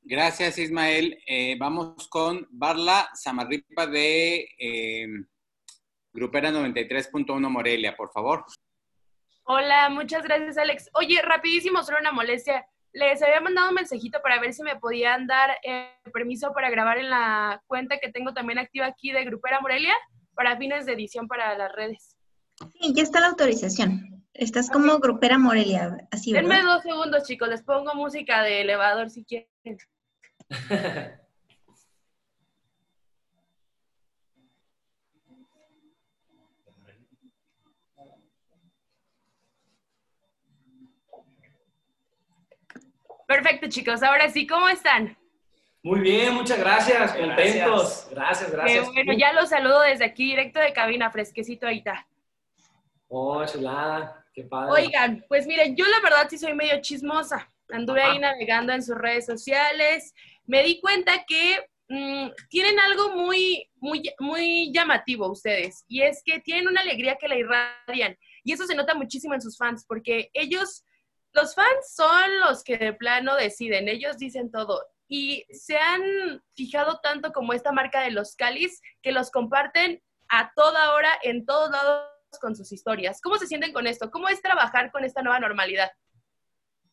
Gracias, 0.01 0.57
Ismael. 0.57 1.17
Eh, 1.25 1.55
vamos 1.57 2.07
con 2.09 2.47
Barla 2.51 3.09
Samarripa 3.13 3.87
de 3.87 4.47
eh, 4.57 5.07
Grupera 6.11 6.51
93.1 6.51 7.49
Morelia, 7.49 7.95
por 7.95 8.11
favor. 8.11 8.43
Hola, 9.45 9.89
muchas 9.89 10.23
gracias, 10.23 10.57
Alex. 10.57 10.89
Oye, 10.93 11.21
rapidísimo, 11.21 11.83
solo 11.83 11.97
una 11.99 12.11
molestia. 12.11 12.65
Les 12.93 13.21
había 13.21 13.41
mandado 13.41 13.69
un 13.69 13.75
mensajito 13.75 14.21
para 14.21 14.39
ver 14.39 14.53
si 14.53 14.63
me 14.63 14.77
podían 14.77 15.27
dar 15.27 15.57
eh, 15.63 15.89
permiso 16.13 16.53
para 16.53 16.69
grabar 16.69 16.97
en 16.97 17.09
la 17.09 17.61
cuenta 17.67 17.97
que 17.97 18.11
tengo 18.11 18.33
también 18.33 18.59
activa 18.59 18.85
aquí 18.85 19.11
de 19.11 19.25
Grupera 19.25 19.59
Morelia 19.59 19.93
para 20.35 20.57
fines 20.57 20.85
de 20.85 20.93
edición 20.93 21.27
para 21.27 21.57
las 21.57 21.71
redes. 21.73 22.15
Sí, 22.79 22.93
ya 22.93 23.03
está 23.03 23.19
la 23.19 23.27
autorización. 23.27 24.23
Estás 24.33 24.69
como 24.69 24.97
grupera 24.99 25.37
Morelia, 25.37 25.97
así 26.11 26.33
¿verdad? 26.33 26.49
Denme 26.49 26.63
dos 26.63 26.81
segundos, 26.83 27.23
chicos. 27.27 27.49
Les 27.49 27.61
pongo 27.63 27.93
música 27.93 28.41
de 28.41 28.61
elevador 28.61 29.09
si 29.09 29.25
quieren. 29.25 29.47
Perfecto, 43.27 43.67
chicos. 43.69 44.03
Ahora 44.03 44.29
sí, 44.29 44.45
¿cómo 44.47 44.67
están? 44.69 45.17
Muy 45.81 45.99
bien, 45.99 46.33
muchas 46.33 46.59
gracias, 46.59 47.11
contentos. 47.13 48.07
Gracias, 48.09 48.51
gracias. 48.51 48.85
bueno, 48.93 49.13
ya 49.17 49.33
los 49.33 49.49
saludo 49.49 49.81
desde 49.81 50.05
aquí, 50.05 50.27
directo 50.27 50.59
de 50.59 50.71
cabina, 50.71 51.11
fresquecito 51.11 51.67
ahí 51.67 51.79
está. 51.79 52.07
Oh, 53.09 53.45
chulada, 53.45 54.25
qué 54.33 54.43
padre. 54.43 54.71
Oigan, 54.71 55.25
pues 55.27 55.45
miren, 55.45 55.75
yo 55.75 55.85
la 55.85 55.99
verdad 55.99 56.27
sí 56.29 56.37
soy 56.37 56.53
medio 56.53 56.81
chismosa. 56.81 57.51
Anduve 57.69 58.01
ahí 58.01 58.17
navegando 58.17 58.71
en 58.73 58.81
sus 58.81 58.97
redes 58.97 59.25
sociales. 59.25 60.13
Me 60.45 60.63
di 60.63 60.79
cuenta 60.79 61.25
que 61.27 61.59
mm, 61.89 62.29
tienen 62.49 62.79
algo 62.79 63.15
muy, 63.15 63.69
muy, 63.75 64.09
muy 64.19 64.71
llamativo 64.73 65.29
ustedes. 65.29 65.83
Y 65.87 66.01
es 66.01 66.23
que 66.23 66.39
tienen 66.39 66.67
una 66.67 66.81
alegría 66.81 67.17
que 67.19 67.27
la 67.27 67.37
irradian. 67.37 68.17
Y 68.43 68.53
eso 68.53 68.65
se 68.65 68.75
nota 68.75 68.93
muchísimo 68.93 69.33
en 69.33 69.41
sus 69.41 69.57
fans, 69.57 69.85
porque 69.87 70.29
ellos, 70.33 70.85
los 71.33 71.55
fans 71.55 71.95
son 71.95 72.39
los 72.39 72.63
que 72.63 72.77
de 72.77 72.93
plano 72.93 73.35
deciden. 73.35 73.89
Ellos 73.89 74.17
dicen 74.17 74.51
todo 74.51 74.85
y 75.07 75.45
se 75.51 75.77
han 75.77 76.43
fijado 76.55 76.99
tanto 77.01 77.31
como 77.31 77.53
esta 77.53 77.71
marca 77.71 78.01
de 78.01 78.11
los 78.11 78.35
Calis 78.35 78.81
que 79.01 79.11
los 79.11 79.31
comparten 79.31 80.01
a 80.29 80.51
toda 80.55 80.93
hora 80.93 81.09
en 81.23 81.45
todos 81.45 81.69
lados 81.71 82.07
con 82.39 82.55
sus 82.55 82.71
historias. 82.71 83.21
¿Cómo 83.21 83.37
se 83.37 83.47
sienten 83.47 83.73
con 83.73 83.87
esto? 83.87 84.09
¿Cómo 84.09 84.29
es 84.29 84.41
trabajar 84.41 84.91
con 84.91 85.03
esta 85.03 85.21
nueva 85.21 85.39
normalidad? 85.39 85.91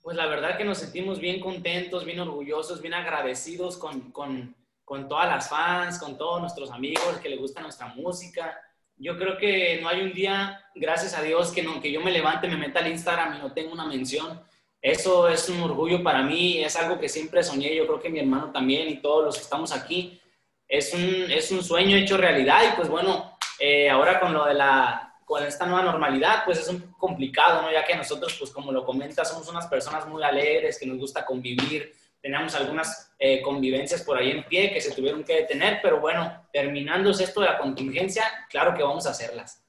Pues 0.03 0.17
la 0.17 0.27
verdad 0.27 0.57
que 0.57 0.65
nos 0.65 0.79
sentimos 0.79 1.21
bien 1.21 1.41
contentos, 1.41 2.05
bien 2.05 2.21
orgullosos, 2.21 2.81
bien 2.81 2.95
agradecidos 2.95 3.77
con, 3.77 4.11
con, 4.13 4.57
con 4.85 5.09
todas 5.09 5.29
las 5.29 5.49
fans, 5.49 5.99
con 5.99 6.17
todos 6.17 6.41
nuestros 6.41 6.71
amigos 6.71 7.19
que 7.23 7.29
les 7.29 7.39
gusta 7.39 7.61
nuestra 7.61 7.89
música. 7.89 8.59
Yo 9.01 9.19
creo 9.19 9.37
que 9.39 9.81
no 9.83 9.89
hay 9.89 10.03
un 10.03 10.13
día, 10.13 10.65
gracias 10.75 11.17
a 11.17 11.23
Dios, 11.23 11.51
que, 11.53 11.63
no, 11.63 11.81
que 11.81 11.91
yo 11.91 12.01
me 12.01 12.13
levante, 12.13 12.47
me 12.47 12.57
meta 12.57 12.81
al 12.81 12.89
Instagram 12.89 13.37
y 13.37 13.39
no 13.41 13.53
tenga 13.53 13.73
una 13.73 13.87
mención 13.87 14.41
eso 14.83 15.29
es 15.29 15.49
un 15.51 15.61
orgullo 15.61 16.03
para 16.03 16.23
mí, 16.23 16.63
es 16.65 16.75
algo 16.77 16.99
que 16.99 17.09
siempre 17.09 17.43
soñé, 17.43 17.75
yo 17.77 17.87
creo 17.87 18.01
que 18.01 18.09
mi 18.09 18.19
hermano 18.19 18.51
también 18.51 18.89
y 18.89 18.97
todos 18.97 19.25
los 19.25 19.37
que 19.37 19.43
estamos 19.43 19.73
aquí. 19.73 20.21
Es 20.67 20.95
un, 20.95 21.31
es 21.31 21.51
un 21.51 21.63
sueño 21.63 21.97
hecho 21.97 22.17
realidad 22.17 22.63
y 22.73 22.77
pues 22.77 22.89
bueno, 22.89 23.37
eh, 23.59 23.91
ahora 23.91 24.21
con 24.21 24.33
lo 24.33 24.47
de 24.47 24.55
la, 24.55 25.17
con 25.25 25.45
esta 25.45 25.67
nueva 25.67 25.83
normalidad, 25.83 26.45
pues 26.45 26.61
es 26.61 26.69
un 26.69 26.93
complicado, 26.93 27.63
¿no? 27.63 27.73
Ya 27.73 27.85
que 27.85 27.97
nosotros, 27.97 28.37
pues 28.39 28.53
como 28.53 28.71
lo 28.71 28.87
comenta, 28.87 29.25
somos 29.25 29.49
unas 29.49 29.67
personas 29.67 30.07
muy 30.07 30.23
alegres, 30.23 30.79
que 30.79 30.87
nos 30.87 30.99
gusta 30.99 31.27
convivir, 31.27 31.93
tenemos 32.23 32.55
algunas 32.55 33.15
eh, 33.19 33.41
convivencias 33.43 34.03
por 34.03 34.19
ahí 34.19 34.31
en 34.31 34.45
pie 34.45 34.73
que 34.73 34.81
se 34.81 34.95
tuvieron 34.95 35.25
que 35.25 35.37
detener, 35.37 35.81
pero 35.83 36.01
bueno, 36.01 36.47
terminándose 36.53 37.25
esto 37.25 37.41
de 37.41 37.47
la 37.47 37.59
contingencia, 37.59 38.25
claro 38.49 38.75
que 38.75 38.83
vamos 38.83 39.07
a 39.07 39.11
hacerlas. 39.11 39.65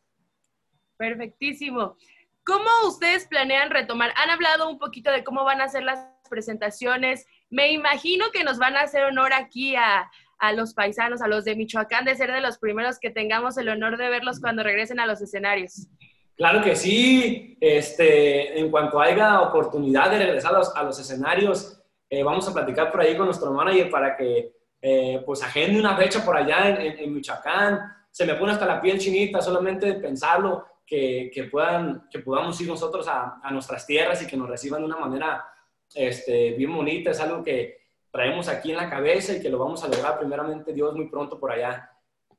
Perfectísimo. 0.97 1.97
¿Cómo 2.43 2.69
ustedes 2.87 3.27
planean 3.27 3.69
retomar? 3.69 4.13
Han 4.17 4.29
hablado 4.29 4.69
un 4.69 4.79
poquito 4.79 5.11
de 5.11 5.23
cómo 5.23 5.43
van 5.43 5.61
a 5.61 5.67
ser 5.67 5.83
las 5.83 5.99
presentaciones. 6.29 7.25
Me 7.49 7.71
imagino 7.71 8.31
que 8.31 8.43
nos 8.43 8.57
van 8.57 8.75
a 8.75 8.81
hacer 8.81 9.03
honor 9.03 9.33
aquí 9.33 9.75
a, 9.75 10.09
los 10.55 10.73
paisanos, 10.73 11.21
a 11.21 11.27
los 11.27 11.45
de 11.45 11.55
Michoacán, 11.55 12.03
de 12.03 12.15
ser 12.15 12.31
de 12.31 12.41
los 12.41 12.57
primeros 12.57 12.97
que 12.97 13.11
tengamos 13.11 13.57
el 13.57 13.69
honor 13.69 13.97
de 13.97 14.09
verlos 14.09 14.39
cuando 14.39 14.63
regresen 14.63 14.99
a 14.99 15.05
los 15.05 15.21
escenarios. 15.21 15.87
Claro 16.35 16.63
que 16.63 16.75
sí. 16.75 17.57
Este, 17.61 18.59
en 18.59 18.71
cuanto 18.71 18.99
haya 18.99 19.41
oportunidad 19.41 20.09
de 20.09 20.19
regresar 20.19 20.53
a 20.75 20.83
los, 20.83 20.99
escenarios, 20.99 21.80
eh, 22.11 22.23
vamos 22.23 22.47
a 22.47 22.53
platicar 22.53 22.91
por 22.91 22.99
ahí 22.99 23.15
con 23.15 23.25
nuestro 23.25 23.51
manager 23.53 23.89
para 23.89 24.17
que 24.17 24.53
eh, 24.81 25.23
pues 25.25 25.41
agende 25.41 25.79
una 25.79 25.95
fecha 25.95 26.23
por 26.25 26.35
allá 26.35 26.69
en, 26.69 26.99
en 26.99 27.13
Michoacán. 27.13 27.79
Se 28.11 28.25
me 28.25 28.35
pone 28.35 28.51
hasta 28.51 28.65
la 28.65 28.81
piel 28.81 28.99
chinita 28.99 29.41
solamente 29.41 29.85
de 29.85 29.93
pensarlo 29.93 30.65
que, 30.85 31.47
puedan, 31.49 32.09
que 32.11 32.19
podamos 32.19 32.59
ir 32.59 32.67
nosotros 32.67 33.07
a, 33.07 33.39
nuestras 33.51 33.87
tierras 33.87 34.21
y 34.21 34.27
que 34.27 34.35
nos 34.35 34.49
reciban 34.49 34.81
de 34.81 34.87
una 34.87 34.97
manera 34.97 35.45
este, 35.95 36.51
bien 36.51 36.75
bonita. 36.75 37.11
Es 37.11 37.21
algo 37.21 37.41
que 37.41 37.79
traemos 38.11 38.49
aquí 38.49 38.71
en 38.71 38.77
la 38.77 38.89
cabeza 38.89 39.33
y 39.33 39.41
que 39.41 39.49
lo 39.49 39.57
vamos 39.57 39.81
a 39.85 39.87
lograr 39.87 40.19
primeramente 40.19 40.73
Dios 40.73 40.93
muy 40.93 41.07
pronto 41.07 41.39
por 41.39 41.53
allá. 41.53 41.89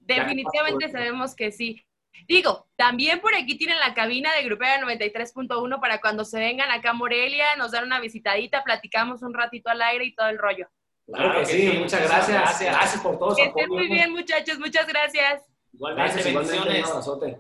Definitivamente 0.01 0.91
sabemos 0.91 1.35
que 1.35 1.51
sí. 1.51 1.83
Digo, 2.29 2.69
también 2.77 3.21
por 3.21 3.35
aquí 3.35 3.57
tienen 3.57 3.79
la 3.79 3.95
cabina 3.95 4.33
de 4.35 4.45
Grupera 4.45 4.81
93.1 4.85 5.81
para 5.81 6.01
cuando 6.01 6.25
se 6.25 6.39
vengan 6.39 6.71
acá 6.71 6.91
a 6.91 6.95
Morelia, 6.95 7.57
nos 7.57 7.73
dan 7.73 7.85
una 7.85 8.01
visitadita, 8.01 8.63
platicamos 8.65 9.23
un 9.23 9.35
ratito 9.35 9.71
al 9.71 9.83
aire 9.83 10.05
y 10.05 10.15
todo 10.15 10.29
el 10.29 10.39
rollo. 10.39 10.69
Claro, 11.07 11.41
que, 11.41 11.47
sí, 11.47 11.79
muchas 11.79 12.09
gracias. 12.09 12.61
gracias. 12.61 13.03
por 13.03 13.19
todo 13.19 13.35
Que 13.35 13.45
estén 13.45 13.69
muy 13.69 13.89
bien, 13.89 14.13
muchachos, 14.13 14.59
muchas 14.59 14.87
gracias. 14.87 15.43
Igualmente, 15.73 16.23
gracias, 16.23 16.35
bendiciones. 16.35 17.37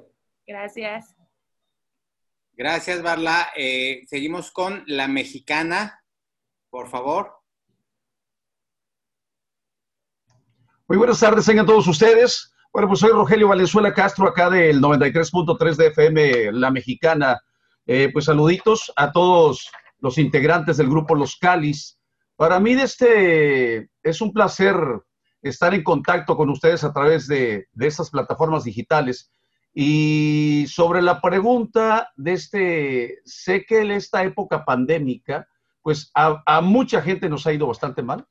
Gracias. 0.46 1.16
Gracias, 2.54 3.02
Barla. 3.02 3.50
Eh, 3.56 4.02
seguimos 4.06 4.50
con 4.50 4.84
la 4.86 5.08
mexicana, 5.08 6.04
por 6.70 6.88
favor. 6.88 7.38
Muy 10.88 10.98
buenas 10.98 11.20
tardes, 11.20 11.46
tengan 11.46 11.64
todos 11.64 11.86
ustedes. 11.86 12.51
Bueno, 12.72 12.88
pues 12.88 13.00
soy 13.00 13.10
Rogelio 13.10 13.48
Valenzuela 13.48 13.92
Castro, 13.92 14.26
acá 14.26 14.48
del 14.48 14.80
93.3 14.80 15.76
de 15.76 15.86
FM, 15.88 16.52
La 16.52 16.70
Mexicana. 16.70 17.42
Eh, 17.84 18.08
pues 18.12 18.24
saluditos 18.24 18.90
a 18.96 19.12
todos 19.12 19.70
los 19.98 20.16
integrantes 20.16 20.78
del 20.78 20.88
grupo 20.88 21.14
Los 21.14 21.36
Calis. 21.36 21.98
Para 22.34 22.58
mí 22.60 22.72
este 22.72 23.90
es 24.02 24.20
un 24.22 24.32
placer 24.32 24.74
estar 25.42 25.74
en 25.74 25.82
contacto 25.82 26.34
con 26.34 26.48
ustedes 26.48 26.82
a 26.82 26.92
través 26.94 27.26
de, 27.26 27.66
de 27.72 27.86
estas 27.86 28.08
plataformas 28.08 28.64
digitales. 28.64 29.30
Y 29.74 30.66
sobre 30.68 31.02
la 31.02 31.20
pregunta 31.20 32.10
de 32.16 32.32
este, 32.32 33.18
sé 33.26 33.66
que 33.66 33.82
en 33.82 33.90
esta 33.90 34.22
época 34.22 34.64
pandémica, 34.64 35.46
pues 35.82 36.10
a, 36.14 36.60
mucha 36.62 37.02
gente 37.02 37.28
nos 37.28 37.46
ha 37.46 37.52
ido 37.52 37.66
bastante 37.66 38.02
mal 38.02 38.26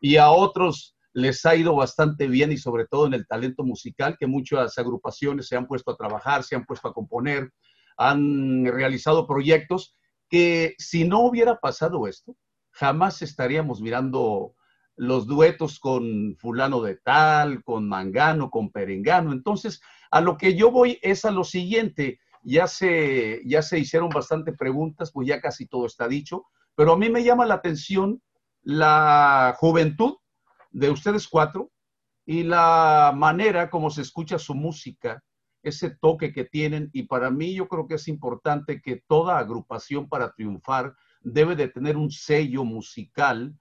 y 0.00 0.16
a 0.16 0.30
otros 0.30 0.93
les 1.14 1.46
ha 1.46 1.54
ido 1.54 1.76
bastante 1.76 2.26
bien 2.26 2.50
y 2.50 2.58
sobre 2.58 2.86
todo 2.86 3.06
en 3.06 3.14
el 3.14 3.26
talento 3.26 3.62
musical, 3.62 4.16
que 4.18 4.26
muchas 4.26 4.76
agrupaciones 4.76 5.46
se 5.46 5.56
han 5.56 5.68
puesto 5.68 5.92
a 5.92 5.96
trabajar, 5.96 6.42
se 6.42 6.56
han 6.56 6.66
puesto 6.66 6.88
a 6.88 6.92
componer, 6.92 7.52
han 7.96 8.66
realizado 8.66 9.26
proyectos 9.26 9.96
que 10.28 10.74
si 10.76 11.04
no 11.04 11.20
hubiera 11.20 11.60
pasado 11.60 12.08
esto, 12.08 12.36
jamás 12.72 13.22
estaríamos 13.22 13.80
mirando 13.80 14.56
los 14.96 15.28
duetos 15.28 15.78
con 15.78 16.36
fulano 16.36 16.82
de 16.82 16.96
tal, 16.96 17.62
con 17.62 17.88
mangano, 17.88 18.50
con 18.50 18.72
perengano. 18.72 19.32
Entonces, 19.32 19.80
a 20.10 20.20
lo 20.20 20.36
que 20.36 20.56
yo 20.56 20.72
voy 20.72 20.98
es 21.02 21.24
a 21.24 21.30
lo 21.30 21.44
siguiente. 21.44 22.18
Ya 22.42 22.66
se, 22.66 23.40
ya 23.46 23.62
se 23.62 23.78
hicieron 23.78 24.08
bastante 24.08 24.52
preguntas, 24.52 25.12
pues 25.12 25.28
ya 25.28 25.40
casi 25.40 25.66
todo 25.66 25.86
está 25.86 26.08
dicho, 26.08 26.46
pero 26.74 26.92
a 26.92 26.98
mí 26.98 27.08
me 27.08 27.22
llama 27.22 27.46
la 27.46 27.54
atención 27.54 28.20
la 28.62 29.54
juventud 29.58 30.16
de 30.74 30.90
ustedes 30.90 31.28
cuatro 31.28 31.70
y 32.26 32.42
la 32.42 33.12
manera 33.14 33.70
como 33.70 33.90
se 33.90 34.02
escucha 34.02 34.38
su 34.38 34.54
música, 34.54 35.22
ese 35.62 35.90
toque 35.90 36.32
que 36.32 36.44
tienen. 36.44 36.90
Y 36.92 37.04
para 37.04 37.30
mí 37.30 37.54
yo 37.54 37.68
creo 37.68 37.86
que 37.86 37.94
es 37.94 38.08
importante 38.08 38.82
que 38.82 39.02
toda 39.06 39.38
agrupación 39.38 40.08
para 40.08 40.32
triunfar 40.32 40.94
debe 41.22 41.54
de 41.54 41.68
tener 41.68 41.96
un 41.96 42.10
sello 42.10 42.64
musical. 42.64 43.54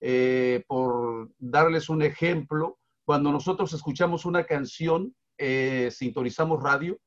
Eh, 0.00 0.64
por 0.66 1.30
darles 1.38 1.90
un 1.90 2.02
ejemplo, 2.02 2.78
cuando 3.04 3.32
nosotros 3.32 3.72
escuchamos 3.72 4.24
una 4.24 4.44
canción, 4.44 5.14
eh, 5.36 5.90
sintonizamos 5.90 6.62
radio, 6.62 6.98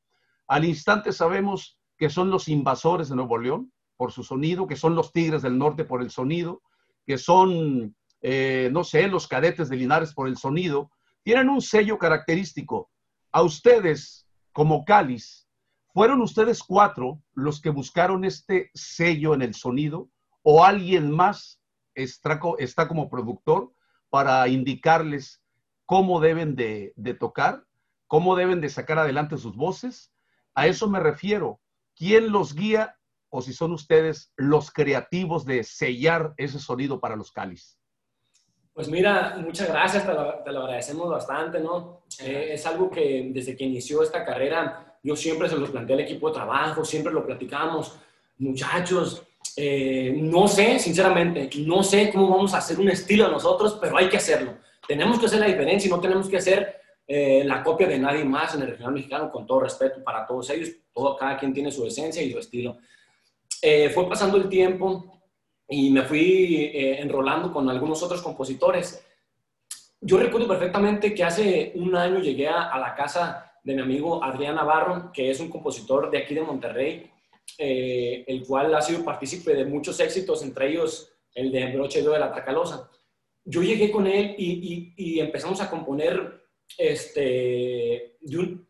al 0.48 0.66
instante 0.66 1.12
sabemos 1.14 1.80
que 1.98 2.10
son 2.10 2.30
los 2.30 2.48
invasores 2.50 3.10
de 3.10 3.16
Nuevo 3.16 3.38
León 3.38 3.72
por 3.96 4.12
su 4.12 4.24
sonido, 4.24 4.68
que 4.68 4.76
son 4.76 4.94
los 4.94 5.14
Tigres 5.14 5.42
del 5.42 5.58
Norte 5.58 5.86
por 5.86 6.02
el 6.02 6.12
sonido, 6.12 6.62
que 7.06 7.18
son, 7.18 7.96
eh, 8.26 8.70
no 8.72 8.86
sé, 8.86 9.08
los 9.10 9.28
cadetes 9.28 9.68
de 9.68 9.76
Linares 9.76 10.14
por 10.14 10.30
el 10.30 10.38
sonido, 10.38 10.90
tienen 11.24 11.50
un 11.50 11.62
sello 11.62 11.98
característico. 12.00 12.90
A 13.34 13.42
ustedes, 13.42 14.26
como 14.54 14.86
Cáliz, 14.86 15.46
¿fueron 15.94 16.22
ustedes 16.22 16.64
cuatro 16.64 17.22
los 17.34 17.60
que 17.60 17.70
buscaron 17.70 18.24
este 18.24 18.72
sello 18.74 19.34
en 19.34 19.42
el 19.42 19.54
sonido 19.54 20.10
o 20.42 20.64
alguien 20.64 21.12
más 21.12 21.60
está, 21.96 22.40
está 22.60 22.88
como 22.88 23.10
productor 23.10 23.74
para 24.10 24.48
indicarles 24.48 25.44
cómo 25.86 26.22
deben 26.22 26.56
de, 26.56 26.94
de 26.96 27.14
tocar, 27.14 27.66
cómo 28.08 28.38
deben 28.38 28.62
de 28.62 28.70
sacar 28.70 29.00
adelante 29.00 29.38
sus 29.38 29.58
voces? 29.58 30.14
A 30.56 30.68
eso 30.68 30.90
me 30.90 31.02
refiero. 31.02 31.60
¿Quién 31.94 32.32
los 32.32 32.56
guía 32.56 32.98
o 33.30 33.42
si 33.42 33.52
son 33.52 33.74
ustedes 33.74 34.32
los 34.38 34.72
creativos 34.72 35.46
de 35.46 35.64
sellar 35.66 36.34
ese 36.38 36.60
sonido 36.60 37.02
para 37.02 37.18
los 37.18 37.32
cáliz? 37.34 37.78
Pues 38.74 38.88
mira, 38.88 39.36
muchas 39.38 39.68
gracias, 39.68 40.04
te 40.04 40.52
lo, 40.52 40.64
agradecemos 40.64 41.10
bastante, 41.10 41.60
¿no? 41.60 42.02
Eh, 42.20 42.50
es 42.54 42.66
algo 42.66 42.90
que 42.90 43.30
desde 43.32 43.56
que 43.56 43.66
inició 43.66 44.02
esta 44.02 44.26
carrera, 44.26 44.98
yo 45.04 45.16
siempre 45.16 45.48
se 45.48 45.56
lo 45.56 45.72
planteé 45.72 45.96
al 45.96 46.02
equipo 46.02 46.30
de 46.30 46.34
trabajo, 46.34 46.84
siempre 46.84 47.14
lo 47.14 47.24
platicamos, 47.24 47.96
muchachos, 48.40 49.24
eh, 49.56 50.12
no 50.18 50.48
sé, 50.48 50.80
sinceramente, 50.80 51.50
no 51.58 51.84
sé 51.84 52.10
cómo 52.12 52.30
vamos 52.30 52.54
a 52.54 52.58
hacer 52.58 52.80
un 52.80 52.90
estilo 52.90 53.28
nosotros, 53.28 53.78
pero 53.80 53.98
hay 53.98 54.10
que 54.10 54.18
hacerlo. 54.18 54.58
Tenemos 54.88 55.20
que 55.20 55.28
hacer 55.28 55.40
la 55.40 55.46
diferencia 55.46 55.88
y 55.88 55.92
no 55.92 56.02
tenemos 56.02 56.28
que 56.28 56.38
hacer 56.38 56.82
eh, 57.08 57.44
la 57.46 57.62
copia 57.64 57.88
de 57.88 58.00
nadie 58.00 58.26
más 58.26 58.56
en 58.56 58.64
el 58.64 58.70
regional 58.70 58.94
mexicano, 58.94 59.32
con 59.32 59.46
todo 59.46 59.60
respeto 59.60 60.04
para 60.04 60.26
todos 60.26 60.50
ellos, 60.50 60.70
todo, 60.94 61.16
cada 61.16 61.38
quien 61.38 61.54
tiene 61.54 61.72
su 61.72 61.86
esencia 61.86 62.24
y 62.24 62.32
su 62.32 62.40
estilo. 62.40 62.78
Eh, 63.62 63.90
fue 63.90 64.10
pasando 64.10 64.38
el 64.38 64.50
tiempo 64.50 65.13
y 65.74 65.90
me 65.90 66.04
fui 66.04 66.70
eh, 66.72 67.02
enrolando 67.02 67.52
con 67.52 67.68
algunos 67.68 68.04
otros 68.04 68.22
compositores. 68.22 69.04
Yo 70.00 70.18
recuerdo 70.18 70.48
perfectamente 70.48 71.16
que 71.16 71.24
hace 71.24 71.72
un 71.76 71.96
año 71.96 72.20
llegué 72.20 72.48
a, 72.48 72.78
la 72.78 72.94
casa 72.94 73.60
de 73.64 73.74
mi 73.74 73.82
amigo 73.82 74.24
Adrián 74.24 74.56
Navarro, 74.56 75.12
que 75.12 75.32
es 75.32 75.40
un 75.40 75.50
compositor 75.50 76.12
de 76.12 76.20
aquí 76.20 76.36
de 76.36 76.42
Monterrey, 76.42 77.10
eh, 77.58 78.24
el 78.28 78.46
cual 78.46 78.76
ha 78.76 78.82
sido 78.84 79.04
partícipe 79.04 79.56
de 79.56 79.66
muchos 79.66 80.00
éxitos, 80.00 80.44
entre 80.44 80.70
ellos 80.70 81.12
el 81.34 81.52
de 81.52 81.72
Broche 81.72 82.04
de 82.04 82.20
la 82.20 82.32
Tracalosa. 82.32 82.92
Yo 83.44 83.64
llegué 83.64 83.90
con 83.90 84.06
él 84.06 84.36
y, 84.38 85.20
empezamos 85.20 85.60
a 85.60 85.72
componer, 85.72 86.44
este, 86.78 88.18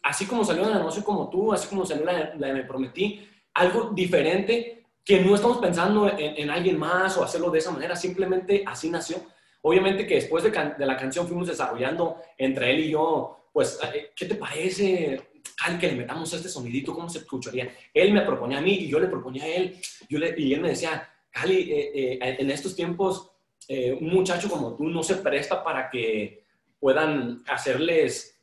así 0.03 0.25
como 0.25 0.45
salió 0.45 0.69
la 0.69 0.79
No 0.79 0.89
como 1.03 1.29
tú, 1.29 1.51
así 1.51 1.67
como 1.67 1.85
salió 1.85 2.05
la, 2.05 2.33
la 2.35 2.47
de 2.47 2.53
Me 2.53 2.63
Prometí, 2.63 3.27
algo 3.53 3.91
diferente 3.93 4.82
que 5.03 5.19
no 5.19 5.35
estamos 5.35 5.57
pensando 5.57 6.09
en, 6.17 6.49
alguien 6.49 6.77
más 6.77 7.17
o 7.17 7.23
hacerlo 7.23 7.51
de 7.51 7.59
esa 7.59 7.71
manera, 7.71 7.95
simplemente 7.95 8.63
así 8.65 8.89
nació. 8.89 9.17
Obviamente 9.61 10.07
que 10.07 10.15
después 10.15 10.43
de, 10.43 10.51
la 10.85 10.97
canción 10.97 11.27
fuimos 11.27 11.47
desarrollando 11.47 12.17
entre 12.37 12.71
él 12.71 12.79
y 12.85 12.91
yo, 12.91 13.49
pues, 13.51 13.79
eh, 13.93 14.11
¿qué 14.15 14.25
te 14.25 14.35
parece, 14.35 15.21
Cali, 15.55 15.77
que 15.77 15.87
le 15.87 15.95
metamos 15.95 16.31
este 16.33 16.49
sonidito? 16.49 16.93
¿Cómo 16.93 17.09
se 17.09 17.19
escucharía? 17.19 17.73
Él 17.93 18.13
me 18.13 18.21
proponía 18.21 18.59
a 18.59 18.61
mí 18.61 18.73
y 18.73 18.87
yo 18.87 18.99
le 18.99 19.07
proponía 19.07 19.43
a 19.43 19.47
él. 19.47 19.77
Yo 20.09 20.19
le, 20.19 20.33
y 20.37 20.53
él 20.53 20.61
me 20.61 20.69
decía, 20.69 21.09
Cali, 21.29 21.71
eh, 21.71 21.91
eh, 21.93 22.35
en 22.39 22.49
estos 22.51 22.75
tiempos, 22.75 23.29
un 23.69 24.09
muchacho 24.09 24.49
como 24.49 24.75
tú 24.75 24.83
no 24.89 25.01
se 25.03 25.15
presta 25.15 25.63
para 25.63 25.89
que 25.89 26.43
puedan 26.79 27.41
hacerles 27.47 28.37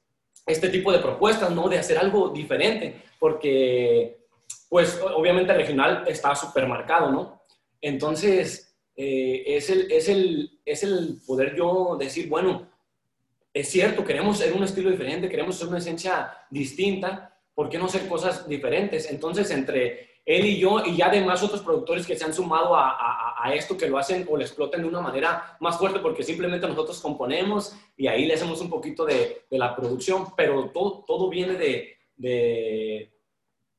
este 0.47 0.71
tipo 0.71 0.91
de 0.91 0.99
propuestas, 0.99 1.51
¿no? 1.51 1.69
De 1.69 1.79
hacer 1.79 1.99
algo 1.99 2.31
diferente, 2.31 3.03
porque 3.19 4.20
pues 4.71 5.01
obviamente 5.03 5.53
regional 5.53 6.05
está 6.07 6.35
súper 6.37 6.67
marcado, 6.69 7.11
¿no? 7.11 7.43
Entonces, 7.81 8.73
eh, 8.95 9.43
es, 9.45 9.69
el, 9.69 9.91
es, 9.91 10.09
el, 10.09 10.61
es 10.65 10.85
el 10.85 11.21
poder 11.27 11.57
yo 11.57 11.97
decir, 11.99 12.29
bueno, 12.29 12.69
es 13.53 13.69
cierto, 13.69 14.05
queremos 14.05 14.39
ser 14.39 14.53
un 14.53 14.63
estilo 14.63 14.89
diferente, 14.89 15.29
queremos 15.29 15.57
ser 15.57 15.67
una 15.67 15.79
esencia 15.79 16.33
distinta, 16.51 17.37
¿por 17.53 17.69
qué 17.69 17.79
no 17.79 17.87
hacer 17.87 18.07
cosas 18.07 18.49
diferentes? 18.49 19.11
Entonces, 19.11 19.51
entre 19.51 20.21
él 20.25 20.47
y 20.47 20.61
yo, 20.61 20.85
y 20.87 20.97
ya 20.97 21.07
además 21.07 21.43
otros 21.43 21.63
productores 21.63 22.07
que 22.07 22.17
se 22.17 22.25
han 22.25 22.33
sumado 22.33 22.77
a, 22.77 23.53
esto, 23.53 23.77
que 23.77 23.89
lo 23.89 23.99
hacen 23.99 24.25
o 24.31 24.37
lo 24.37 24.43
explotan 24.43 24.83
de 24.83 24.87
una 24.87 25.01
manera 25.01 25.57
más 25.59 25.79
fuerte, 25.79 25.99
porque 25.99 26.23
simplemente 26.23 26.69
nosotros 26.69 27.01
componemos 27.01 27.75
y 27.97 28.07
ahí 28.07 28.25
le 28.25 28.35
hacemos 28.35 28.61
un 28.61 28.71
poquito 28.71 29.05
de, 29.05 29.47
de 29.51 29.59
la 29.59 29.75
producción, 29.75 30.27
pero 30.37 30.71
todo, 30.71 31.05
todo 31.05 31.29
viene 31.29 31.55
de 31.55 33.11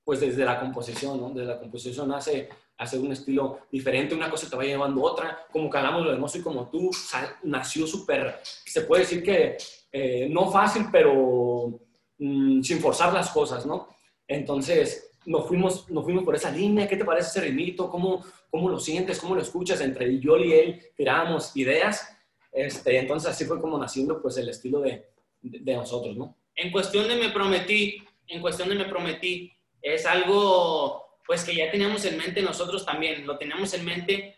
pues 0.04 0.20
desde 0.20 0.44
la 0.46 0.60
composición, 0.60 1.20
¿no? 1.20 1.30
Desde 1.30 1.48
la 1.48 1.60
composición 1.60 2.12
hace, 2.12 2.50
hace 2.78 2.98
un 2.98 3.12
estilo 3.12 3.60
diferente, 3.72 4.16
una 4.16 4.30
cosa 4.30 4.50
te 4.50 4.56
va 4.56 4.64
llevando 4.64 5.04
otra, 5.04 5.46
como 5.52 5.70
que 5.70 5.78
hablamos 5.78 6.06
lo 6.06 6.12
hermoso 6.12 6.38
y 6.38 6.42
como 6.42 6.70
tú, 6.70 6.90
nació 7.44 7.86
súper, 7.86 8.40
se 8.44 8.82
puede 8.82 9.04
decir 9.04 9.24
que 9.24 9.58
eh, 9.92 10.28
no 10.30 10.52
fácil, 10.52 10.86
pero 10.92 11.80
mm, 12.18 12.62
sin 12.62 12.80
forzar 12.80 13.14
las 13.14 13.30
cosas, 13.30 13.66
¿no? 13.66 13.90
Entonces, 14.28 15.12
nos 15.26 15.48
fuimos, 15.48 15.90
nos 15.90 16.04
fuimos 16.04 16.24
por 16.24 16.36
esa 16.36 16.50
línea, 16.50 16.88
¿qué 16.88 16.98
te 16.98 17.06
parece 17.06 17.30
ese 17.30 17.42
ritmito? 17.42 17.90
¿Cómo, 17.90 18.26
cómo 18.50 18.70
lo 18.70 18.80
sientes? 18.80 19.20
¿Cómo 19.20 19.36
lo 19.36 19.42
escuchas? 19.42 19.82
Entre 19.82 20.20
yo 20.20 20.38
y 20.38 20.54
él 20.54 20.82
tirábamos 20.96 21.56
ideas, 21.56 22.18
este, 22.52 22.98
entonces 22.98 23.30
así 23.30 23.46
fue 23.46 23.62
como 23.62 23.78
naciendo 23.78 24.22
pues 24.22 24.38
el 24.38 24.50
estilo 24.50 24.80
de, 24.80 25.06
de, 25.42 25.60
de 25.60 25.76
nosotros, 25.76 26.18
¿no? 26.18 26.38
En 26.56 26.72
cuestión 26.72 27.08
de 27.08 27.16
me 27.16 27.30
prometí, 27.30 28.04
en 28.28 28.42
cuestión 28.42 28.70
de 28.70 28.76
me 28.76 28.86
prometí, 28.86 29.52
es 29.82 30.06
algo 30.06 31.20
pues 31.26 31.44
que 31.44 31.56
ya 31.56 31.72
teníamos 31.72 32.04
en 32.06 32.18
mente 32.18 32.42
nosotros 32.42 32.86
también, 32.86 33.26
lo 33.26 33.38
teníamos 33.38 33.74
en 33.74 33.86
mente 33.86 34.38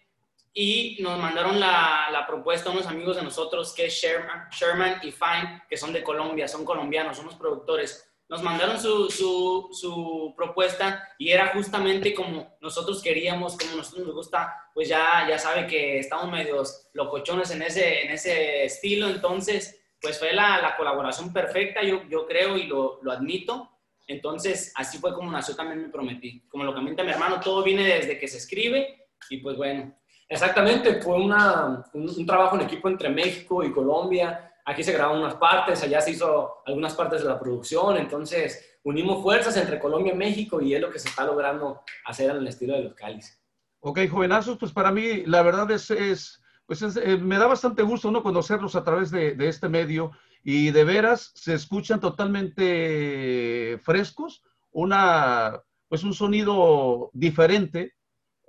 y 0.53 0.97
nos 1.01 1.17
mandaron 1.17 1.59
la, 1.59 2.09
la 2.11 2.27
propuesta 2.27 2.69
unos 2.69 2.85
amigos 2.85 3.15
de 3.15 3.23
nosotros 3.23 3.73
que 3.73 3.87
es 3.87 3.93
Sherman, 3.93 4.49
Sherman, 4.51 4.99
y 5.01 5.11
Fine, 5.11 5.63
que 5.67 5.77
son 5.77 5.91
de 5.91 6.03
Colombia, 6.03 6.47
son 6.47 6.63
colombianos, 6.63 7.17
son 7.17 7.25
los 7.25 7.35
productores. 7.35 8.07
Nos 8.29 8.43
mandaron 8.43 8.79
su, 8.79 9.09
su, 9.09 9.69
su, 9.73 10.33
propuesta 10.35 11.09
y 11.17 11.31
era 11.31 11.47
justamente 11.47 12.13
como 12.13 12.55
nosotros 12.61 13.01
queríamos, 13.01 13.57
como 13.57 13.75
nosotros 13.75 14.05
nos 14.07 14.15
gusta, 14.15 14.69
pues 14.73 14.87
ya, 14.87 15.25
ya 15.27 15.37
sabe 15.37 15.67
que 15.67 15.99
estamos 15.99 16.31
medios 16.31 16.87
locochones 16.93 17.51
en 17.51 17.63
ese, 17.63 18.03
en 18.03 18.11
ese 18.11 18.65
estilo, 18.65 19.09
entonces 19.09 19.83
pues 19.99 20.19
fue 20.19 20.33
la, 20.33 20.61
la 20.61 20.75
colaboración 20.77 21.33
perfecta, 21.33 21.81
yo, 21.81 22.03
yo 22.09 22.27
creo 22.27 22.57
y 22.57 22.63
lo, 22.63 22.99
lo 23.01 23.11
admito. 23.11 23.71
Entonces, 24.07 24.71
así 24.75 24.97
fue 24.97 25.13
como 25.13 25.31
nació 25.31 25.55
también 25.55 25.81
Me 25.81 25.89
Prometí. 25.89 26.41
Como 26.49 26.63
lo 26.63 26.73
comenta 26.73 27.03
mi 27.03 27.11
hermano, 27.11 27.39
todo 27.39 27.63
viene 27.63 27.83
desde 27.83 28.19
que 28.19 28.27
se 28.27 28.37
escribe 28.37 29.07
y 29.29 29.37
pues 29.37 29.57
bueno. 29.57 29.95
Exactamente, 30.27 31.01
fue 31.01 31.15
una, 31.15 31.85
un, 31.93 32.25
trabajo 32.25 32.55
en 32.55 32.63
equipo 32.63 32.87
entre 32.87 33.09
México 33.09 33.63
y 33.63 33.71
Colombia. 33.71 34.51
Aquí 34.65 34.83
se 34.83 34.93
grabaron 34.93 35.21
unas 35.21 35.35
partes, 35.35 35.83
allá 35.83 36.01
se 36.01 36.11
hizo 36.11 36.63
algunas 36.65 36.95
partes 36.95 37.21
de 37.21 37.29
la 37.29 37.39
producción, 37.39 37.97
entonces 37.97 38.79
unimos 38.83 39.21
fuerzas 39.21 39.55
entre 39.57 39.79
Colombia 39.79 40.13
y 40.13 40.17
México 40.17 40.61
y 40.61 40.73
es 40.73 40.81
lo 40.81 40.89
que 40.89 40.99
se 40.99 41.09
está 41.09 41.25
logrando 41.25 41.81
hacer 42.05 42.31
en 42.31 42.37
el 42.37 42.47
estilo 42.47 42.73
de 42.73 42.83
los 42.83 42.95
cáliz. 42.95 43.39
Ok, 43.81 43.99
jovenazos, 44.09 44.57
pues 44.57 44.71
para 44.71 44.91
mí 44.91 45.23
la 45.25 45.41
verdad 45.41 45.69
es, 45.71 45.91
es 45.91 46.41
pues 46.65 46.81
eh, 46.81 47.17
me 47.17 47.37
da 47.37 47.47
bastante 47.47 47.83
gusto 47.83 48.09
¿no? 48.09 48.23
conocerlos 48.23 48.75
a 48.75 48.83
través 48.83 49.11
de, 49.11 49.35
de 49.35 49.49
este 49.49 49.67
medio 49.67 50.11
y 50.43 50.71
de 50.71 50.83
veras 50.83 51.31
se 51.35 51.53
escuchan 51.53 52.01
totalmente 52.01 53.79
frescos, 53.81 54.43
una, 54.71 55.61
pues 55.87 56.03
un 56.03 56.13
sonido 56.13 57.09
diferente 57.13 57.93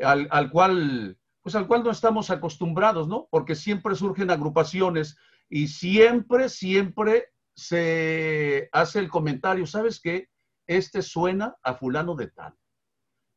al, 0.00 0.26
al, 0.30 0.50
cual, 0.50 1.16
pues 1.40 1.54
al 1.54 1.68
cual 1.68 1.84
no 1.84 1.92
estamos 1.92 2.30
acostumbrados, 2.30 3.06
¿no? 3.06 3.28
Porque 3.30 3.54
siempre 3.54 3.94
surgen 3.94 4.30
agrupaciones 4.30 5.16
y 5.48 5.68
siempre, 5.68 6.48
siempre 6.48 7.28
se 7.54 8.68
hace 8.72 8.98
el 8.98 9.08
comentario, 9.08 9.66
¿sabes 9.66 10.00
qué? 10.00 10.28
Este 10.66 11.00
suena 11.00 11.54
a 11.62 11.74
fulano 11.74 12.16
de 12.16 12.28
tal. 12.28 12.54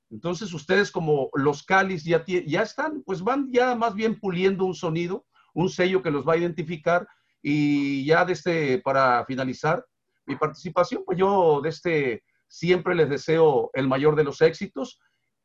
Entonces 0.10 0.52
ustedes 0.54 0.90
como 0.90 1.30
los 1.34 1.62
Calis 1.62 2.04
ya, 2.04 2.24
ya 2.26 2.62
están, 2.64 3.04
pues 3.04 3.22
van 3.22 3.52
ya 3.52 3.76
más 3.76 3.94
bien 3.94 4.20
puliendo 4.20 4.66
un 4.66 4.74
sonido, 4.74 5.26
un 5.54 5.70
sello 5.70 6.02
que 6.02 6.12
los 6.12 6.28
va 6.28 6.34
a 6.34 6.38
identificar 6.38 7.08
y 7.42 8.06
ya 8.06 8.26
desde, 8.26 8.74
este, 8.74 8.82
para 8.82 9.26
finalizar 9.26 9.86
mi 10.26 10.36
participación, 10.36 11.04
pues 11.06 11.18
yo 11.18 11.62
de 11.62 11.70
este 11.70 12.24
siempre 12.48 12.96
les 12.96 13.10
deseo 13.10 13.70
el 13.74 13.88
mayor 13.88 14.16
de 14.16 14.24
los 14.24 14.42
éxitos 14.42 15.00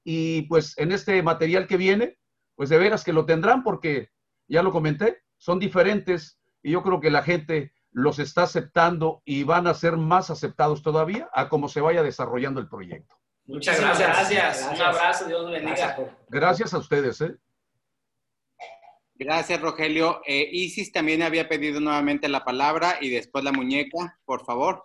y 0.04 0.42
pues 0.42 0.76
en 0.78 0.92
este 0.92 1.22
material 1.22 1.66
que 1.66 1.76
viene, 1.76 2.18
pues 2.54 2.68
de 2.68 2.78
veras 2.78 3.04
que 3.04 3.12
lo 3.12 3.26
tendrán 3.26 3.62
porque 3.62 4.10
ya 4.48 4.62
lo 4.62 4.72
comenté, 4.72 5.22
son 5.36 5.58
diferentes 5.58 6.38
y 6.62 6.72
yo 6.72 6.82
creo 6.82 7.00
que 7.00 7.10
la 7.10 7.22
gente 7.22 7.72
los 7.90 8.18
está 8.18 8.44
aceptando 8.44 9.22
y 9.24 9.44
van 9.44 9.66
a 9.66 9.74
ser 9.74 9.96
más 9.96 10.30
aceptados 10.30 10.82
todavía 10.82 11.28
a 11.34 11.48
cómo 11.48 11.68
se 11.68 11.80
vaya 11.80 12.02
desarrollando 12.02 12.60
el 12.60 12.68
proyecto. 12.68 13.16
Muchas 13.44 13.80
gracias. 13.80 14.70
Un 14.72 14.80
abrazo, 14.80 15.26
Dios 15.26 15.50
bendiga. 15.50 15.96
Gracias 16.28 16.72
a 16.74 16.78
ustedes. 16.78 17.20
¿eh? 17.20 17.36
Gracias, 19.24 19.60
Rogelio. 19.60 20.20
Eh, 20.26 20.48
Isis 20.52 20.90
también 20.90 21.22
había 21.22 21.48
pedido 21.48 21.80
nuevamente 21.80 22.28
la 22.28 22.44
palabra 22.44 22.98
y 23.00 23.08
después 23.08 23.44
la 23.44 23.52
muñeca, 23.52 24.18
por 24.24 24.44
favor. 24.44 24.84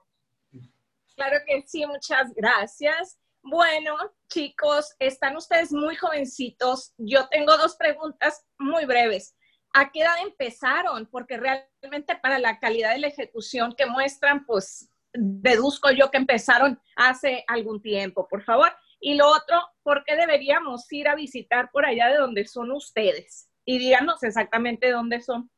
Claro 1.15 1.37
que 1.47 1.63
sí, 1.65 1.85
muchas 1.87 2.33
gracias. 2.35 3.17
Bueno, 3.41 3.95
chicos, 4.29 4.93
están 4.99 5.35
ustedes 5.37 5.71
muy 5.71 5.95
jovencitos. 5.95 6.93
Yo 6.97 7.27
tengo 7.29 7.57
dos 7.57 7.75
preguntas 7.77 8.45
muy 8.59 8.85
breves. 8.85 9.35
¿A 9.73 9.91
qué 9.91 10.01
edad 10.01 10.21
empezaron? 10.21 11.07
Porque 11.07 11.37
realmente 11.37 12.15
para 12.15 12.37
la 12.37 12.59
calidad 12.59 12.91
de 12.91 12.99
la 12.99 13.07
ejecución 13.07 13.73
que 13.75 13.87
muestran, 13.87 14.45
pues 14.45 14.91
deduzco 15.13 15.89
yo 15.89 16.11
que 16.11 16.17
empezaron 16.17 16.79
hace 16.95 17.43
algún 17.47 17.81
tiempo, 17.81 18.27
por 18.27 18.43
favor. 18.43 18.71
Y 18.99 19.15
lo 19.15 19.27
otro, 19.27 19.59
¿por 19.81 20.03
qué 20.03 20.15
deberíamos 20.15 20.91
ir 20.91 21.07
a 21.07 21.15
visitar 21.15 21.71
por 21.71 21.85
allá 21.85 22.09
de 22.09 22.17
donde 22.17 22.45
son 22.45 22.71
ustedes? 22.71 23.46
Y 23.67 23.79
díganos 23.79 24.23
exactamente 24.23 24.89
dónde 24.89 25.19
son. 25.19 25.51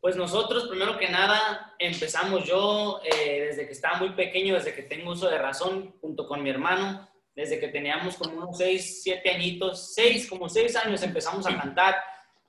Pues 0.00 0.16
nosotros, 0.16 0.66
primero 0.66 0.98
que 0.98 1.08
nada, 1.08 1.74
empezamos 1.78 2.44
yo 2.44 3.00
eh, 3.04 3.46
desde 3.46 3.66
que 3.66 3.72
estaba 3.72 3.98
muy 3.98 4.10
pequeño, 4.10 4.54
desde 4.54 4.74
que 4.74 4.82
tengo 4.82 5.12
uso 5.12 5.28
de 5.28 5.38
razón, 5.38 5.94
junto 6.00 6.26
con 6.26 6.42
mi 6.42 6.50
hermano, 6.50 7.08
desde 7.36 7.60
que 7.60 7.68
teníamos 7.68 8.16
como 8.16 8.38
unos 8.38 8.58
seis, 8.58 9.00
siete 9.04 9.30
añitos, 9.30 9.94
seis, 9.94 10.28
como 10.28 10.48
seis 10.48 10.74
años 10.74 11.00
empezamos 11.04 11.46
a 11.46 11.56
cantar 11.56 11.94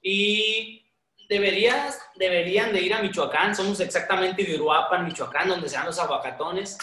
y 0.01 0.83
deberías, 1.29 2.01
deberían 2.15 2.73
de 2.73 2.81
ir 2.81 2.95
a 2.95 3.03
Michoacán, 3.03 3.55
somos 3.55 3.79
exactamente 3.79 4.43
de 4.43 4.55
Uruapan, 4.55 5.05
Michoacán, 5.05 5.47
donde 5.47 5.69
se 5.69 5.75
dan 5.75 5.85
los 5.85 5.99
aguacatones. 5.99 6.75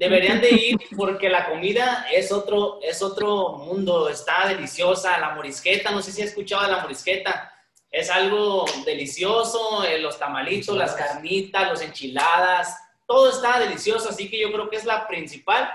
Deberían 0.00 0.40
de 0.40 0.50
ir 0.50 0.78
porque 0.96 1.28
la 1.28 1.44
comida 1.44 2.06
es 2.10 2.32
otro, 2.32 2.80
es 2.80 3.02
otro 3.02 3.58
mundo, 3.58 4.08
está 4.08 4.48
deliciosa, 4.48 5.18
la 5.18 5.34
morisqueta, 5.34 5.90
no 5.90 6.00
sé 6.00 6.10
si 6.10 6.22
has 6.22 6.28
escuchado 6.28 6.64
de 6.64 6.72
la 6.72 6.80
morisqueta, 6.80 7.52
es 7.90 8.08
algo 8.08 8.64
delicioso, 8.86 9.84
eh, 9.84 9.98
los 9.98 10.18
tamalitos, 10.18 10.74
las 10.74 10.94
carnitas, 10.94 11.68
los 11.68 11.82
enchiladas, 11.82 12.78
todo 13.06 13.28
está 13.28 13.60
delicioso, 13.60 14.08
así 14.08 14.30
que 14.30 14.40
yo 14.40 14.50
creo 14.50 14.70
que 14.70 14.76
es 14.76 14.86
la 14.86 15.06
principal 15.06 15.70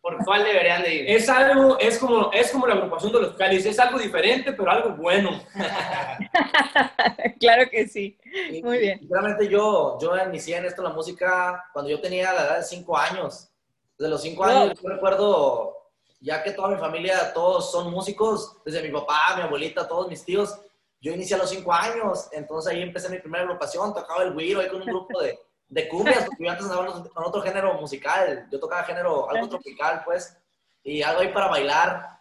por 0.00 0.24
cuál 0.24 0.42
deberían 0.42 0.82
de 0.82 0.94
ir. 0.96 1.10
Es 1.10 1.28
algo, 1.28 1.78
es 1.78 2.00
como, 2.00 2.32
es 2.32 2.50
como 2.50 2.66
la 2.66 2.74
agrupación 2.74 3.12
de 3.12 3.20
los 3.20 3.36
cáliz, 3.36 3.64
es 3.64 3.78
algo 3.78 4.00
diferente, 4.00 4.54
pero 4.54 4.72
algo 4.72 4.96
bueno. 4.96 5.40
claro 7.38 7.70
que 7.70 7.86
sí, 7.86 8.18
muy 8.60 8.78
bien. 8.78 9.06
Realmente 9.08 9.48
yo, 9.48 9.98
yo 10.00 10.16
inicié 10.26 10.56
en 10.56 10.64
esto 10.64 10.82
la 10.82 10.90
música 10.90 11.64
cuando 11.72 11.92
yo 11.92 12.00
tenía 12.00 12.32
la 12.32 12.42
edad 12.42 12.56
de 12.56 12.64
cinco 12.64 12.98
años. 12.98 13.47
Desde 13.98 14.10
los 14.10 14.22
cinco 14.22 14.44
años 14.44 14.78
yo 14.80 14.88
recuerdo, 14.88 15.76
ya 16.20 16.42
que 16.42 16.52
toda 16.52 16.68
mi 16.68 16.76
familia, 16.76 17.32
todos 17.34 17.72
son 17.72 17.90
músicos, 17.90 18.56
desde 18.64 18.82
mi 18.82 18.90
papá, 18.90 19.34
mi 19.36 19.42
abuelita, 19.42 19.88
todos 19.88 20.08
mis 20.08 20.24
tíos, 20.24 20.56
yo 21.00 21.12
inicié 21.12 21.34
a 21.36 21.40
los 21.40 21.50
cinco 21.50 21.72
años, 21.72 22.28
entonces 22.32 22.72
ahí 22.72 22.82
empecé 22.82 23.08
mi 23.08 23.18
primera 23.18 23.44
agrupación, 23.44 23.92
tocaba 23.92 24.22
el 24.22 24.32
güiro 24.32 24.60
ahí 24.60 24.68
con 24.68 24.82
un 24.82 24.86
grupo 24.86 25.20
de, 25.20 25.38
de 25.68 25.88
cumbias, 25.88 26.24
porque 26.26 26.44
yo 26.44 26.50
antes 26.50 26.66
andaba 26.66 26.86
con 26.86 27.24
otro 27.24 27.42
género 27.42 27.74
musical, 27.74 28.48
yo 28.50 28.60
tocaba 28.60 28.84
género 28.84 29.28
algo 29.30 29.48
tropical, 29.48 30.02
pues, 30.04 30.36
y 30.82 31.02
algo 31.02 31.20
ahí 31.20 31.32
para 31.32 31.48
bailar. 31.48 32.18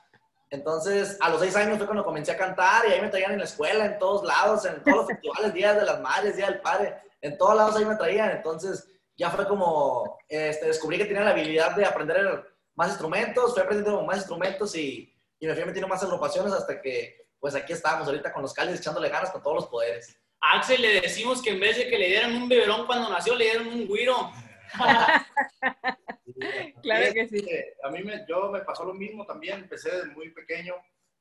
Entonces, 0.50 1.18
a 1.20 1.30
los 1.30 1.42
seis 1.42 1.56
años 1.56 1.78
fue 1.78 1.86
cuando 1.86 2.04
comencé 2.04 2.32
a 2.32 2.38
cantar 2.38 2.88
y 2.88 2.94
ahí 2.94 3.02
me 3.02 3.10
traían 3.10 3.34
en 3.34 3.40
la 3.40 3.46
escuela, 3.46 3.86
en 3.86 4.00
todos 4.00 4.24
lados, 4.24 4.66
en 4.66 4.82
todos 4.84 4.98
los 4.98 5.08
festivales, 5.08 5.54
días 5.54 5.76
de 5.76 5.86
las 5.86 6.00
madres, 6.00 6.38
día 6.38 6.48
del 6.48 6.62
padre, 6.62 6.96
en 7.22 7.38
todos 7.38 7.56
lados 7.56 7.76
ahí 7.76 7.86
me 7.86 7.96
traían. 7.96 8.32
Entonces, 8.32 8.88
ya 9.18 9.32
fue 9.32 9.47
como, 9.47 10.20
este, 10.30 10.68
descubrí 10.68 10.97
que 10.97 11.05
tenía 11.05 11.24
la 11.24 11.32
habilidad 11.32 11.76
de 11.76 11.86
aprender 11.86 12.45
más 12.76 12.89
instrumentos, 12.89 13.53
fui 13.53 13.63
aprendiendo 13.63 14.03
más 14.03 14.18
instrumentos 14.18 14.76
y, 14.76 15.11
y 15.39 15.47
me 15.47 15.55
fui 15.55 15.65
metiendo 15.65 15.88
más 15.88 16.03
agrupaciones 16.03 16.53
hasta 16.53 16.80
que 16.82 17.28
pues 17.39 17.55
aquí 17.55 17.74
estamos 17.74 18.07
ahorita 18.07 18.32
con 18.32 18.41
los 18.41 18.53
cálices 18.53 18.80
echándole 18.80 19.09
ganas 19.09 19.32
con 19.32 19.41
todos 19.41 19.55
los 19.55 19.68
poderes. 19.68 20.18
A 20.41 20.57
Axel 20.57 20.82
le 20.82 21.01
decimos 21.01 21.41
que 21.41 21.51
en 21.51 21.59
vez 21.59 21.78
de 21.78 21.88
que 21.88 21.97
le 21.97 22.07
dieran 22.07 22.36
un 22.36 22.47
beberón 22.47 22.86
cuando 22.86 23.09
nació, 23.09 23.36
le 23.36 23.45
dieron 23.45 23.68
un 23.68 23.88
guiro. 23.88 24.32
claro 26.82 27.13
que 27.13 27.28
sí. 27.28 27.47
A 27.84 27.89
mí 27.89 28.03
me, 28.03 28.26
yo 28.28 28.51
me 28.51 28.61
pasó 28.61 28.86
lo 28.86 28.93
mismo 28.93 29.26
también, 29.26 29.59
empecé 29.59 29.91
desde 29.91 30.11
muy 30.11 30.32
pequeño, 30.32 30.76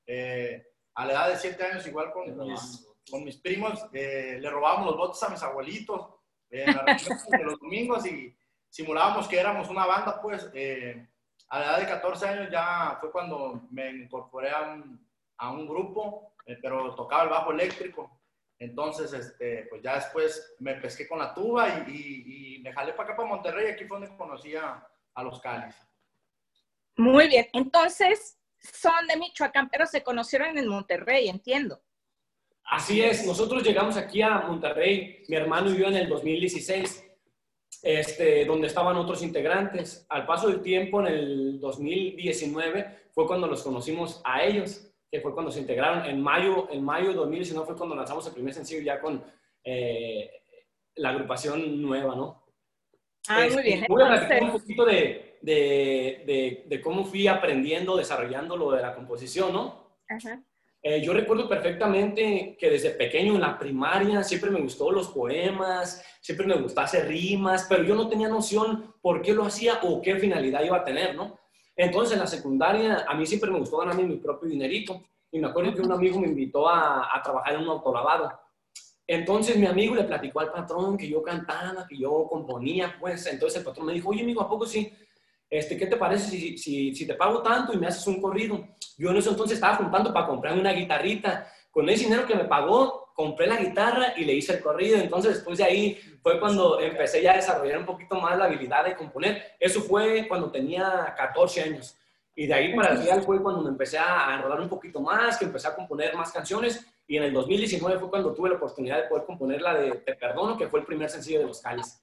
eh, 0.06 0.66
a 0.94 1.06
la 1.06 1.12
edad 1.12 1.28
de 1.30 1.38
siete 1.38 1.64
años 1.64 1.86
igual 1.86 2.12
con 2.12 2.36
mis, 2.36 2.86
con 3.10 3.24
mis 3.24 3.36
primos, 3.36 3.86
eh, 3.92 4.38
le 4.40 4.50
robábamos 4.50 4.86
los 4.86 4.96
botes 4.96 5.22
a 5.22 5.28
mis 5.28 5.42
abuelitos 5.42 6.08
eh, 6.50 6.66
los 7.44 7.58
domingos 7.60 8.06
y 8.06 8.36
simulábamos 8.68 9.28
que 9.28 9.38
éramos 9.38 9.68
una 9.68 9.86
banda, 9.86 10.20
pues 10.20 10.50
a 11.48 11.58
la 11.58 11.66
edad 11.66 11.78
de 11.80 11.86
14 11.86 12.28
años 12.28 12.48
ya 12.50 12.96
fue 13.00 13.12
cuando 13.12 13.62
me 13.70 13.90
incorporé 13.90 14.50
a 14.50 15.50
un, 15.50 15.68
grupo, 15.68 16.34
eh, 16.46 16.58
pero 16.60 16.94
tocaba 16.94 17.24
el 17.24 17.28
bajo 17.28 17.52
eléctrico. 17.52 18.20
Entonces, 18.58 19.12
este, 19.12 19.66
pues 19.68 19.82
ya 19.82 19.96
después 19.96 20.56
me 20.60 20.74
pesqué 20.76 21.06
con 21.06 21.18
la 21.18 21.34
tuba 21.34 21.84
y, 21.86 22.56
y, 22.56 22.62
me 22.62 22.72
jalé 22.72 22.94
para 22.94 23.10
acá, 23.10 23.16
para 23.16 23.28
Monterrey. 23.28 23.70
Aquí 23.70 23.84
fue 23.84 24.00
donde 24.00 24.16
conocí 24.16 24.56
a, 24.56 24.86
los 25.22 25.40
Cáliz. 25.40 25.76
Muy 26.96 27.28
bien. 27.28 27.46
Entonces, 27.52 28.38
son 28.58 29.06
de 29.06 29.16
Michoacán, 29.16 29.68
pero 29.68 29.86
se 29.86 30.02
conocieron 30.02 30.56
en 30.56 30.68
Monterrey, 30.68 31.28
entiendo. 31.28 31.82
Así 32.68 33.00
es. 33.02 33.26
Nosotros 33.26 33.62
llegamos 33.62 33.96
aquí 33.96 34.22
a 34.22 34.40
Monterrey. 34.40 35.24
Mi 35.28 35.36
hermano 35.36 35.70
vivió 35.70 35.88
en 35.88 35.96
el 35.96 36.08
2016. 36.08 37.04
Este, 37.82 38.44
donde 38.44 38.66
estaban 38.66 38.96
otros 38.96 39.22
integrantes. 39.22 40.06
Al 40.08 40.26
paso 40.26 40.48
del 40.48 40.60
tiempo, 40.60 41.00
en 41.00 41.06
el 41.06 41.60
2019, 41.60 43.10
fue 43.12 43.26
cuando 43.26 43.46
los 43.46 43.62
conocimos 43.62 44.20
a 44.24 44.42
ellos 44.42 44.86
que 45.10 45.20
fue 45.20 45.32
cuando 45.32 45.52
se 45.52 45.60
integraron. 45.60 46.04
En 46.04 46.20
mayo, 46.20 46.68
en 46.70 46.84
mayo 46.84 47.08
de 47.10 47.14
2019 47.14 47.66
fue 47.66 47.76
cuando 47.76 47.94
lanzamos 47.94 48.26
el 48.26 48.32
primer 48.32 48.54
sencillo 48.54 48.82
ya 48.82 49.00
con 49.00 49.22
eh, 49.62 50.30
la 50.96 51.10
agrupación 51.10 51.80
nueva, 51.80 52.14
¿no? 52.14 52.44
Ah, 53.28 53.40
muy 53.40 53.48
este, 53.48 53.62
bien. 53.62 53.84
Voy 53.88 54.02
a 54.02 54.08
platicar 54.08 54.42
un 54.42 54.52
poquito 54.52 54.84
de, 54.84 55.38
de, 55.42 56.64
de, 56.66 56.80
cómo 56.80 57.04
fui 57.04 57.28
aprendiendo, 57.28 57.96
desarrollando 57.96 58.56
lo 58.56 58.72
de 58.72 58.82
la 58.82 58.94
composición, 58.94 59.52
¿no? 59.52 59.98
Ajá. 60.08 60.42
Eh, 60.88 61.02
yo 61.02 61.12
recuerdo 61.12 61.48
perfectamente 61.48 62.56
que 62.56 62.70
desde 62.70 62.90
pequeño 62.90 63.34
en 63.34 63.40
la 63.40 63.58
primaria 63.58 64.22
siempre 64.22 64.52
me 64.52 64.60
gustó 64.60 64.92
los 64.92 65.08
poemas, 65.08 66.00
siempre 66.20 66.46
me 66.46 66.54
gustaba 66.54 66.84
hacer 66.84 67.08
rimas, 67.08 67.66
pero 67.68 67.82
yo 67.82 67.96
no 67.96 68.08
tenía 68.08 68.28
noción 68.28 68.94
por 69.02 69.20
qué 69.20 69.34
lo 69.34 69.44
hacía 69.44 69.80
o 69.82 70.00
qué 70.00 70.14
finalidad 70.14 70.62
iba 70.62 70.76
a 70.76 70.84
tener, 70.84 71.16
¿no? 71.16 71.40
Entonces, 71.74 72.12
en 72.12 72.20
la 72.20 72.28
secundaria, 72.28 73.04
a 73.08 73.14
mí 73.16 73.26
siempre 73.26 73.50
me 73.50 73.58
gustó 73.58 73.78
ganarme 73.78 74.04
mi 74.04 74.18
propio 74.18 74.48
dinerito. 74.48 75.02
Y 75.32 75.40
me 75.40 75.48
acuerdo 75.48 75.74
que 75.74 75.82
un 75.82 75.90
amigo 75.90 76.20
me 76.20 76.28
invitó 76.28 76.68
a, 76.68 77.08
a 77.12 77.20
trabajar 77.20 77.54
en 77.54 77.62
un 77.62 77.68
autolavado. 77.70 78.30
Entonces, 79.08 79.56
mi 79.56 79.66
amigo 79.66 79.96
le 79.96 80.04
platicó 80.04 80.38
al 80.38 80.52
patrón 80.52 80.96
que 80.96 81.08
yo 81.08 81.20
cantaba, 81.20 81.84
que 81.88 81.98
yo 81.98 82.28
componía, 82.30 82.96
pues. 83.00 83.26
Entonces, 83.26 83.58
el 83.58 83.64
patrón 83.64 83.86
me 83.86 83.92
dijo, 83.92 84.10
oye, 84.10 84.22
amigo, 84.22 84.40
¿a 84.40 84.48
poco 84.48 84.64
sí? 84.64 84.92
Este, 85.48 85.76
¿Qué 85.76 85.86
te 85.86 85.96
parece 85.96 86.28
si, 86.28 86.58
si, 86.58 86.94
si 86.94 87.06
te 87.06 87.14
pago 87.14 87.42
tanto 87.42 87.72
y 87.72 87.76
me 87.76 87.86
haces 87.86 88.06
un 88.06 88.20
corrido? 88.20 88.66
Yo 88.98 89.10
en 89.10 89.16
ese 89.16 89.30
entonces 89.30 89.56
estaba 89.56 89.76
juntando 89.76 90.12
para 90.12 90.26
comprar 90.26 90.58
una 90.58 90.72
guitarrita. 90.72 91.50
Con 91.70 91.88
ese 91.88 92.04
dinero 92.04 92.26
que 92.26 92.34
me 92.34 92.44
pagó, 92.44 93.12
compré 93.14 93.46
la 93.46 93.56
guitarra 93.56 94.14
y 94.16 94.24
le 94.24 94.34
hice 94.34 94.54
el 94.54 94.62
corrido. 94.62 94.98
Entonces, 94.98 95.34
después 95.34 95.58
de 95.58 95.64
ahí 95.64 95.98
fue 96.22 96.38
cuando 96.38 96.80
empecé 96.80 97.22
ya 97.22 97.32
a 97.32 97.36
desarrollar 97.36 97.78
un 97.78 97.86
poquito 97.86 98.16
más 98.20 98.36
la 98.36 98.44
habilidad 98.44 98.84
de 98.84 98.94
componer. 98.94 99.56
Eso 99.58 99.80
fue 99.80 100.26
cuando 100.28 100.50
tenía 100.50 101.14
14 101.16 101.62
años. 101.62 101.96
Y 102.34 102.46
de 102.46 102.52
ahí 102.52 102.76
para 102.76 102.96
final 102.96 103.22
fue 103.22 103.42
cuando 103.42 103.62
me 103.62 103.70
empecé 103.70 103.98
a 103.98 104.34
enrolar 104.34 104.60
un 104.60 104.68
poquito 104.68 105.00
más, 105.00 105.38
que 105.38 105.46
empecé 105.46 105.68
a 105.68 105.74
componer 105.74 106.14
más 106.14 106.30
canciones. 106.30 106.86
Y 107.06 107.16
en 107.16 107.22
el 107.22 107.32
2019 107.32 107.98
fue 107.98 108.10
cuando 108.10 108.34
tuve 108.34 108.50
la 108.50 108.56
oportunidad 108.56 109.02
de 109.02 109.08
poder 109.08 109.24
componer 109.24 109.62
la 109.62 109.74
de 109.74 109.92
Te 109.92 110.14
Perdono, 110.14 110.58
que 110.58 110.68
fue 110.68 110.80
el 110.80 110.86
primer 110.86 111.08
sencillo 111.08 111.40
de 111.40 111.46
Los 111.46 111.62
Cáliz. 111.62 112.02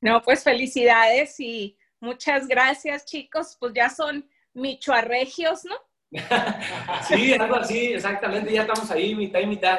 No, 0.00 0.22
pues 0.22 0.44
felicidades 0.44 1.40
y 1.40 1.76
muchas 2.00 2.46
gracias, 2.48 3.04
chicos. 3.04 3.56
Pues 3.58 3.72
ya 3.74 3.90
son 3.90 4.28
michoarregios, 4.54 5.64
¿no? 5.64 5.76
sí, 7.08 7.34
algo 7.34 7.56
así, 7.56 7.92
exactamente. 7.94 8.52
Ya 8.52 8.62
estamos 8.62 8.90
ahí, 8.90 9.14
mitad 9.14 9.40
y 9.40 9.46
mitad. 9.46 9.78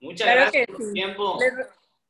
Muchas 0.00 0.28
gracias 0.28 0.66
por 0.66 0.92
tiempo. 0.92 1.38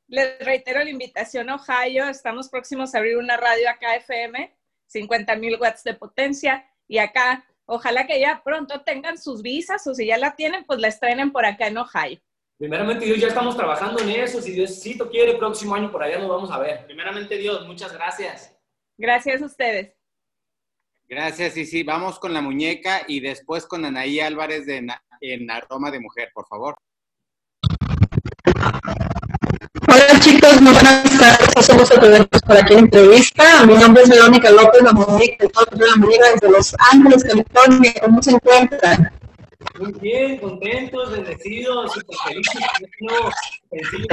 Les, 0.07 0.39
reitero 0.39 0.83
la 0.83 0.89
invitación 0.89 1.49
a 1.49 1.55
Ohio. 1.55 2.07
Estamos 2.07 2.49
próximos 2.49 2.93
a 2.93 2.99
abrir 2.99 3.17
una 3.17 3.37
radio 3.37 3.69
acá 3.69 3.95
FM, 3.95 4.55
50 4.87 5.35
mil 5.35 5.57
watts 5.59 5.83
de 5.83 5.93
potencia. 5.93 6.69
Y 6.87 6.99
acá 6.99 7.45
Ojalá 7.69 8.07
que 8.07 8.19
ya 8.19 8.41
pronto 8.43 8.81
tengan 8.81 9.17
sus 9.17 9.41
visas 9.41 9.85
o 9.87 9.93
si 9.93 10.07
ya 10.07 10.17
la 10.17 10.35
tienen, 10.35 10.63
pues 10.63 10.79
la 10.79 10.87
estrenen 10.87 11.33
por 11.33 11.45
acá 11.45 11.67
en 11.67 11.77
Ohio. 11.77 12.19
Primeramente 12.57 13.05
Dios, 13.05 13.19
ya 13.19 13.27
estamos 13.27 13.57
trabajando 13.57 14.01
en 14.01 14.09
eso. 14.09 14.41
Si 14.41 14.53
Diosito 14.53 15.09
quiere, 15.09 15.31
el 15.31 15.37
próximo 15.37 15.75
año 15.75 15.91
por 15.91 16.01
allá 16.01 16.17
nos 16.17 16.29
vamos 16.29 16.49
a 16.49 16.59
ver. 16.59 16.85
Primeramente 16.85 17.37
Dios, 17.37 17.67
muchas 17.67 17.91
gracias. 17.91 18.56
Gracias 18.97 19.41
a 19.41 19.45
ustedes. 19.45 19.93
Gracias, 21.07 21.55
y 21.55 21.65
sí, 21.65 21.83
vamos 21.83 22.19
con 22.19 22.33
la 22.33 22.41
muñeca 22.41 23.01
y 23.07 23.21
después 23.21 23.65
con 23.65 23.85
Anaí 23.85 24.19
Álvarez 24.19 24.65
de 24.65 24.81
Na- 24.81 25.01
en 25.21 25.49
Aroma 25.49 25.89
de 25.89 25.99
Mujer, 26.01 26.29
por 26.33 26.45
favor. 26.47 26.75
Hola 29.89 30.19
chicos, 30.19 30.61
muy 30.61 30.73
buenas 30.73 31.03
tardes. 31.17 31.49
Hacemos 31.55 31.89
otro 31.91 32.07
eventos 32.07 32.41
por 32.41 32.57
aquí 32.57 32.73
en 32.73 32.79
entrevista. 32.79 33.65
Mi 33.65 33.75
nombre 33.75 34.03
es 34.03 34.09
Verónica 34.09 34.49
López, 34.51 34.81
la 34.83 34.91
muñeca 34.91 35.45
de 35.45 35.49
todo 35.49 35.65
la 35.71 35.95
muñeca 35.95 36.25
desde 36.33 36.51
Los 36.51 36.75
Ángeles, 36.91 37.23
California. 37.23 37.93
¿Cómo 38.01 38.21
se 38.21 38.31
encuentran? 38.31 39.11
Muy 39.79 39.93
bien, 39.93 40.37
contentos, 40.39 41.11
bendecidos, 41.11 41.93
súper 41.93 42.17
felices 42.27 42.53
con 42.53 42.85
este 42.85 42.97
nuevo 42.99 43.31
sencillo. 43.71 44.07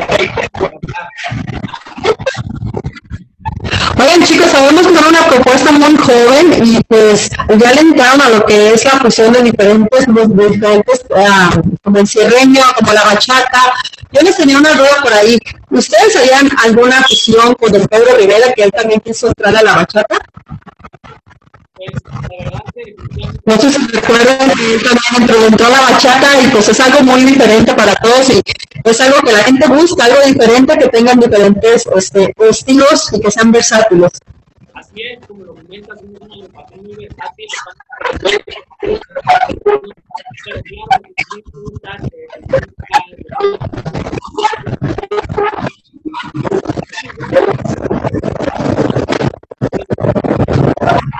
Oigan 4.04 4.22
chicos, 4.22 4.50
sabemos 4.50 4.86
que 4.86 4.94
son 4.94 5.06
una 5.06 5.26
propuesta 5.26 5.72
muy 5.72 5.96
joven 5.96 6.62
y 6.62 6.78
pues 6.84 7.30
ya 7.56 7.72
le 7.72 7.80
entraron 7.80 8.20
a 8.20 8.28
lo 8.28 8.44
que 8.44 8.74
es 8.74 8.84
la 8.84 9.00
fusión 9.00 9.32
de 9.32 9.42
diferentes, 9.44 10.04
de 10.06 10.48
diferentes 10.48 11.06
ah, 11.16 11.50
como 11.82 11.98
el 11.98 12.06
cierreño, 12.06 12.62
como 12.78 12.92
la 12.92 13.02
bachata. 13.02 13.72
Yo 14.12 14.20
les 14.20 14.36
tenía 14.36 14.58
una 14.58 14.74
duda 14.74 15.00
por 15.02 15.12
ahí. 15.14 15.38
¿Ustedes 15.70 16.16
harían 16.16 16.50
alguna 16.58 17.02
fusión 17.04 17.54
con 17.54 17.74
el 17.74 17.88
Pedro 17.88 18.16
Rivera 18.18 18.52
que 18.52 18.64
él 18.64 18.72
también 18.72 19.00
quiso 19.00 19.28
entrar 19.28 19.56
a 19.56 19.62
la 19.62 19.76
bachata? 19.76 20.18
No 23.44 23.58
sé 23.58 23.72
si 23.72 23.86
recuerdan 23.88 24.50
que 24.56 24.74
él 24.74 24.82
también 24.82 25.22
implementó 25.22 25.68
la 25.68 25.80
bachata 25.80 26.40
y 26.40 26.46
pues 26.48 26.68
es 26.68 26.78
algo 26.80 27.02
muy 27.02 27.24
diferente 27.24 27.74
para 27.74 27.94
todos 27.96 28.30
y 28.30 28.40
es 28.84 29.00
algo 29.00 29.20
que 29.22 29.32
la 29.32 29.42
gente 29.42 29.66
busca, 29.66 30.04
algo 30.04 30.20
diferente, 30.24 30.78
que 30.78 30.88
tengan 30.88 31.18
diferentes 31.18 31.86
este, 31.96 32.32
estilos 32.48 33.12
y 33.12 33.20
que 33.20 33.30
sean 33.30 33.50
versátiles. 33.50 34.12
Así 34.74 35.02
es, 35.02 35.26
como 35.26 35.44
lo 35.44 35.54
comentas, 35.54 35.98
es 35.98 36.20
una 36.20 36.34
agrupación 36.34 36.84
muy 36.84 36.94
versátil. 36.94 37.48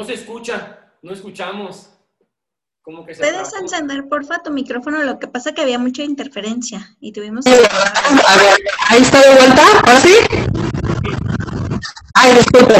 No 0.00 0.06
se 0.06 0.14
escucha, 0.14 0.78
no 1.02 1.12
escuchamos. 1.12 1.90
Como 2.80 3.04
que 3.04 3.14
se 3.14 3.20
¿Puedes 3.20 3.50
trabó. 3.50 3.64
encender, 3.66 4.08
porfa, 4.08 4.42
tu 4.42 4.50
micrófono? 4.50 4.98
Lo 5.04 5.18
que 5.18 5.28
pasa 5.28 5.52
que 5.52 5.60
había 5.60 5.78
mucha 5.78 6.02
interferencia 6.02 6.96
y 7.00 7.12
tuvimos 7.12 7.46
A 7.46 7.50
ver, 7.50 7.60
ahí 8.88 9.02
está 9.02 9.20
de 9.20 9.34
vuelta, 9.34 9.62
¿ahora 9.84 10.00
sí? 10.00 10.14
Ay, 12.14 12.34
disculpe. 12.34 12.76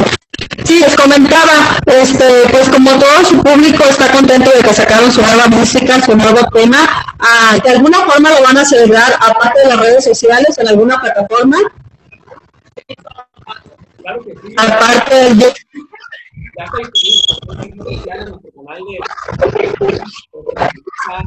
Sí, 0.65 0.79
les 0.79 0.95
comentaba, 0.95 1.77
este, 1.85 2.49
pues 2.49 2.67
como 2.69 2.89
todo 2.89 3.25
su 3.29 3.43
público 3.43 3.83
está 3.83 4.11
contento 4.11 4.49
de 4.49 4.63
que 4.63 4.73
sacaron 4.73 5.11
su 5.11 5.21
nueva 5.21 5.45
música, 5.45 6.01
su 6.01 6.17
nuevo 6.17 6.39
tema, 6.51 6.79
ah, 7.19 7.55
¿de 7.63 7.69
alguna 7.69 7.99
forma 7.99 8.31
lo 8.31 8.41
van 8.41 8.57
a 8.57 8.65
celebrar 8.65 9.13
aparte 9.19 9.59
de 9.59 9.67
las 9.67 9.79
redes 9.79 10.05
sociales, 10.05 10.57
en 10.57 10.69
alguna 10.69 10.99
plataforma? 10.99 11.57
Claro 14.01 14.23
que 14.23 14.33
sí. 14.41 14.55
Aparte 14.57 15.15
del. 15.35 15.53
Ya 16.57 16.65
disponible 16.93 17.77
por 17.77 17.93
social 17.93 18.19
en 18.19 18.25
nuestro 18.29 18.51
canal 18.53 18.81
de 18.83 18.95
está 21.01 21.17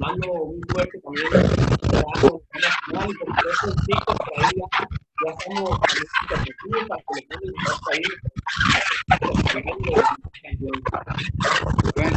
mando 0.00 0.26
muy 0.46 0.60
fuerte 0.70 0.96
también 1.00 1.28
trabajo 1.80 2.42
nacional 2.54 3.08
y 3.10 3.14
por 3.18 3.28
en 3.28 3.76
TikTok 3.86 4.16
por 4.16 4.34
ahí 4.38 4.50
ya, 4.56 4.66
ya 5.24 5.30
estamos 5.38 5.70
en 5.78 5.98
este 5.98 6.86
para 6.88 7.02
que 7.02 7.20
le 7.28 7.48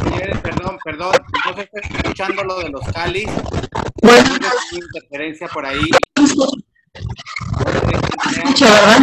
señores, 0.00 0.38
perdón, 0.40 0.78
perdón, 0.84 1.14
no 1.44 1.54
se 1.54 1.62
está 1.62 1.80
escuchando 1.80 2.44
lo 2.44 2.58
de 2.58 2.70
los 2.70 2.84
cáliz. 2.92 3.28
Bueno. 4.02 4.30
interferencia 4.72 5.48
por 5.48 5.66
ahí. 5.66 5.90
escucha, 8.30 8.70
¿verdad? 8.70 8.98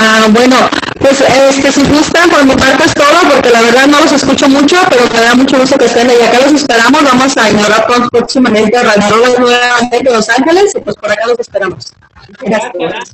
Ah, 0.00 0.26
bueno, 0.30 0.56
pues 1.00 1.20
este, 1.20 1.72
si 1.72 1.82
gustan, 1.88 2.30
por 2.30 2.44
mi 2.44 2.54
parte 2.54 2.84
es 2.84 2.94
todo, 2.94 3.18
porque 3.34 3.50
la 3.50 3.60
verdad 3.62 3.86
no 3.88 4.00
los 4.00 4.12
escucho 4.12 4.48
mucho, 4.48 4.76
pero 4.88 5.02
me 5.12 5.20
da 5.20 5.34
mucho 5.34 5.58
gusto 5.58 5.76
que 5.76 5.86
estén 5.86 6.08
ahí. 6.08 6.20
Acá 6.22 6.38
los 6.40 6.52
esperamos, 6.52 7.02
vamos 7.02 7.36
a 7.36 7.86
pronto- 7.86 8.08
próximamente 8.10 8.76
a 8.76 8.82
Radio 8.84 9.08
Rola 9.16 9.38
nuevamente 9.38 9.96
en 9.98 10.04
Los 10.04 10.28
Ángeles, 10.28 10.74
y 10.76 10.80
pues 10.80 10.96
por 10.96 11.10
acá 11.10 11.26
los 11.26 11.38
esperamos. 11.40 11.92
Gracias. 12.40 13.12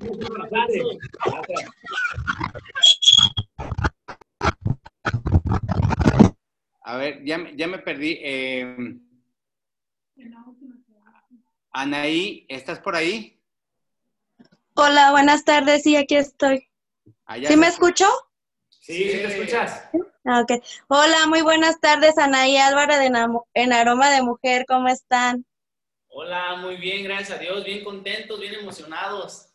A 6.82 6.96
ver, 6.96 7.24
ya, 7.24 7.38
me- 7.38 7.56
ya 7.56 7.66
me 7.66 7.78
perdí. 7.78 8.18
eh, 8.22 8.96
Anaí, 11.72 12.46
¿estás 12.48 12.78
por 12.78 12.94
ahí? 12.94 13.40
Hola, 14.74 15.10
buenas 15.10 15.44
tardes. 15.44 15.82
Sí, 15.82 15.96
aquí 15.96 16.16
estoy. 16.16 16.68
Allá 17.26 17.48
¿Sí 17.48 17.56
me 17.56 17.68
escuchó? 17.68 18.06
Sí, 18.68 19.10
sí 19.10 19.18
te 19.18 19.28
escuchas. 19.28 19.84
Ah, 20.24 20.40
ok. 20.40 20.62
Hola, 20.88 21.26
muy 21.26 21.42
buenas 21.42 21.80
tardes, 21.80 22.18
Anaí 22.18 22.56
Álvaro 22.56 22.96
de 22.96 23.10
Namo- 23.10 23.46
en 23.54 23.72
Aroma 23.72 24.10
de 24.10 24.22
Mujer. 24.22 24.64
¿Cómo 24.66 24.88
están? 24.88 25.44
Hola, 26.08 26.56
muy 26.56 26.76
bien, 26.76 27.04
gracias 27.04 27.38
a 27.38 27.40
Dios, 27.40 27.64
bien 27.64 27.82
contentos, 27.82 28.38
bien 28.38 28.54
emocionados. 28.54 29.48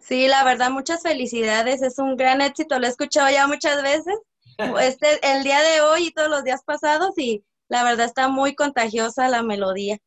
Sí, 0.00 0.26
la 0.28 0.44
verdad, 0.44 0.70
muchas 0.70 1.02
felicidades. 1.02 1.82
Es 1.82 1.98
un 1.98 2.16
gran 2.16 2.40
éxito. 2.40 2.78
Lo 2.78 2.86
he 2.86 2.90
escuchado 2.90 3.30
ya 3.30 3.46
muchas 3.46 3.82
veces. 3.82 4.14
Este, 4.80 5.20
el 5.22 5.44
día 5.44 5.60
de 5.60 5.82
hoy 5.82 6.06
y 6.06 6.12
todos 6.12 6.30
los 6.30 6.42
días 6.42 6.62
pasados 6.64 7.10
y 7.18 7.44
la 7.68 7.84
verdad 7.84 8.06
está 8.06 8.28
muy 8.28 8.54
contagiosa 8.54 9.28
la 9.28 9.42
melodía. 9.42 9.98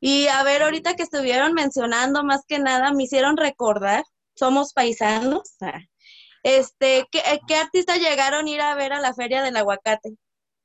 Y 0.00 0.26
a 0.26 0.42
ver, 0.42 0.64
ahorita 0.64 0.96
que 0.96 1.04
estuvieron 1.04 1.52
mencionando, 1.52 2.24
más 2.24 2.44
que 2.48 2.58
nada, 2.58 2.90
me 2.92 3.04
hicieron 3.04 3.36
recordar, 3.36 4.02
somos 4.34 4.72
paisanos. 4.72 5.56
Este, 6.42 7.06
¿qué, 7.10 7.20
qué 7.46 7.56
artistas 7.56 7.98
llegaron 8.00 8.46
a 8.46 8.50
ir 8.50 8.60
a 8.60 8.74
ver 8.74 8.92
a 8.92 9.00
la 9.00 9.14
Feria 9.14 9.42
del 9.42 9.56
Aguacate, 9.56 10.16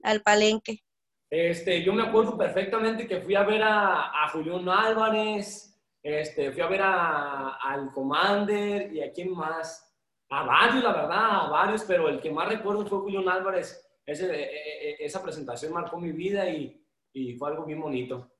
al 0.03 0.21
Palenque? 0.21 0.83
Este, 1.29 1.83
yo 1.83 1.91
me 1.93 2.03
acuerdo 2.03 2.37
perfectamente 2.37 3.07
que 3.07 3.19
fui 3.19 3.35
a 3.35 3.43
ver 3.43 3.61
a, 3.61 4.23
a 4.23 4.29
Julián 4.29 4.69
Álvarez, 4.69 5.77
este, 6.01 6.51
fui 6.51 6.61
a 6.61 6.67
ver 6.67 6.81
a, 6.81 7.55
al 7.55 7.91
Commander 7.91 8.93
y 8.93 9.01
a 9.01 9.11
quién 9.11 9.31
más. 9.31 9.81
A 10.29 10.43
varios, 10.43 10.83
la 10.83 10.91
verdad, 10.93 11.45
a 11.45 11.49
varios, 11.49 11.83
pero 11.83 12.09
el 12.09 12.19
que 12.21 12.31
más 12.31 12.47
recuerdo 12.49 12.85
fue 12.85 12.99
Julián 12.99 13.27
Álvarez. 13.29 13.81
Ese, 14.05 14.25
e- 14.25 14.43
e- 14.43 14.89
e- 14.91 14.97
esa 15.05 15.21
presentación 15.21 15.73
marcó 15.73 15.97
mi 15.99 16.11
vida 16.11 16.49
y, 16.49 16.83
y 17.13 17.33
fue 17.37 17.49
algo 17.49 17.65
bien 17.65 17.81
bonito. 17.81 18.31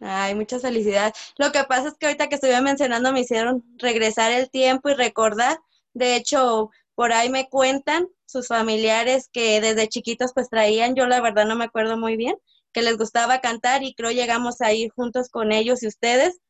Ay, 0.00 0.34
muchas 0.34 0.62
felicidades. 0.62 1.12
Lo 1.36 1.52
que 1.52 1.62
pasa 1.64 1.88
es 1.88 1.94
que 1.98 2.06
ahorita 2.06 2.28
que 2.28 2.36
estuve 2.36 2.60
mencionando 2.60 3.12
me 3.12 3.20
hicieron 3.20 3.62
regresar 3.78 4.32
el 4.32 4.50
tiempo 4.50 4.88
y 4.90 4.94
recordar. 4.94 5.58
De 5.92 6.16
hecho, 6.16 6.70
por 6.94 7.12
ahí 7.12 7.30
me 7.30 7.48
cuentan 7.48 8.08
sus 8.26 8.48
familiares 8.48 9.28
que 9.32 9.60
desde 9.60 9.88
chiquitos 9.88 10.32
pues 10.34 10.48
traían, 10.48 10.94
yo 10.94 11.06
la 11.06 11.20
verdad 11.20 11.46
no 11.46 11.56
me 11.56 11.64
acuerdo 11.64 11.96
muy 11.96 12.16
bien, 12.16 12.36
que 12.72 12.82
les 12.82 12.96
gustaba 12.96 13.40
cantar 13.40 13.82
y 13.82 13.94
creo 13.94 14.10
llegamos 14.10 14.60
a 14.60 14.72
ir 14.72 14.92
juntos 14.92 15.28
con 15.30 15.52
ellos 15.52 15.82
y 15.82 15.88
ustedes, 15.88 16.40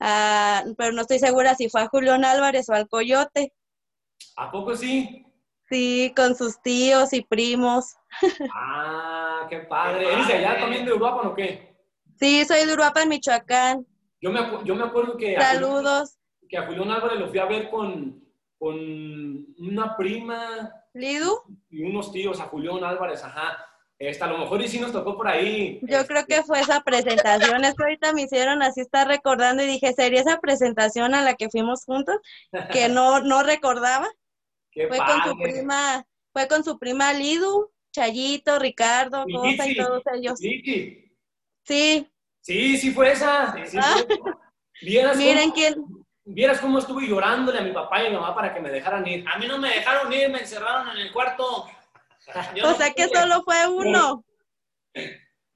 ah, 0.00 0.64
pero 0.76 0.92
no 0.92 1.02
estoy 1.02 1.18
segura 1.18 1.54
si 1.54 1.68
fue 1.68 1.82
a 1.82 1.88
Julián 1.88 2.24
Álvarez 2.24 2.68
o 2.68 2.72
al 2.72 2.88
Coyote. 2.88 3.52
¿A 4.36 4.50
poco 4.50 4.74
sí? 4.74 5.24
Sí, 5.68 6.12
con 6.16 6.34
sus 6.34 6.60
tíos 6.62 7.12
y 7.12 7.22
primos. 7.22 7.94
Ah, 8.54 9.46
qué 9.50 9.58
padre. 9.60 10.12
¿Eres 10.12 10.26
de 10.26 10.34
allá 10.34 10.58
también 10.58 10.84
de 10.84 10.92
Uruapan 10.92 11.26
o 11.28 11.34
qué? 11.34 11.76
Sí, 12.18 12.44
soy 12.44 12.66
de 12.66 12.72
Uruapan, 12.72 13.08
Michoacán. 13.08 13.86
Yo 14.20 14.32
me, 14.32 14.40
yo 14.64 14.74
me 14.74 14.84
acuerdo 14.84 15.16
que 15.16 15.36
a, 15.36 15.40
Julián, 15.40 15.54
Saludos. 15.54 16.18
que 16.48 16.56
a 16.56 16.66
Julián 16.66 16.90
Álvarez 16.90 17.20
lo 17.20 17.28
fui 17.28 17.38
a 17.38 17.44
ver 17.44 17.70
con, 17.70 18.27
con 18.58 18.76
una 19.58 19.96
prima. 19.96 20.72
¿Lidu? 20.94 21.32
Y 21.70 21.82
unos 21.82 22.12
tíos, 22.12 22.40
a 22.40 22.44
Julián 22.44 22.82
Álvarez, 22.84 23.22
ajá. 23.24 23.64
Esta, 23.98 24.26
a 24.26 24.28
lo 24.28 24.38
mejor 24.38 24.62
y 24.62 24.68
sí 24.68 24.78
nos 24.78 24.92
tocó 24.92 25.16
por 25.16 25.26
ahí. 25.26 25.80
Yo 25.82 26.06
creo 26.06 26.24
que 26.24 26.42
fue 26.44 26.60
esa 26.60 26.80
presentación, 26.82 27.64
es 27.64 27.74
que 27.74 27.82
ahorita 27.82 28.12
me 28.12 28.22
hicieron 28.22 28.62
así 28.62 28.80
estar 28.80 29.08
recordando 29.08 29.62
y 29.62 29.66
dije, 29.66 29.92
¿sería 29.92 30.20
esa 30.20 30.38
presentación 30.38 31.14
a 31.14 31.22
la 31.22 31.34
que 31.34 31.50
fuimos 31.50 31.84
juntos? 31.84 32.16
Que 32.72 32.88
no, 32.88 33.20
no 33.20 33.42
recordaba. 33.42 34.08
Qué 34.70 34.86
fue 34.86 34.98
con 34.98 35.22
su 35.24 35.36
prima, 35.42 36.06
fue 36.32 36.46
con 36.46 36.62
su 36.62 36.78
prima 36.78 37.12
Lidu, 37.12 37.72
Chayito, 37.92 38.58
Ricardo, 38.60 39.24
Y 39.26 39.32
Cosa 39.34 39.66
y 39.68 39.76
todos 39.76 40.02
ellos. 40.14 40.40
Lichi. 40.40 41.10
Sí. 41.64 42.08
Sí, 42.40 42.76
sí 42.76 42.92
fue 42.92 43.12
esa. 43.12 43.52
sí 43.66 43.70
fue 43.78 43.80
Ah. 43.82 43.96
esa. 43.98 44.38
¿Vieras 44.80 45.16
Miren 45.16 45.50
cómo, 45.50 45.54
quién. 45.54 45.84
Vieras 46.30 46.60
cómo 46.60 46.78
estuve 46.78 47.06
llorándole 47.06 47.58
a 47.58 47.62
mi 47.62 47.72
papá 47.72 48.02
y 48.02 48.06
a 48.06 48.10
mi 48.10 48.16
mamá 48.16 48.34
para 48.34 48.52
que 48.52 48.60
me 48.60 48.68
dejaran 48.70 49.06
ir. 49.06 49.24
A 49.26 49.38
mí 49.38 49.46
no 49.46 49.56
me 49.58 49.70
dejaron 49.70 50.12
ir, 50.12 50.28
me 50.28 50.40
encerraron 50.40 50.90
en 50.90 50.98
el 50.98 51.12
cuarto. 51.12 51.66
Yo 52.54 52.64
O 52.66 52.70
no 52.72 52.76
sea 52.76 52.92
que 52.92 53.08
solo 53.08 53.42
fue 53.42 53.66
uno. 53.68 54.22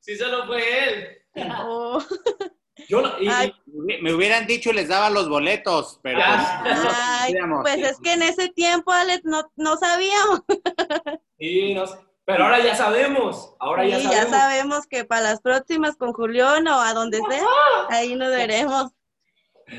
Sí, 0.00 0.16
solo 0.16 0.46
fue 0.46 0.88
él. 0.88 1.18
Oh. 1.60 2.02
Yo 2.88 3.02
no- 3.02 3.18
y- 3.20 3.28
Ay. 3.28 3.54
Me 3.66 4.12
hubieran 4.14 4.46
dicho 4.46 4.70
y 4.70 4.72
les 4.72 4.88
daba 4.88 5.10
los 5.10 5.28
boletos, 5.28 6.00
pero 6.02 6.20
pues, 6.62 7.34
pues 7.62 7.76
es 7.90 7.98
que 8.00 8.14
en 8.14 8.22
ese 8.22 8.48
tiempo, 8.48 8.90
Alex, 8.92 9.22
no, 9.24 9.50
no 9.56 9.76
sabíamos. 9.76 10.40
Sí, 11.38 11.74
no 11.74 11.86
sé. 11.88 11.96
Pero 12.24 12.44
ahora 12.44 12.60
ya 12.60 12.76
sabemos. 12.76 13.54
Ahora 13.58 13.84
ya 13.84 13.96
Sí, 13.98 14.04
sabemos. 14.04 14.30
ya 14.30 14.30
sabemos 14.38 14.86
que 14.86 15.04
para 15.04 15.22
las 15.22 15.40
próximas 15.40 15.96
con 15.96 16.12
Julián 16.12 16.66
o 16.68 16.80
a 16.80 16.94
donde 16.94 17.18
sea, 17.28 17.44
ahí 17.88 18.14
nos 18.14 18.28
veremos. 18.30 18.92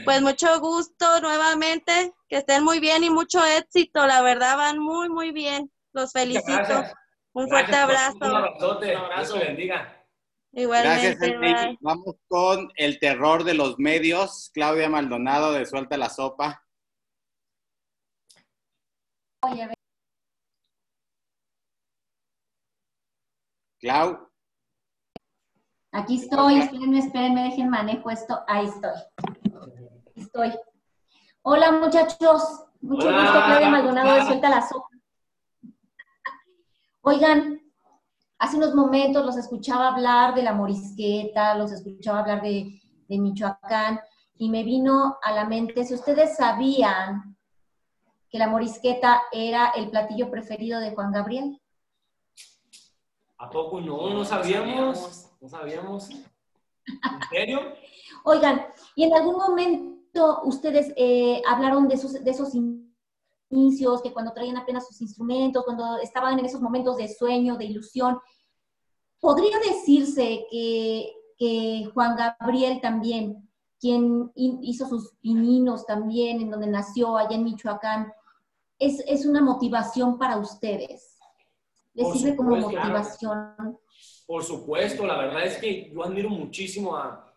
Pues 0.04 0.22
mucho 0.22 0.60
gusto 0.60 1.22
nuevamente, 1.22 2.14
que 2.28 2.38
estén 2.38 2.64
muy 2.64 2.80
bien 2.80 3.04
y 3.04 3.10
mucho 3.10 3.44
éxito, 3.46 4.06
la 4.08 4.22
verdad 4.22 4.58
van 4.58 4.80
muy, 4.80 5.10
muy 5.10 5.32
bien. 5.32 5.72
Los 5.94 6.12
felicito. 6.12 6.46
gracias. 6.52 6.94
Un 7.34 7.48
fuerte 7.50 7.72
Gracias, 7.72 8.10
abrazo. 8.16 8.18
Un 8.32 8.36
abrazote. 8.38 8.86
Dios 8.88 9.34
te 9.34 9.40
bendiga. 9.40 9.76
gracias, 9.76 10.04
Igualmente, 10.52 11.26
Enrique. 11.28 11.66
bye. 11.66 11.78
Vamos 11.82 12.16
con 12.28 12.70
el 12.76 13.00
terror 13.00 13.44
de 13.44 13.54
los 13.56 13.80
medios. 13.80 14.52
Claudia 14.54 14.90
Maldonado 14.90 15.52
de 15.54 15.66
Suelta 15.66 15.98
la 15.98 16.10
Sopa. 16.10 16.64
Clau. 23.80 24.30
Aquí 25.92 26.16
estoy, 26.22 26.60
espérenme, 26.60 27.00
espérenme, 27.00 27.44
dejen 27.44 27.70
manejo 27.70 28.10
esto. 28.10 28.44
Ahí 28.48 28.66
estoy. 28.68 29.43
Estoy. 30.34 30.60
Hola 31.44 31.74
muchachos, 31.74 32.66
mucho 32.82 33.08
Hola. 33.08 33.22
gusto, 33.22 33.46
Claudia 33.46 33.70
Maldonado 33.70 34.16
de 34.16 34.26
Suelta 34.26 34.50
la 34.50 34.68
Sopa. 34.68 34.90
Oigan, 37.02 37.62
hace 38.40 38.58
unos 38.58 38.74
momentos 38.74 39.24
los 39.24 39.38
escuchaba 39.38 39.90
hablar 39.90 40.34
de 40.34 40.42
la 40.42 40.54
morisqueta, 40.54 41.54
los 41.54 41.72
escuchaba 41.72 42.22
hablar 42.22 42.42
de, 42.42 42.82
de 43.08 43.20
Michoacán 43.20 44.00
y 44.34 44.50
me 44.50 44.64
vino 44.64 45.20
a 45.22 45.34
la 45.34 45.46
mente, 45.46 45.84
si 45.84 45.94
ustedes 45.94 46.36
sabían 46.36 47.38
que 48.28 48.40
la 48.40 48.48
morisqueta 48.48 49.22
era 49.32 49.70
el 49.76 49.92
platillo 49.92 50.32
preferido 50.32 50.80
de 50.80 50.96
Juan 50.96 51.12
Gabriel. 51.12 51.62
¿A 53.38 53.52
poco 53.52 53.80
no? 53.80 54.10
No 54.10 54.26
sabíamos. 54.26 55.30
No 55.40 55.48
sabíamos. 55.48 56.10
¿En 56.10 56.26
serio? 57.30 57.60
Oigan, 58.24 58.66
y 58.96 59.04
en 59.04 59.14
algún 59.14 59.36
momento 59.36 59.93
ustedes 60.44 60.94
eh, 60.96 61.42
hablaron 61.48 61.88
de 61.88 61.96
esos, 61.96 62.14
de 62.24 62.30
esos 62.32 62.54
inicios, 63.50 64.02
que 64.02 64.14
cuando 64.14 64.34
traían 64.34 64.58
apenas 64.58 64.88
sus 64.88 65.02
instrumentos, 65.02 65.64
cuando 65.66 65.98
estaban 66.00 66.38
en 66.40 66.46
esos 66.46 66.62
momentos 66.62 66.98
de 66.98 67.08
sueño, 67.08 67.58
de 67.58 67.66
ilusión. 67.66 68.20
¿Podría 69.20 69.58
decirse 69.60 70.46
que, 70.52 71.12
que 71.38 71.90
Juan 71.94 72.16
Gabriel 72.16 72.80
también, 72.82 73.50
quien 73.80 74.32
hi- 74.36 74.60
hizo 74.64 74.88
sus 74.88 75.14
pininos 75.22 75.86
también, 75.86 76.42
en 76.42 76.50
donde 76.52 76.68
nació, 76.68 77.18
allá 77.18 77.36
en 77.36 77.44
Michoacán, 77.46 78.12
es, 78.80 79.04
es 79.08 79.26
una 79.26 79.42
motivación 79.42 80.18
para 80.20 80.38
ustedes? 80.38 81.18
¿Les 81.94 82.08
Por 82.08 82.18
sirve 82.18 82.36
como 82.36 82.50
supuesto, 82.50 82.70
claro. 82.72 82.88
motivación? 82.90 83.80
Por 84.26 84.44
supuesto, 84.44 85.06
la 85.06 85.18
verdad 85.18 85.46
es 85.46 85.58
que 85.58 85.92
yo 85.94 86.04
admiro 86.04 86.30
muchísimo 86.30 86.96
a, 86.96 87.34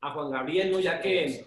a 0.00 0.12
Juan 0.12 0.30
Gabriel, 0.30 0.70
¿no? 0.72 0.80
ya 0.80 1.00
que 1.00 1.46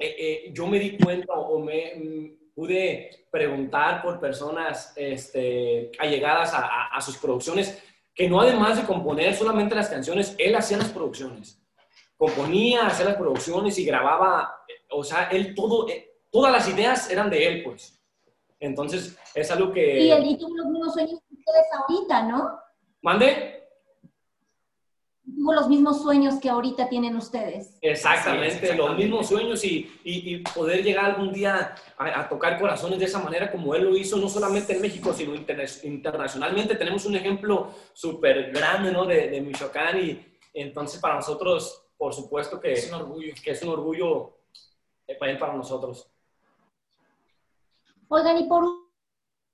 eh, 0.00 0.16
eh, 0.18 0.50
yo 0.52 0.66
me 0.66 0.78
di 0.78 0.96
cuenta 0.98 1.34
o 1.34 1.58
me 1.60 1.92
mm, 1.94 2.52
pude 2.54 3.26
preguntar 3.30 4.02
por 4.02 4.18
personas 4.18 4.92
este, 4.96 5.92
allegadas 5.98 6.52
a, 6.54 6.60
a- 6.66 6.96
a 6.96 7.00
sus 7.00 7.16
producciones, 7.18 7.82
que 8.14 8.28
no 8.28 8.40
además 8.40 8.76
de 8.76 8.84
componer 8.86 9.34
solamente 9.34 9.74
las 9.74 9.88
canciones, 9.88 10.34
él 10.38 10.54
hacía 10.56 10.78
las 10.78 10.88
producciones. 10.90 11.62
Componía, 12.16 12.86
hacía 12.86 13.06
las 13.06 13.16
producciones 13.16 13.78
y 13.78 13.84
grababa, 13.84 14.64
eh, 14.68 14.72
o 14.90 15.02
sea, 15.04 15.28
él 15.30 15.54
todo, 15.54 15.88
eh, 15.88 16.16
todas 16.30 16.52
las 16.52 16.68
ideas 16.68 17.10
eran 17.10 17.30
de 17.30 17.46
él, 17.46 17.62
pues. 17.62 17.96
Entonces, 18.58 19.16
es 19.34 19.50
algo 19.50 19.72
que... 19.72 20.00
Y 20.00 20.10
él 20.10 20.24
y 20.26 20.36
tuvo 20.38 20.54
los 20.56 20.66
mismos 20.66 20.92
sueños 20.92 21.18
que 21.28 21.34
ustedes 21.34 21.66
ahorita, 21.78 22.22
¿no? 22.24 22.58
¿Mande? 23.00 23.59
Tuvo 25.36 25.52
los 25.54 25.68
mismos 25.68 26.02
sueños 26.02 26.34
que 26.40 26.48
ahorita 26.50 26.88
tienen 26.88 27.16
ustedes. 27.16 27.78
Exactamente, 27.80 28.74
los 28.74 28.96
mismos 28.96 29.26
sueños 29.28 29.64
y, 29.64 29.90
y- 30.04 30.34
y 30.34 30.38
poder 30.38 30.82
llegar 30.82 31.06
algún 31.06 31.32
día 31.32 31.74
a, 31.96 32.20
a 32.20 32.28
tocar 32.28 32.58
corazones 32.58 32.98
de 32.98 33.04
esa 33.04 33.18
manera 33.20 33.50
como 33.50 33.74
él 33.74 33.84
lo 33.84 33.96
hizo, 33.96 34.16
no 34.16 34.28
solamente 34.28 34.74
en 34.74 34.82
México, 34.82 35.12
sino 35.12 35.34
interna- 35.34 35.64
internacionalmente. 35.84 36.74
Tenemos 36.74 37.04
un 37.06 37.16
ejemplo 37.16 37.70
súper 37.92 38.50
grande 38.52 38.92
¿no? 38.92 39.04
de, 39.06 39.28
de 39.28 39.40
Michoacán 39.40 39.98
y 39.98 40.26
entonces 40.54 41.00
para 41.00 41.16
nosotros, 41.16 41.82
por 41.96 42.12
supuesto 42.14 42.58
que 42.60 42.72
es 42.72 42.88
un 42.88 42.94
orgullo, 43.00 43.32
que 43.42 43.50
es 43.52 43.62
un 43.62 43.68
orgullo 43.70 44.36
eh, 45.06 45.14
para 45.16 45.32
él, 45.32 45.38
para 45.38 45.54
nosotros. 45.54 46.10
Oigan, 48.08 48.38
y 48.38 48.44
por 48.44 48.64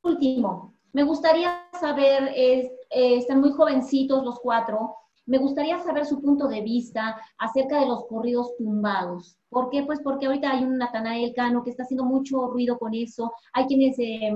último, 0.03 0.74
me 0.93 1.03
gustaría 1.03 1.68
saber, 1.79 2.33
es- 2.35 2.70
eh, 2.91 3.16
están 3.18 3.41
muy 3.41 3.53
jovencitos 3.53 4.24
los 4.24 4.39
cuatro, 4.41 4.95
me 5.27 5.39
gustaría 5.39 5.79
saber 5.81 6.07
su 6.07 6.20
punto 6.20 6.47
de 6.47 6.62
vista 6.62 7.20
acerca 7.39 7.81
de 7.81 7.87
los 7.87 8.07
corridos 8.07 8.57
tumbados. 8.57 9.37
¿Por 9.49 9.70
qué? 9.70 9.83
Pues 9.83 10.01
porque 10.01 10.27
ahorita 10.27 10.51
hay 10.53 10.64
un 10.64 10.79
Natanael 10.79 11.35
Cano 11.35 11.64
que 11.64 11.70
está 11.70 11.83
haciendo 11.83 12.05
mucho 12.05 12.47
ruido 12.49 12.79
con 12.79 12.95
eso. 12.95 13.33
Hay 13.53 13.66
quienes 13.66 13.99
eh, 13.99 14.33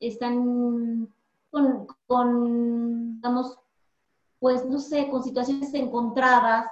están 0.00 1.08
con, 1.50 1.86
con, 2.06 3.16
digamos, 3.16 3.58
pues 4.38 4.64
no 4.64 4.78
sé, 4.78 5.08
con 5.10 5.22
situaciones 5.22 5.74
encontradas. 5.74 6.66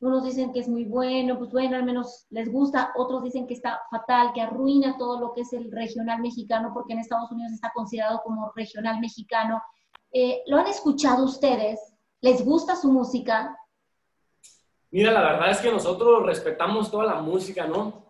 Unos 0.00 0.24
dicen 0.24 0.52
que 0.52 0.60
es 0.60 0.68
muy 0.68 0.84
bueno, 0.84 1.38
pues 1.38 1.52
bueno, 1.52 1.76
al 1.76 1.84
menos 1.84 2.26
les 2.30 2.50
gusta. 2.50 2.92
Otros 2.96 3.22
dicen 3.22 3.46
que 3.46 3.54
está 3.54 3.80
fatal, 3.90 4.32
que 4.32 4.40
arruina 4.40 4.96
todo 4.98 5.20
lo 5.20 5.32
que 5.32 5.42
es 5.42 5.52
el 5.52 5.70
regional 5.70 6.20
mexicano, 6.20 6.72
porque 6.74 6.94
en 6.94 7.00
Estados 7.00 7.30
Unidos 7.30 7.52
está 7.52 7.70
considerado 7.72 8.20
como 8.24 8.50
regional 8.56 8.98
mexicano. 8.98 9.62
Eh, 10.10 10.42
¿Lo 10.46 10.56
han 10.56 10.66
escuchado 10.66 11.24
ustedes? 11.24 11.89
¿Les 12.20 12.44
gusta 12.44 12.76
su 12.76 12.90
música? 12.92 13.56
Mira, 14.90 15.12
la 15.12 15.20
verdad 15.22 15.50
es 15.50 15.58
que 15.58 15.70
nosotros 15.70 16.24
respetamos 16.26 16.90
toda 16.90 17.04
la 17.06 17.14
música, 17.16 17.66
¿no? 17.66 18.04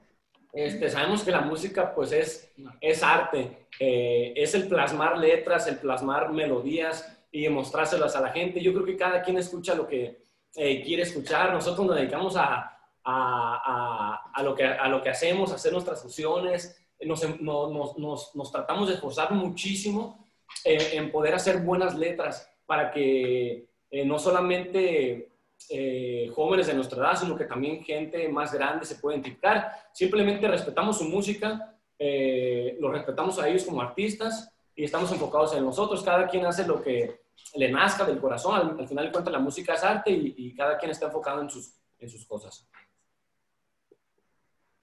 Este, 0.52 0.88
sabemos 0.90 1.22
que 1.22 1.30
la 1.30 1.42
música 1.42 1.94
pues 1.94 2.10
es, 2.10 2.52
es 2.80 3.02
arte, 3.02 3.68
eh, 3.78 4.32
es 4.34 4.54
el 4.54 4.66
plasmar 4.66 5.16
letras, 5.18 5.66
el 5.68 5.76
plasmar 5.78 6.32
melodías 6.32 7.16
y 7.30 7.48
mostrárselas 7.48 8.16
a 8.16 8.20
la 8.20 8.30
gente. 8.30 8.60
Yo 8.60 8.72
creo 8.72 8.84
que 8.84 8.96
cada 8.96 9.22
quien 9.22 9.38
escucha 9.38 9.74
lo 9.74 9.86
que 9.86 10.24
eh, 10.56 10.82
quiere 10.82 11.02
escuchar. 11.04 11.52
Nosotros 11.52 11.86
nos 11.86 11.94
dedicamos 11.96 12.34
a, 12.36 12.76
a, 13.04 14.20
a- 14.34 14.42
lo, 14.42 14.54
que, 14.56 14.64
a 14.64 14.88
lo 14.88 15.00
que 15.02 15.10
hacemos, 15.10 15.52
a 15.52 15.54
hacer 15.54 15.72
nuestras 15.72 16.02
fusiones. 16.02 16.76
Nos, 17.02 17.22
nos- 17.40 17.96
nos- 17.96 18.34
nos 18.34 18.50
tratamos 18.50 18.88
de 18.88 18.94
esforzar 18.94 19.30
muchísimo 19.32 20.26
eh, 20.64 20.90
en 20.94 21.12
poder 21.12 21.34
hacer 21.34 21.58
buenas 21.58 21.94
letras 21.94 22.50
para 22.66 22.90
que 22.90 23.69
eh, 23.90 24.04
no 24.04 24.18
solamente 24.18 25.32
eh, 25.68 26.30
jóvenes 26.34 26.66
de 26.66 26.74
nuestra 26.74 26.98
edad, 26.98 27.16
sino 27.18 27.36
que 27.36 27.44
también 27.44 27.84
gente 27.84 28.28
más 28.28 28.52
grande 28.52 28.86
se 28.86 28.96
puede 28.96 29.16
identificar. 29.16 29.72
Simplemente 29.92 30.48
respetamos 30.48 30.98
su 30.98 31.04
música, 31.04 31.76
eh, 31.98 32.76
los 32.80 32.92
respetamos 32.92 33.38
a 33.38 33.48
ellos 33.48 33.64
como 33.64 33.82
artistas 33.82 34.52
y 34.74 34.84
estamos 34.84 35.10
enfocados 35.12 35.54
en 35.54 35.64
nosotros. 35.64 36.02
Cada 36.02 36.26
quien 36.28 36.46
hace 36.46 36.66
lo 36.66 36.80
que 36.80 37.20
le 37.54 37.70
nazca 37.70 38.04
del 38.04 38.20
corazón. 38.20 38.54
Al, 38.54 38.80
al 38.80 38.88
final 38.88 39.06
de 39.06 39.12
cuentas, 39.12 39.32
la 39.32 39.38
música 39.38 39.74
es 39.74 39.84
arte 39.84 40.10
y, 40.10 40.34
y 40.36 40.54
cada 40.54 40.78
quien 40.78 40.90
está 40.90 41.06
enfocado 41.06 41.42
en 41.42 41.50
sus, 41.50 41.74
en 41.98 42.08
sus 42.08 42.24
cosas. 42.26 42.66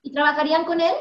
¿Y 0.01 0.11
trabajarían 0.11 0.63
con 0.63 0.79
él? 0.79 0.93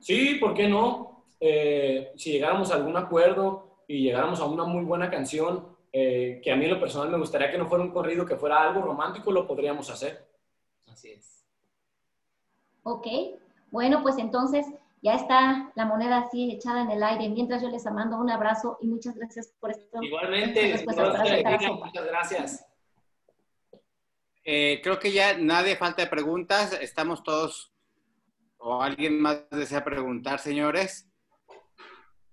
Sí, 0.00 0.34
¿por 0.40 0.54
qué 0.54 0.68
no? 0.68 1.26
Eh, 1.38 2.12
si 2.16 2.32
llegáramos 2.32 2.70
a 2.70 2.76
algún 2.76 2.96
acuerdo 2.96 3.82
y 3.86 4.02
llegáramos 4.02 4.40
a 4.40 4.46
una 4.46 4.64
muy 4.64 4.84
buena 4.84 5.10
canción, 5.10 5.75
eh, 5.98 6.42
que 6.44 6.52
a 6.52 6.56
mí 6.56 6.66
en 6.66 6.72
lo 6.72 6.78
personal 6.78 7.08
me 7.08 7.16
gustaría 7.16 7.50
que 7.50 7.56
no 7.56 7.70
fuera 7.70 7.82
un 7.82 7.90
corrido, 7.90 8.26
que 8.26 8.36
fuera 8.36 8.60
algo 8.60 8.82
romántico, 8.82 9.32
lo 9.32 9.46
podríamos 9.46 9.88
hacer. 9.88 10.28
Así 10.92 11.12
es. 11.12 11.42
Ok. 12.82 13.06
Bueno, 13.70 14.02
pues 14.02 14.18
entonces 14.18 14.66
ya 15.00 15.14
está 15.14 15.72
la 15.74 15.86
moneda 15.86 16.18
así 16.18 16.52
echada 16.52 16.82
en 16.82 16.90
el 16.90 17.02
aire. 17.02 17.30
Mientras 17.30 17.62
yo 17.62 17.70
les 17.70 17.82
mando 17.86 18.18
un 18.18 18.28
abrazo 18.28 18.76
y 18.82 18.88
muchas 18.88 19.16
gracias 19.16 19.54
por 19.58 19.70
esto. 19.70 20.02
Igualmente, 20.02 20.84
muchas 20.84 22.04
gracias. 22.04 22.66
Eh, 24.44 24.80
creo 24.82 24.98
que 24.98 25.12
ya 25.12 25.38
nadie 25.38 25.76
falta 25.76 26.02
de 26.02 26.08
preguntas. 26.08 26.78
Estamos 26.78 27.22
todos, 27.22 27.72
o 28.58 28.82
alguien 28.82 29.18
más 29.18 29.48
desea 29.50 29.82
preguntar, 29.82 30.40
señores. 30.40 31.08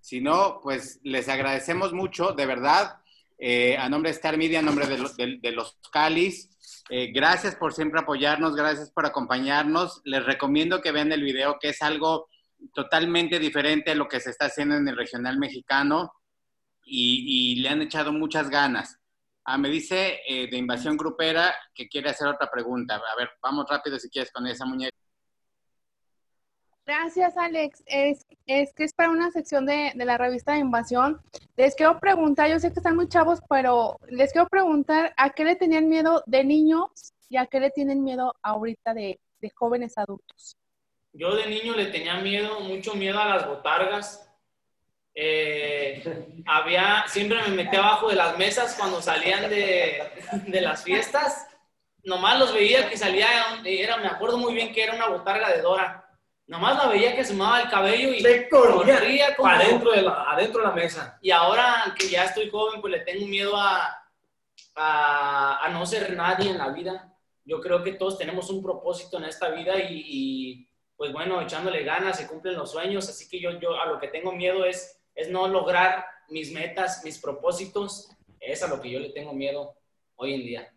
Si 0.02 0.20
no, 0.20 0.60
pues 0.62 1.00
les 1.04 1.30
agradecemos 1.30 1.94
mucho, 1.94 2.34
de 2.34 2.46
verdad, 2.46 3.00
eh, 3.38 3.78
a 3.78 3.90
nombre 3.90 4.12
de 4.12 4.16
Star 4.16 4.38
Media, 4.38 4.60
a 4.60 4.62
nombre 4.62 4.88
de, 4.88 4.98
los, 4.98 5.16
de, 5.16 5.52
los 5.52 5.78
Calis. 5.92 6.50
Eh, 6.90 7.12
gracias 7.12 7.56
por 7.56 7.74
siempre 7.74 8.00
apoyarnos, 8.00 8.56
gracias 8.56 8.92
por 8.92 9.06
acompañarnos. 9.06 10.02
Les 10.06 10.26
recomiendo 10.26 10.82
que 10.82 10.92
vean 10.92 11.12
el 11.12 11.24
video, 11.24 11.58
que 11.60 11.70
es 11.70 11.82
algo 11.82 12.30
totalmente 12.74 13.40
diferente 13.40 13.92
a 13.92 13.96
lo 13.96 14.08
que 14.08 14.20
se 14.20 14.30
está 14.30 14.46
haciendo 14.46 14.76
en 14.76 14.88
el 14.88 14.96
regional 14.96 15.38
mexicano 15.38 16.14
y, 16.86 17.56
le 17.62 17.70
han 17.70 17.82
echado 17.82 18.12
muchas 18.12 18.50
ganas. 18.50 19.00
Ah, 19.46 19.58
me 19.58 19.70
dice 19.70 20.22
eh, 20.28 20.48
de 20.50 20.58
Invasión 20.58 20.96
Grupera 20.96 21.54
que 21.74 21.90
quiere 21.90 22.10
hacer 22.10 22.28
otra 22.28 22.50
pregunta. 22.50 22.96
A 22.96 23.16
ver, 23.18 23.30
vamos 23.42 23.66
rápido 23.70 24.00
si 24.00 24.10
quieres 24.10 24.32
con 24.32 24.48
esa 24.48 24.66
muñeca. 24.66 24.96
Gracias, 26.86 27.38
Alex. 27.38 27.82
Es, 27.86 28.26
es 28.46 28.74
que 28.74 28.84
es 28.84 28.94
para 28.94 29.10
una 29.10 29.32
sección 29.32 29.66
de, 29.66 29.94
de, 29.96 30.06
la 30.06 30.18
revista 30.18 30.54
de 30.54 30.60
Invasión. 30.60 31.22
Les 31.56 31.76
quiero 31.76 32.00
preguntar, 32.00 32.50
yo 32.50 32.60
sé 32.60 32.74
que 32.74 32.80
están 32.80 32.98
muy 32.98 33.08
chavos, 33.08 33.40
pero 33.50 33.98
les 34.10 34.34
quiero 34.34 34.50
preguntar 34.50 35.14
a 35.16 35.30
qué 35.30 35.46
le 35.46 35.56
tenían 35.56 35.88
miedo 35.88 36.24
de 36.26 36.44
niños 36.44 37.14
y 37.30 37.38
a 37.38 37.46
qué 37.46 37.62
le 37.62 37.72
tienen 37.72 38.04
miedo 38.04 38.36
ahorita 38.42 38.94
de, 38.94 39.20
de 39.40 39.50
jóvenes 39.52 39.98
adultos. 39.98 40.58
Yo 41.14 41.36
de 41.36 41.48
niño 41.48 41.74
le 41.74 41.86
tenía 41.86 42.16
miedo, 42.20 42.60
mucho 42.60 42.96
miedo 42.96 43.18
a 43.20 43.30
las 43.30 43.48
botargas. 43.48 44.30
Eh, 45.16 46.44
había, 46.46 47.06
siempre 47.08 47.38
me 47.44 47.56
metía 47.56 47.80
abajo 47.80 48.10
de 48.10 48.16
las 48.16 48.38
mesas 48.38 48.76
cuando 48.78 49.02
salían 49.02 49.50
de, 49.50 50.02
de 50.48 50.62
las 50.62 50.84
fiestas. 50.84 51.48
Nomás 52.04 52.38
los 52.40 52.54
veía 52.54 52.90
que 52.90 52.98
salía, 52.98 53.28
era, 53.64 53.98
me 53.98 54.08
acuerdo 54.08 54.38
muy 54.38 54.54
bien 54.54 54.74
que 54.74 54.84
era 54.84 54.96
una 54.96 55.08
botarga 55.08 55.50
de 55.50 55.62
Dora 55.62 56.03
Nomás 56.46 56.78
la 56.78 56.88
veía 56.90 57.16
que 57.16 57.24
se 57.24 57.34
el 57.34 57.70
cabello 57.70 58.14
y 58.14 58.20
se 58.20 58.50
corría 58.50 59.34
como 59.36 59.50
adentro 59.50 59.92
de, 59.92 60.02
la, 60.02 60.30
adentro 60.30 60.62
de 60.62 60.68
la 60.68 60.74
mesa. 60.74 61.18
Y 61.22 61.32
ahora 61.32 61.96
que 61.98 62.10
ya 62.10 62.26
estoy 62.26 62.50
joven, 62.50 62.82
pues 62.82 62.92
le 62.92 63.00
tengo 63.00 63.26
miedo 63.28 63.56
a, 63.56 64.04
a, 64.76 65.70
no 65.72 65.86
ser 65.86 66.14
nadie 66.16 66.50
en 66.50 66.58
la 66.58 66.70
vida. 66.70 67.16
Yo 67.46 67.62
creo 67.62 67.82
que 67.82 67.94
todos 67.94 68.18
tenemos 68.18 68.50
un 68.50 68.62
propósito 68.62 69.18
en 69.18 69.26
esta 69.26 69.50
vida 69.50 69.76
y, 69.90 70.68
pues 70.98 71.14
bueno, 71.14 71.42
echándole 71.42 71.84
ganas 71.84 72.18
se 72.18 72.28
cumplen 72.28 72.58
los 72.58 72.72
sueños. 72.72 73.08
Así 73.08 73.30
que 73.30 73.40
yo, 73.40 73.52
yo 73.60 73.80
a 73.80 73.86
lo 73.86 74.00
que 74.00 74.10
tengo 74.10 74.34
miedo 74.34 74.66
es, 74.66 75.02
es 75.16 75.30
no 75.30 75.48
lograr 75.48 76.06
mis 76.28 76.52
metas, 76.52 77.06
mis 77.06 77.20
propósitos. 77.20 78.10
Es 78.42 78.62
a 78.64 78.68
lo 78.68 78.82
que 78.82 78.90
yo 78.90 79.00
le 79.00 79.12
tengo 79.12 79.32
miedo 79.32 79.76
hoy 80.16 80.34
en 80.34 80.42
día. 80.42 80.74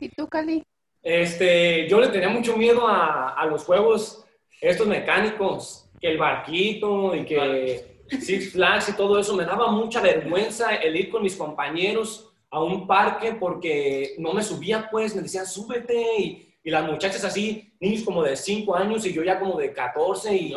¿Y 0.00 0.08
tú, 0.08 0.26
Cali? 0.26 0.64
Este, 1.02 1.86
yo 1.86 2.00
le 2.00 2.08
tenía 2.08 2.30
mucho 2.30 2.56
miedo 2.56 2.88
a, 2.88 3.30
a 3.30 3.44
los 3.44 3.64
juegos 3.64 4.24
estos 4.60 4.86
mecánicos, 4.86 5.88
que 6.00 6.10
el 6.10 6.18
barquito 6.18 7.14
y 7.14 7.24
que 7.24 7.98
Six 8.08 8.52
Flags 8.52 8.88
y 8.88 8.92
todo 8.96 9.18
eso, 9.18 9.34
me 9.34 9.44
daba 9.44 9.70
mucha 9.70 10.00
vergüenza 10.00 10.76
el 10.76 10.96
ir 10.96 11.10
con 11.10 11.22
mis 11.22 11.36
compañeros 11.36 12.32
a 12.50 12.62
un 12.62 12.86
parque 12.86 13.34
porque 13.34 14.14
no 14.18 14.32
me 14.32 14.42
subía, 14.42 14.88
pues 14.90 15.14
me 15.14 15.22
decían, 15.22 15.46
súbete. 15.46 16.20
Y, 16.20 16.44
las 16.64 16.84
muchachas 16.84 17.24
así, 17.24 17.72
niños 17.80 18.02
como 18.02 18.22
de 18.22 18.36
5 18.36 18.76
años 18.76 19.06
y 19.06 19.14
yo 19.14 19.24
ya 19.24 19.40
como 19.40 19.56
de 19.56 19.72
14 19.72 20.36
y, 20.36 20.54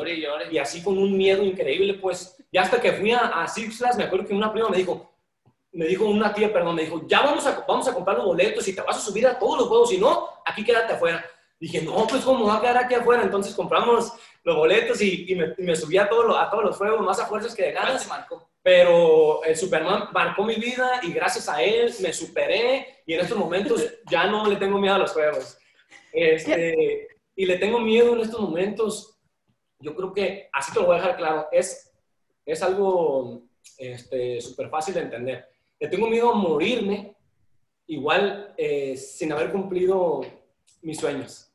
y 0.51 0.57
así 0.57 0.83
con 0.83 0.97
un 0.97 1.15
miedo 1.15 1.41
increíble, 1.41 1.93
pues 1.93 2.35
ya 2.51 2.63
hasta 2.63 2.81
que 2.81 2.91
fui 2.91 3.13
a, 3.13 3.47
Six 3.47 3.77
Flags, 3.77 3.95
me 3.95 4.03
acuerdo 4.03 4.27
que 4.27 4.33
una 4.33 4.51
prima 4.51 4.67
me 4.67 4.75
dijo, 4.75 5.09
me 5.71 5.85
dijo 5.85 6.03
una 6.03 6.33
tía, 6.33 6.51
perdón, 6.51 6.75
me 6.75 6.81
dijo, 6.81 7.07
ya 7.07 7.21
vamos 7.21 7.47
a, 7.47 7.63
vamos 7.65 7.87
a 7.87 7.93
comprar 7.93 8.17
los 8.17 8.25
boletos 8.25 8.67
y 8.67 8.75
te 8.75 8.81
vas 8.81 8.97
a 8.97 8.99
subir 8.99 9.25
a 9.25 9.39
todos 9.39 9.59
los 9.59 9.67
juegos, 9.69 9.89
si 9.89 9.99
no, 9.99 10.27
aquí 10.45 10.65
quédate 10.65 10.93
afuera. 10.93 11.25
Dije, 11.61 11.79
no, 11.83 12.07
pues 12.07 12.23
cómo 12.23 12.47
va 12.47 12.57
a 12.57 12.61
quedar 12.61 12.77
aquí 12.79 12.95
afuera. 12.95 13.21
Entonces 13.21 13.53
compramos 13.53 14.13
los 14.43 14.55
boletos 14.55 14.99
y, 14.99 15.37
me, 15.59 15.75
subí 15.75 15.95
a, 15.99 16.09
todo 16.09 16.35
a 16.35 16.49
todos 16.49 16.63
los 16.63 16.75
juegos, 16.75 17.05
más 17.05 17.19
a 17.19 17.27
fuerzas 17.27 17.53
que 17.53 17.65
de 17.65 17.71
ganas. 17.71 18.09
Pero 18.63 19.43
el 19.43 19.55
Superman 19.55 20.09
marcó 20.11 20.43
mi 20.43 20.55
vida 20.55 20.99
y 21.03 21.13
gracias 21.13 21.47
a 21.47 21.61
él 21.61 21.93
me 22.01 22.11
superé 22.13 23.03
y 23.05 23.13
en 23.13 23.19
estos 23.19 23.37
momentos 23.37 23.93
ya 24.09 24.25
no 24.25 24.49
le 24.49 24.55
tengo 24.55 24.79
miedo 24.79 24.95
a 24.95 24.97
los 24.97 25.11
juegos. 25.11 25.59
Este, 26.11 27.07
y 27.35 27.45
le 27.45 27.59
tengo 27.59 27.79
miedo 27.79 28.15
en 28.15 28.21
estos 28.21 28.41
momentos. 28.41 29.19
Yo 29.77 29.95
creo 29.95 30.13
que, 30.13 30.49
así 30.51 30.73
te 30.73 30.79
lo 30.79 30.87
voy 30.87 30.95
a 30.95 30.99
dejar 30.99 31.17
claro, 31.17 31.47
es, 31.51 31.91
es 32.43 32.63
algo 32.63 33.43
este, 33.77 34.41
súper 34.41 34.67
fácil 34.69 34.95
de 34.95 35.01
entender. 35.01 35.47
Le 35.79 35.87
tengo 35.89 36.07
miedo 36.07 36.31
a 36.31 36.35
morirme 36.35 37.15
igual 37.85 38.55
eh, 38.57 38.97
sin 38.97 39.31
haber 39.31 39.51
cumplido 39.51 40.21
mis 40.81 40.97
sueños. 40.97 41.50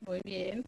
Muy 0.00 0.20
bien. 0.24 0.64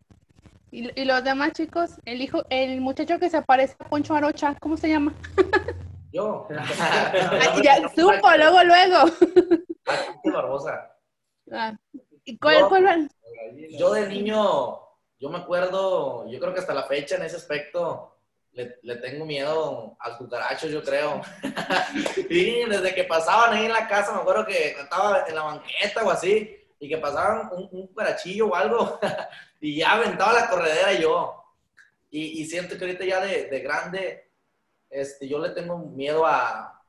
¿Y, 0.71 1.05
los 1.05 1.23
demás 1.23 1.53
chicos? 1.53 1.91
El 2.07 2.23
hijo, 2.23 2.45
el 2.49 2.81
muchacho 2.81 3.19
que 3.19 3.29
se 3.29 3.43
parece 3.43 3.77
a 3.79 3.89
Poncho 3.89 4.15
Arocha, 4.15 4.57
¿cómo 4.59 4.77
se 4.77 4.89
llama? 4.89 5.13
Yo. 6.13 6.49
ya 7.63 7.89
supo, 7.89 8.31
luego, 8.37 8.65
luego. 8.65 8.99
Qué 10.23 10.31
Barbosa. 10.31 10.97
Ah, 11.53 11.75
¿Y 12.25 12.39
cuál, 12.39 12.69
cuál? 12.69 13.11
Yo 13.71 13.93
de 13.93 14.09
niño, 14.09 14.79
yo 15.19 15.31
me 15.31 15.39
acuerdo, 15.39 16.29
yo 16.29 16.39
creo 16.39 16.55
que 16.55 16.61
hasta 16.61 16.75
la 16.75 16.85
fecha 16.85 17.17
en 17.17 17.23
ese 17.23 17.37
aspecto 17.37 18.19
le, 18.53 18.79
le 18.83 18.97
tengo 18.97 19.25
miedo 19.25 19.97
al 20.01 20.19
cucaracho, 20.19 20.69
yo 20.69 20.83
creo. 20.83 21.21
y 22.31 22.65
desde 22.65 22.95
que 22.95 23.05
pasaban 23.05 23.55
ahí 23.55 23.65
en 23.67 23.73
la 23.73 23.89
casa, 23.89 24.13
me 24.13 24.21
acuerdo 24.21 24.47
que 24.47 24.71
estaba 24.71 25.25
en 25.27 25.35
la 25.35 25.43
banqueta 25.43 26.05
o 26.05 26.11
así, 26.11 26.62
y 26.83 26.89
que 26.89 26.99
pasaban 26.99 27.49
un, 27.53 27.69
un 27.71 27.87
cucarachillo 27.87 28.49
o 28.49 28.55
algo 28.57 28.99
y 29.61 29.77
ya 29.77 29.93
aventaba 29.93 30.33
la 30.33 30.51
corredera 30.51 30.93
yo. 30.95 31.41
Y, 32.11 32.43
y 32.43 32.45
siento 32.45 32.77
que 32.77 32.85
ahorita 32.85 33.05
ya 33.05 33.25
de, 33.25 33.45
de, 33.45 33.61
grande, 33.61 34.29
este, 34.91 35.29
yo 35.29 35.39
le 35.39 35.51
tengo 35.51 35.79
miedo 35.79 36.27
a, 36.27 36.83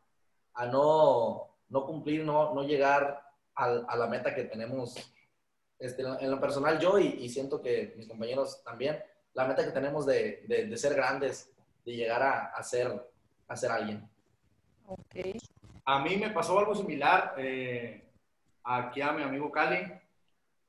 a 0.55 0.65
no, 0.65 1.47
no, 1.69 1.85
cumplir, 1.85 2.25
no, 2.25 2.55
no 2.55 2.63
llegar 2.63 3.21
a, 3.53 3.65
a, 3.65 3.95
la 3.95 4.07
meta 4.07 4.33
que 4.33 4.45
tenemos 4.45 4.95
este, 5.77 6.01
en 6.01 6.31
lo 6.31 6.41
personal 6.41 6.79
yo 6.79 6.97
y, 6.97 7.09
y, 7.09 7.29
siento 7.29 7.61
que 7.61 7.93
mis 7.95 8.07
compañeros 8.07 8.63
también, 8.63 8.99
la 9.35 9.45
meta 9.45 9.63
que 9.63 9.71
tenemos 9.71 10.07
de, 10.07 10.43
de, 10.47 10.65
de 10.65 10.77
ser 10.77 10.95
grandes, 10.95 11.53
de 11.85 11.95
llegar 11.95 12.23
a, 12.23 12.45
a, 12.47 12.63
ser, 12.63 13.11
a 13.47 13.55
ser 13.55 13.69
alguien. 13.69 14.09
Okay. 14.87 15.37
A 15.85 15.99
mí 15.99 16.17
me 16.17 16.31
pasó 16.31 16.57
algo 16.57 16.73
similar. 16.73 17.35
Eh, 17.37 18.03
aquí 18.64 19.01
a 19.01 19.11
mi 19.11 19.24
amigo 19.24 19.51
Cali 19.51 19.84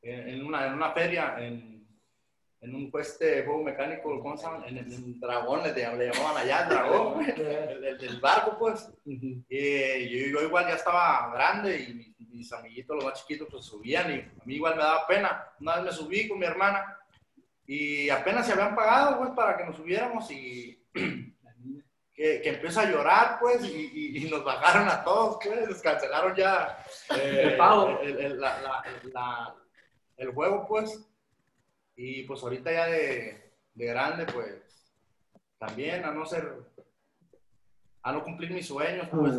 en, 0.02 0.44
una, 0.44 0.66
en 0.66 0.74
una 0.74 0.92
feria, 0.92 1.36
en, 1.38 1.86
en 2.60 2.74
un 2.74 2.90
puesto 2.90 3.24
de 3.24 3.44
juego 3.44 3.62
mecánico, 3.62 4.20
¿cómo 4.20 4.36
se 4.36 4.44
llama? 4.44 4.66
En 4.66 4.78
el 4.78 5.20
dragón, 5.20 5.62
le, 5.62 5.72
le, 5.72 6.12
llamaban 6.12 6.36
allá 6.36 6.62
el 6.62 6.68
dragón, 6.68 7.24
el, 7.24 7.98
del 7.98 8.20
barco, 8.20 8.56
pues. 8.58 8.90
Y 9.04 10.30
yo, 10.30 10.42
igual 10.42 10.66
ya 10.66 10.74
estaba 10.74 11.32
grande 11.32 11.78
y 11.78 11.94
mis, 11.94 12.30
mis, 12.30 12.52
amiguitos, 12.52 12.96
los 12.96 13.04
más 13.04 13.20
chiquitos, 13.20 13.48
pues 13.50 13.64
subían 13.64 14.10
y 14.10 14.20
a 14.20 14.44
mí 14.44 14.54
igual 14.54 14.76
me 14.76 14.82
daba 14.82 15.06
pena. 15.06 15.44
Una 15.60 15.76
vez 15.76 15.84
me 15.84 15.92
subí 15.92 16.28
con 16.28 16.38
mi 16.38 16.46
hermana 16.46 16.98
y 17.66 18.10
apenas 18.10 18.46
se 18.46 18.52
habían 18.52 18.74
pagado, 18.74 19.18
pues, 19.18 19.30
para 19.30 19.56
que 19.56 19.64
nos 19.64 19.76
subiéramos 19.76 20.30
y 20.30 20.82
que, 22.24 22.40
que 22.40 22.48
empieza 22.48 22.80
a 22.80 22.90
llorar, 22.90 23.36
pues, 23.38 23.62
y, 23.66 24.16
y, 24.16 24.30
nos 24.30 24.42
bajaron 24.42 24.88
a 24.88 25.04
todos, 25.04 25.36
pues, 25.44 25.68
les 25.68 25.82
cancelaron 25.82 26.34
ya 26.34 26.82
eh, 27.18 27.50
el 27.50 27.56
pago, 27.58 28.00
el, 28.00 28.18
el, 28.18 28.40
la, 28.40 28.82
la, 29.12 29.54
el, 30.16 30.32
juego, 30.32 30.64
pues. 30.66 31.06
Y 31.96 32.22
pues 32.22 32.42
ahorita 32.42 32.72
ya 32.72 32.86
de, 32.86 33.52
de, 33.74 33.86
grande, 33.86 34.24
pues, 34.24 34.94
también 35.58 36.02
a 36.06 36.12
no 36.12 36.24
ser, 36.24 36.50
a 38.02 38.12
no 38.12 38.24
cumplir 38.24 38.52
mis 38.52 38.68
sueños, 38.68 39.06
pues. 39.10 39.34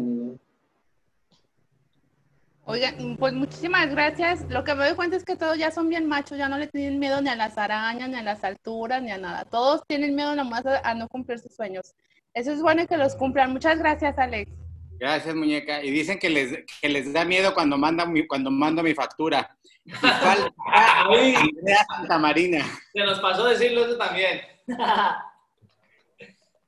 Oiga, 2.65 2.93
pues 3.17 3.33
muchísimas 3.33 3.89
gracias. 3.89 4.47
Lo 4.47 4.63
que 4.63 4.75
me 4.75 4.85
doy 4.85 4.95
cuenta 4.95 5.15
es 5.15 5.25
que 5.25 5.35
todos 5.35 5.57
ya 5.57 5.71
son 5.71 5.89
bien 5.89 6.07
machos, 6.07 6.37
ya 6.37 6.49
no 6.49 6.59
le 6.59 6.67
tienen 6.67 6.99
miedo 6.99 7.19
ni 7.19 7.29
a 7.29 7.35
las 7.35 7.57
arañas, 7.57 8.09
ni 8.09 8.15
a 8.15 8.23
las 8.23 8.43
alturas, 8.43 9.01
ni 9.01 9.11
a 9.11 9.17
nada. 9.17 9.43
Todos 9.45 9.81
tienen 9.87 10.15
miedo 10.15 10.35
nomás 10.35 10.67
a, 10.67 10.87
a 10.87 10.93
no 10.93 11.07
cumplir 11.07 11.39
sus 11.39 11.55
sueños. 11.55 11.95
Eso 12.35 12.51
es 12.51 12.61
bueno 12.61 12.85
que 12.85 12.97
los 12.97 13.15
cumplan. 13.15 13.53
Muchas 13.53 13.79
gracias, 13.79 14.19
Alex. 14.19 14.51
Gracias, 14.99 15.33
muñeca. 15.33 15.81
Y 15.81 15.89
dicen 15.89 16.19
que 16.19 16.29
les, 16.29 16.65
que 16.81 16.89
les 16.89 17.13
da 17.13 17.23
miedo 17.23 17.53
cuando, 17.53 17.77
manda 17.77 18.05
mi, 18.05 18.27
cuando 18.27 18.51
mando 18.51 18.83
mi 18.83 18.93
factura. 18.93 19.55
Igual, 19.85 20.53
Santa 21.95 22.17
Marina. 22.19 22.65
Se 22.91 22.99
nos 23.05 23.21
pasó 23.21 23.45
decirlo 23.45 23.85
eso 23.85 23.97
también. 23.97 24.41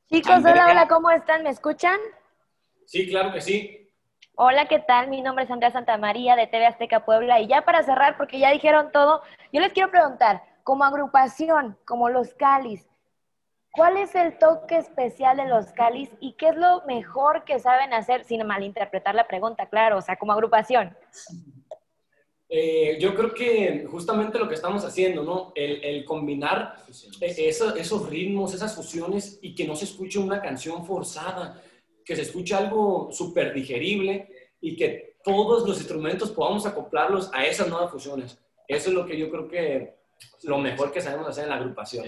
Chicos, 0.10 0.40
hola, 0.40 0.68
hola, 0.72 0.88
¿cómo 0.88 1.12
están? 1.12 1.44
¿Me 1.44 1.50
escuchan? 1.50 2.00
Sí, 2.86 3.10
claro 3.10 3.34
que 3.34 3.42
sí. 3.42 3.90
Hola, 4.36 4.70
¿qué 4.70 4.80
tal? 4.80 5.10
Mi 5.10 5.22
nombre 5.22 5.44
es 5.44 5.52
Andrea 5.52 5.72
Santa 5.72 5.98
María 5.98 6.38
de 6.38 6.48
TV 6.48 6.66
Azteca 6.66 7.04
Puebla. 7.04 7.42
Y 7.42 7.48
ya 7.48 7.64
para 7.64 7.84
cerrar, 7.84 8.16
porque 8.16 8.40
ya 8.40 8.52
dijeron 8.52 8.94
todo, 8.94 9.22
yo 9.52 9.60
les 9.60 9.74
quiero 9.74 9.92
preguntar, 9.92 10.44
como 10.64 10.86
agrupación, 10.86 11.78
como 11.84 12.08
los 12.08 12.34
Calis, 12.36 12.88
¿cuál 13.78 13.96
es 13.96 14.14
el 14.16 14.38
toque 14.38 14.78
especial 14.78 15.38
de 15.38 15.48
los 15.48 15.68
Calis 15.68 16.10
y 16.20 16.34
qué 16.34 16.50
es 16.50 16.58
lo 16.58 16.82
mejor 16.86 17.46
que 17.46 17.60
saben 17.60 17.94
hacer, 17.94 18.26
sin 18.26 18.46
malinterpretar 18.46 19.16
la 19.16 19.28
pregunta, 19.28 19.70
claro, 19.70 20.00
o 20.00 20.02
sea, 20.02 20.18
como 20.18 20.34
agrupación? 20.34 20.98
Eh, 22.50 22.98
yo 23.00 23.14
creo 23.14 23.34
que 23.34 23.86
justamente 23.92 24.40
lo 24.40 24.48
que 24.48 24.56
estamos 24.56 24.84
haciendo, 24.86 25.22
¿no? 25.24 25.52
El, 25.54 25.84
el 25.84 26.06
combinar 26.06 26.76
eh, 27.22 27.36
eso- 27.38 27.76
esos 27.76 28.10
ritmos, 28.10 28.54
esas 28.54 28.74
fusiones 28.76 29.38
y 29.42 29.54
que 29.54 29.68
no 29.68 29.76
se 29.76 29.86
escuche 29.86 30.18
una 30.18 30.42
canción 30.42 30.86
forzada, 30.86 31.62
que 32.06 32.16
se 32.16 32.22
escuche 32.22 32.56
algo 32.56 33.10
súper 33.12 33.54
digerible 33.54 34.30
y 34.62 34.76
que 34.78 35.18
todos 35.24 35.68
los 35.68 35.78
instrumentos 35.78 36.32
podamos 36.32 36.66
acoplarlos 36.66 37.30
a 37.34 37.46
esas 37.46 37.68
nuevas 37.68 37.92
fusiones. 37.92 38.40
Eso 38.66 38.90
es 38.90 38.96
lo 38.96 39.06
que 39.06 39.18
yo 39.18 39.30
creo 39.30 39.48
que 39.50 39.97
lo 40.44 40.58
mejor 40.58 40.92
que 40.92 41.02
sabemos 41.02 41.28
hacer 41.28 41.46
en 41.46 41.50
la 41.50 41.56
agrupación. 41.58 42.06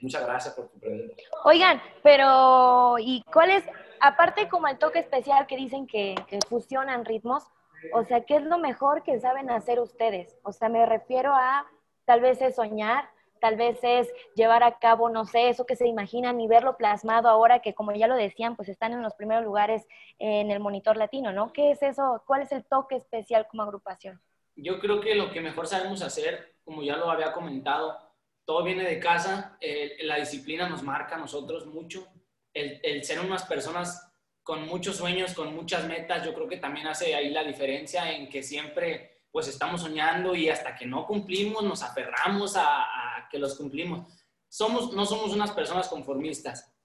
Muchas 0.00 0.26
gracias 0.26 0.54
por 0.54 0.68
tu 0.68 0.78
pregunta. 0.78 1.14
Oigan, 1.44 1.80
pero 2.02 2.96
¿y 2.98 3.22
cuál 3.32 3.50
es, 3.50 3.64
aparte 4.00 4.48
como 4.48 4.68
el 4.68 4.78
toque 4.78 4.98
especial 4.98 5.46
que 5.46 5.56
dicen 5.56 5.86
que, 5.86 6.14
que 6.28 6.38
fusionan 6.48 7.04
ritmos, 7.04 7.44
o 7.92 8.04
sea, 8.04 8.24
qué 8.24 8.36
es 8.36 8.42
lo 8.42 8.58
mejor 8.58 9.02
que 9.02 9.20
saben 9.20 9.50
hacer 9.50 9.80
ustedes? 9.80 10.36
O 10.42 10.52
sea, 10.52 10.68
me 10.68 10.84
refiero 10.86 11.32
a 11.34 11.66
tal 12.04 12.20
vez 12.20 12.40
es 12.40 12.56
soñar, 12.56 13.08
tal 13.40 13.56
vez 13.56 13.78
es 13.82 14.12
llevar 14.34 14.62
a 14.62 14.78
cabo, 14.78 15.08
no 15.08 15.24
sé, 15.24 15.48
eso 15.48 15.66
que 15.66 15.76
se 15.76 15.86
imaginan 15.86 16.40
y 16.40 16.48
verlo 16.48 16.76
plasmado 16.76 17.28
ahora 17.28 17.60
que 17.60 17.74
como 17.74 17.92
ya 17.92 18.06
lo 18.06 18.16
decían, 18.16 18.56
pues 18.56 18.68
están 18.68 18.92
en 18.92 19.02
los 19.02 19.14
primeros 19.14 19.44
lugares 19.44 19.86
en 20.18 20.50
el 20.50 20.60
monitor 20.60 20.96
latino, 20.96 21.32
¿no? 21.32 21.52
¿Qué 21.52 21.70
es 21.70 21.82
eso? 21.82 22.22
¿Cuál 22.26 22.42
es 22.42 22.52
el 22.52 22.64
toque 22.64 22.96
especial 22.96 23.46
como 23.48 23.62
agrupación? 23.62 24.20
Yo 24.56 24.78
creo 24.78 25.00
que 25.00 25.14
lo 25.14 25.30
que 25.30 25.40
mejor 25.40 25.66
sabemos 25.66 26.02
hacer, 26.02 26.55
como 26.66 26.82
ya 26.82 26.96
lo 26.96 27.08
había 27.08 27.32
comentado, 27.32 27.96
todo 28.44 28.64
viene 28.64 28.82
de 28.82 28.98
casa, 28.98 29.56
la 30.02 30.16
disciplina 30.16 30.68
nos 30.68 30.82
marca 30.82 31.14
a 31.14 31.18
nosotros 31.18 31.66
mucho, 31.66 32.06
el, 32.52 32.80
el 32.82 33.04
ser 33.04 33.20
unas 33.20 33.44
personas 33.44 34.12
con 34.42 34.66
muchos 34.66 34.96
sueños, 34.96 35.32
con 35.32 35.54
muchas 35.54 35.86
metas, 35.86 36.24
yo 36.24 36.34
creo 36.34 36.48
que 36.48 36.56
también 36.56 36.88
hace 36.88 37.14
ahí 37.14 37.30
la 37.30 37.44
diferencia 37.44 38.12
en 38.12 38.28
que 38.28 38.42
siempre 38.42 39.22
pues 39.30 39.48
estamos 39.48 39.82
soñando 39.82 40.34
y 40.34 40.48
hasta 40.48 40.74
que 40.74 40.86
no 40.86 41.06
cumplimos 41.06 41.62
nos 41.62 41.82
aferramos 41.82 42.56
a, 42.56 42.80
a 42.80 43.28
que 43.30 43.38
los 43.38 43.54
cumplimos. 43.56 44.06
Somos, 44.48 44.92
no 44.92 45.04
somos 45.06 45.32
unas 45.32 45.50
personas 45.52 45.88
conformistas. 45.88 46.75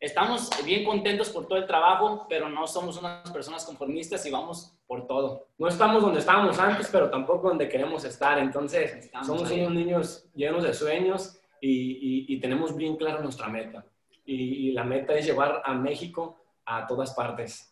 Estamos 0.00 0.48
bien 0.64 0.82
contentos 0.84 1.28
por 1.28 1.46
todo 1.46 1.58
el 1.58 1.66
trabajo, 1.66 2.26
pero 2.26 2.48
no 2.48 2.66
somos 2.66 2.96
unas 2.96 3.30
personas 3.30 3.64
conformistas 3.66 4.24
y 4.24 4.30
vamos 4.30 4.74
por 4.86 5.06
todo. 5.06 5.48
No 5.58 5.68
estamos 5.68 6.02
donde 6.02 6.20
estábamos 6.20 6.58
antes, 6.58 6.88
pero 6.90 7.10
tampoco 7.10 7.48
donde 7.48 7.68
queremos 7.68 8.02
estar. 8.04 8.38
Entonces, 8.38 8.94
Estamos 8.94 9.26
somos 9.26 9.50
ahí. 9.50 9.60
unos 9.60 9.72
niños 9.74 10.26
llenos 10.34 10.62
de 10.64 10.72
sueños 10.72 11.38
y, 11.60 11.68
y- 12.30 12.34
y 12.34 12.40
tenemos 12.40 12.74
bien 12.74 12.96
clara 12.96 13.20
nuestra 13.20 13.48
meta. 13.48 13.84
Y, 14.24 14.68
y 14.68 14.72
la 14.72 14.84
meta 14.84 15.12
es 15.12 15.26
llevar 15.26 15.60
a 15.64 15.74
México 15.74 16.36
a 16.64 16.86
todas 16.86 17.12
partes. 17.14 17.66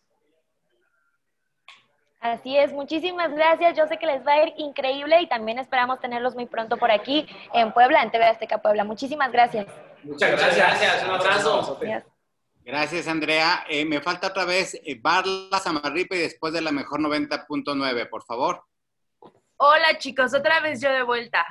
Así 2.21 2.59
es, 2.59 2.73
muchísimas 2.73 3.33
gracias. 3.33 3.75
Yo 3.77 3.87
sé 3.87 3.97
que 3.97 4.05
les 4.07 4.27
va 4.27 4.33
a 4.33 4.43
ir 4.49 4.53
increíble 4.59 5.23
y 5.23 5.29
también 5.29 5.59
esperamos 5.59 6.01
tenerlos 6.01 6.35
muy 6.35 6.47
pronto 6.47 6.77
por 6.77 6.91
aquí 6.91 7.27
en 7.55 7.73
Puebla, 7.73 8.03
en 8.03 8.11
TV 8.11 8.25
Azteca 8.27 8.59
Puebla. 8.59 8.85
Muchísimas 8.85 9.31
gracias. 9.33 9.67
Muchas 10.03 10.31
Muchas 10.31 10.31
gracias. 10.33 10.57
gracias, 10.67 11.05
un 11.05 11.11
abrazo. 11.11 11.79
Gracias, 11.81 12.05
Andrea. 13.09 13.65
Eh, 13.69 13.85
me 13.85 14.01
falta 14.01 14.29
otra 14.29 14.45
vez 14.45 14.75
eh, 14.75 14.99
Barla 15.01 15.59
Samarripa 15.59 16.17
y 16.17 16.19
después 16.19 16.53
de 16.53 16.61
la 16.61 16.71
mejor 16.71 17.01
90.9, 17.01 18.11
por 18.11 18.25
favor. 18.25 18.63
Hola 19.57 19.99
chicos, 19.99 20.35
otra 20.35 20.61
vez 20.61 20.81
yo 20.81 20.93
de 20.93 21.03
vuelta. 21.03 21.47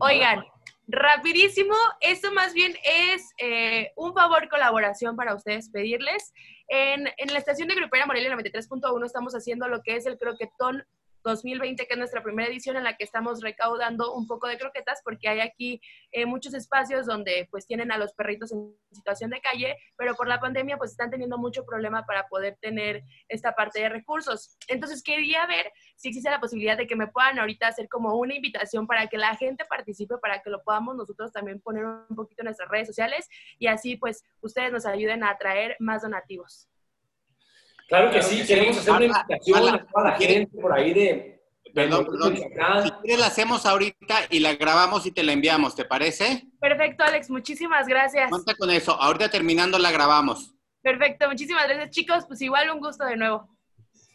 Oigan, 0.00 0.44
rapidísimo, 0.86 1.74
esto 2.00 2.30
más 2.32 2.52
bien 2.52 2.76
es 2.84 3.22
eh, 3.38 3.90
un 3.96 4.12
favor 4.12 4.50
colaboración 4.50 5.16
para 5.16 5.34
ustedes 5.34 5.70
pedirles. 5.70 6.32
En, 6.68 7.08
en 7.16 7.32
la 7.32 7.38
estación 7.38 7.68
de 7.68 7.74
Grupera 7.74 8.04
Morelia 8.04 8.30
93.1 8.36 9.06
estamos 9.06 9.32
haciendo 9.32 9.66
lo 9.66 9.80
que 9.82 9.96
es 9.96 10.04
el 10.04 10.18
croquetón 10.18 10.84
2020, 11.24 11.86
que 11.86 11.92
es 11.92 11.98
nuestra 11.98 12.22
primera 12.22 12.48
edición 12.48 12.76
en 12.76 12.84
la 12.84 12.96
que 12.96 13.04
estamos 13.04 13.40
recaudando 13.42 14.14
un 14.14 14.26
poco 14.26 14.48
de 14.48 14.58
croquetas 14.58 15.00
porque 15.04 15.28
hay 15.28 15.40
aquí 15.40 15.80
eh, 16.12 16.26
muchos 16.26 16.54
espacios 16.54 17.06
donde 17.06 17.48
pues 17.50 17.66
tienen 17.66 17.92
a 17.92 17.98
los 17.98 18.12
perritos 18.14 18.52
en 18.52 18.74
situación 18.92 19.30
de 19.30 19.40
calle, 19.40 19.76
pero 19.96 20.14
por 20.14 20.28
la 20.28 20.40
pandemia 20.40 20.76
pues 20.78 20.92
están 20.92 21.10
teniendo 21.10 21.38
mucho 21.38 21.64
problema 21.64 22.04
para 22.06 22.28
poder 22.28 22.56
tener 22.60 23.02
esta 23.28 23.54
parte 23.54 23.80
de 23.80 23.88
recursos. 23.88 24.56
Entonces 24.68 25.02
quería 25.02 25.46
ver 25.46 25.72
si 25.96 26.08
existe 26.08 26.30
la 26.30 26.40
posibilidad 26.40 26.76
de 26.76 26.86
que 26.86 26.96
me 26.96 27.08
puedan 27.08 27.38
ahorita 27.38 27.68
hacer 27.68 27.88
como 27.88 28.14
una 28.16 28.34
invitación 28.34 28.86
para 28.86 29.06
que 29.08 29.18
la 29.18 29.36
gente 29.36 29.64
participe, 29.64 30.18
para 30.18 30.40
que 30.42 30.50
lo 30.50 30.62
podamos 30.62 30.96
nosotros 30.96 31.32
también 31.32 31.60
poner 31.60 31.84
un 31.84 32.16
poquito 32.16 32.42
en 32.42 32.46
nuestras 32.46 32.68
redes 32.68 32.88
sociales 32.88 33.28
y 33.58 33.66
así 33.66 33.96
pues 33.96 34.24
ustedes 34.40 34.72
nos 34.72 34.86
ayuden 34.86 35.24
a 35.24 35.30
atraer 35.30 35.76
más 35.78 36.02
donativos. 36.02 36.68
Claro 37.88 38.10
que 38.10 38.18
Claro 38.20 38.28
sí, 38.28 38.40
que 38.42 38.46
queremos 38.46 38.76
sí. 38.76 38.80
hacer 38.82 38.92
una 38.94 39.04
invitación 39.06 39.68
a 39.74 39.86
toda 39.86 40.04
la 40.04 40.12
gente 40.18 40.60
por 40.60 40.72
ahí 40.72 40.92
de... 40.92 41.42
Perdón, 41.74 42.06
perdón. 42.06 42.36
Si 42.36 42.90
quieres 43.02 43.20
la 43.20 43.26
hacemos 43.26 43.66
ahorita 43.66 44.20
y 44.30 44.40
la 44.40 44.54
grabamos 44.54 45.06
y 45.06 45.12
te 45.12 45.22
la 45.22 45.32
enviamos, 45.32 45.74
¿te 45.74 45.84
parece? 45.84 46.44
Perfecto, 46.60 47.04
Alex, 47.04 47.30
muchísimas 47.30 47.86
gracias. 47.86 48.30
Cuenta 48.30 48.54
con 48.54 48.70
eso. 48.70 48.92
Ahorita 48.92 49.30
terminando 49.30 49.78
la 49.78 49.90
grabamos. 49.90 50.54
Perfecto, 50.82 51.28
muchísimas 51.28 51.66
gracias 51.66 51.90
chicos, 51.90 52.24
pues 52.26 52.40
igual 52.42 52.70
un 52.70 52.80
gusto 52.80 53.04
de 53.04 53.16
nuevo. 53.16 53.48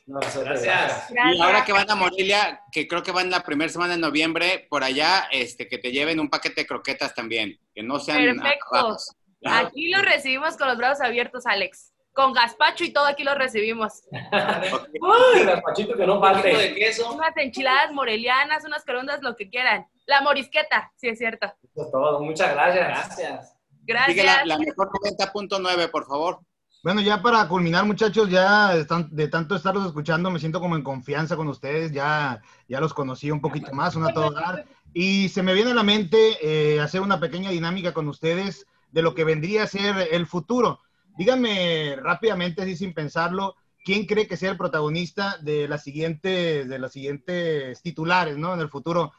gracias. 0.06 1.12
Y 1.12 1.42
ahora 1.42 1.64
que 1.64 1.72
van 1.72 1.90
a 1.90 1.96
Morelia, 1.96 2.62
que 2.72 2.88
creo 2.88 3.04
que 3.04 3.12
van 3.12 3.30
la 3.30 3.42
primera 3.44 3.72
semana 3.72 3.94
de 3.94 4.00
noviembre, 4.02 4.68
por 4.70 4.84
allá, 4.84 5.28
este, 5.32 5.68
que 5.68 5.78
te 5.78 5.92
lleven 5.92 6.20
un 6.20 6.30
paquete 6.30 6.62
de 6.62 6.68
croquetas 6.68 7.14
también, 7.14 7.58
que 7.74 7.84
no 7.84 8.00
sean 8.00 8.18
Perfecto. 8.18 8.68
acabados. 8.68 9.12
Aquí 9.46 9.90
lo 9.90 10.02
recibimos 10.02 10.58
con 10.58 10.68
los 10.68 10.78
brazos 10.78 11.06
abiertos, 11.06 11.46
Alex. 11.46 11.93
Con 12.14 12.32
gazpacho 12.34 12.84
y 12.84 12.94
todo 12.94 13.06
aquí 13.08 13.24
lo 13.24 13.34
recibimos. 13.36 14.04
Uy, 14.12 15.44
gazpachito 15.46 15.96
que 15.96 16.06
no 16.06 16.20
falte. 16.20 16.56
de 16.56 16.76
queso. 16.76 17.12
Unas 17.14 17.36
enchiladas 17.38 17.92
morelianas, 17.92 18.64
unas 18.66 18.84
corundas, 18.86 19.22
lo 19.22 19.36
que 19.36 19.50
quieran. 19.50 19.88
La 20.06 20.22
morisqueta, 20.22 20.92
sí 20.96 21.08
es 21.08 21.18
cierto. 21.18 21.48
Eso 21.64 21.86
es 21.86 21.92
todo, 21.92 22.20
muchas 22.22 22.54
gracias. 22.54 22.88
Gracias. 22.88 23.56
Gracias. 23.86 24.16
Sigue 24.16 24.24
la, 24.24 24.46
la 24.46 24.58
mejor 24.60 24.90
90.9, 24.92 25.90
por 25.92 26.06
favor. 26.06 26.40
Bueno, 26.84 27.00
ya 27.02 27.22
para 27.22 27.48
culminar, 27.48 27.86
muchachos, 27.86 28.30
ya 28.30 28.76
de 28.76 28.86
tan- 28.86 29.10
de 29.16 29.28
tanto 29.30 29.56
estarlos 29.56 29.86
escuchando, 29.86 30.30
me 30.30 30.40
siento 30.40 30.60
como 30.60 30.76
en 30.76 30.84
confianza 30.84 31.38
con 31.38 31.48
ustedes, 31.48 31.94
ya, 31.94 32.42
ya 32.68 32.80
los 32.82 32.94
conocí 32.94 33.32
un 33.32 33.40
poquito 33.42 33.72
más, 33.74 33.96
una 33.96 34.14
todo 34.14 34.32
dar. 34.32 34.66
Y 34.94 35.30
se 35.30 35.42
me 35.44 35.54
viene 35.54 35.72
a 35.72 35.76
la 35.76 35.84
mente 35.84 36.18
eh, 36.42 36.80
hacer 36.82 37.00
una 37.02 37.20
pequeña 37.22 37.50
dinámica 37.52 37.94
con 37.94 38.08
ustedes 38.10 38.68
de 38.92 39.02
lo 39.02 39.16
que 39.16 39.24
vendría 39.24 39.64
a 39.64 39.68
ser 39.68 40.10
el 40.12 40.28
futuro. 40.28 40.82
Díganme 41.18 41.96
rápidamente, 41.98 42.62
así 42.62 42.76
sin 42.76 42.94
pensarlo, 42.94 43.56
¿quién 43.84 44.06
cree 44.06 44.28
que 44.28 44.38
sea 44.38 44.52
el 44.52 44.58
protagonista 44.58 45.38
de 45.42 45.68
las 45.68 45.84
siguientes, 45.84 46.68
de 46.68 46.80
los 46.80 46.92
siguientes 46.92 47.82
titulares, 47.82 48.38
¿no? 48.38 48.54
En 48.54 48.60
el 48.60 48.70
futuro. 48.70 49.12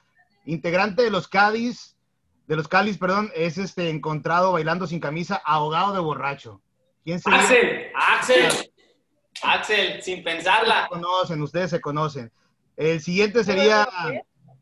Integrante 0.46 1.02
de 1.02 1.10
los 1.10 1.28
Cádiz, 1.28 1.96
de 2.46 2.56
los 2.56 2.68
Cáliz, 2.68 2.98
perdón, 2.98 3.30
es 3.34 3.56
este 3.56 3.88
encontrado 3.88 4.52
bailando 4.52 4.86
sin 4.86 5.00
camisa, 5.00 5.40
ahogado 5.44 5.94
de 5.94 6.00
borracho. 6.00 6.60
¿Quién 7.04 7.20
sería? 7.20 7.40
Axel, 7.40 7.92
Axel, 7.94 8.72
Axel, 9.42 10.02
sin 10.02 10.22
pensarla. 10.22 10.82
Se 10.82 10.88
conocen, 10.88 11.42
ustedes 11.42 11.70
se 11.70 11.80
conocen. 11.80 12.32
El 12.76 13.00
siguiente 13.00 13.44
sería 13.44 13.88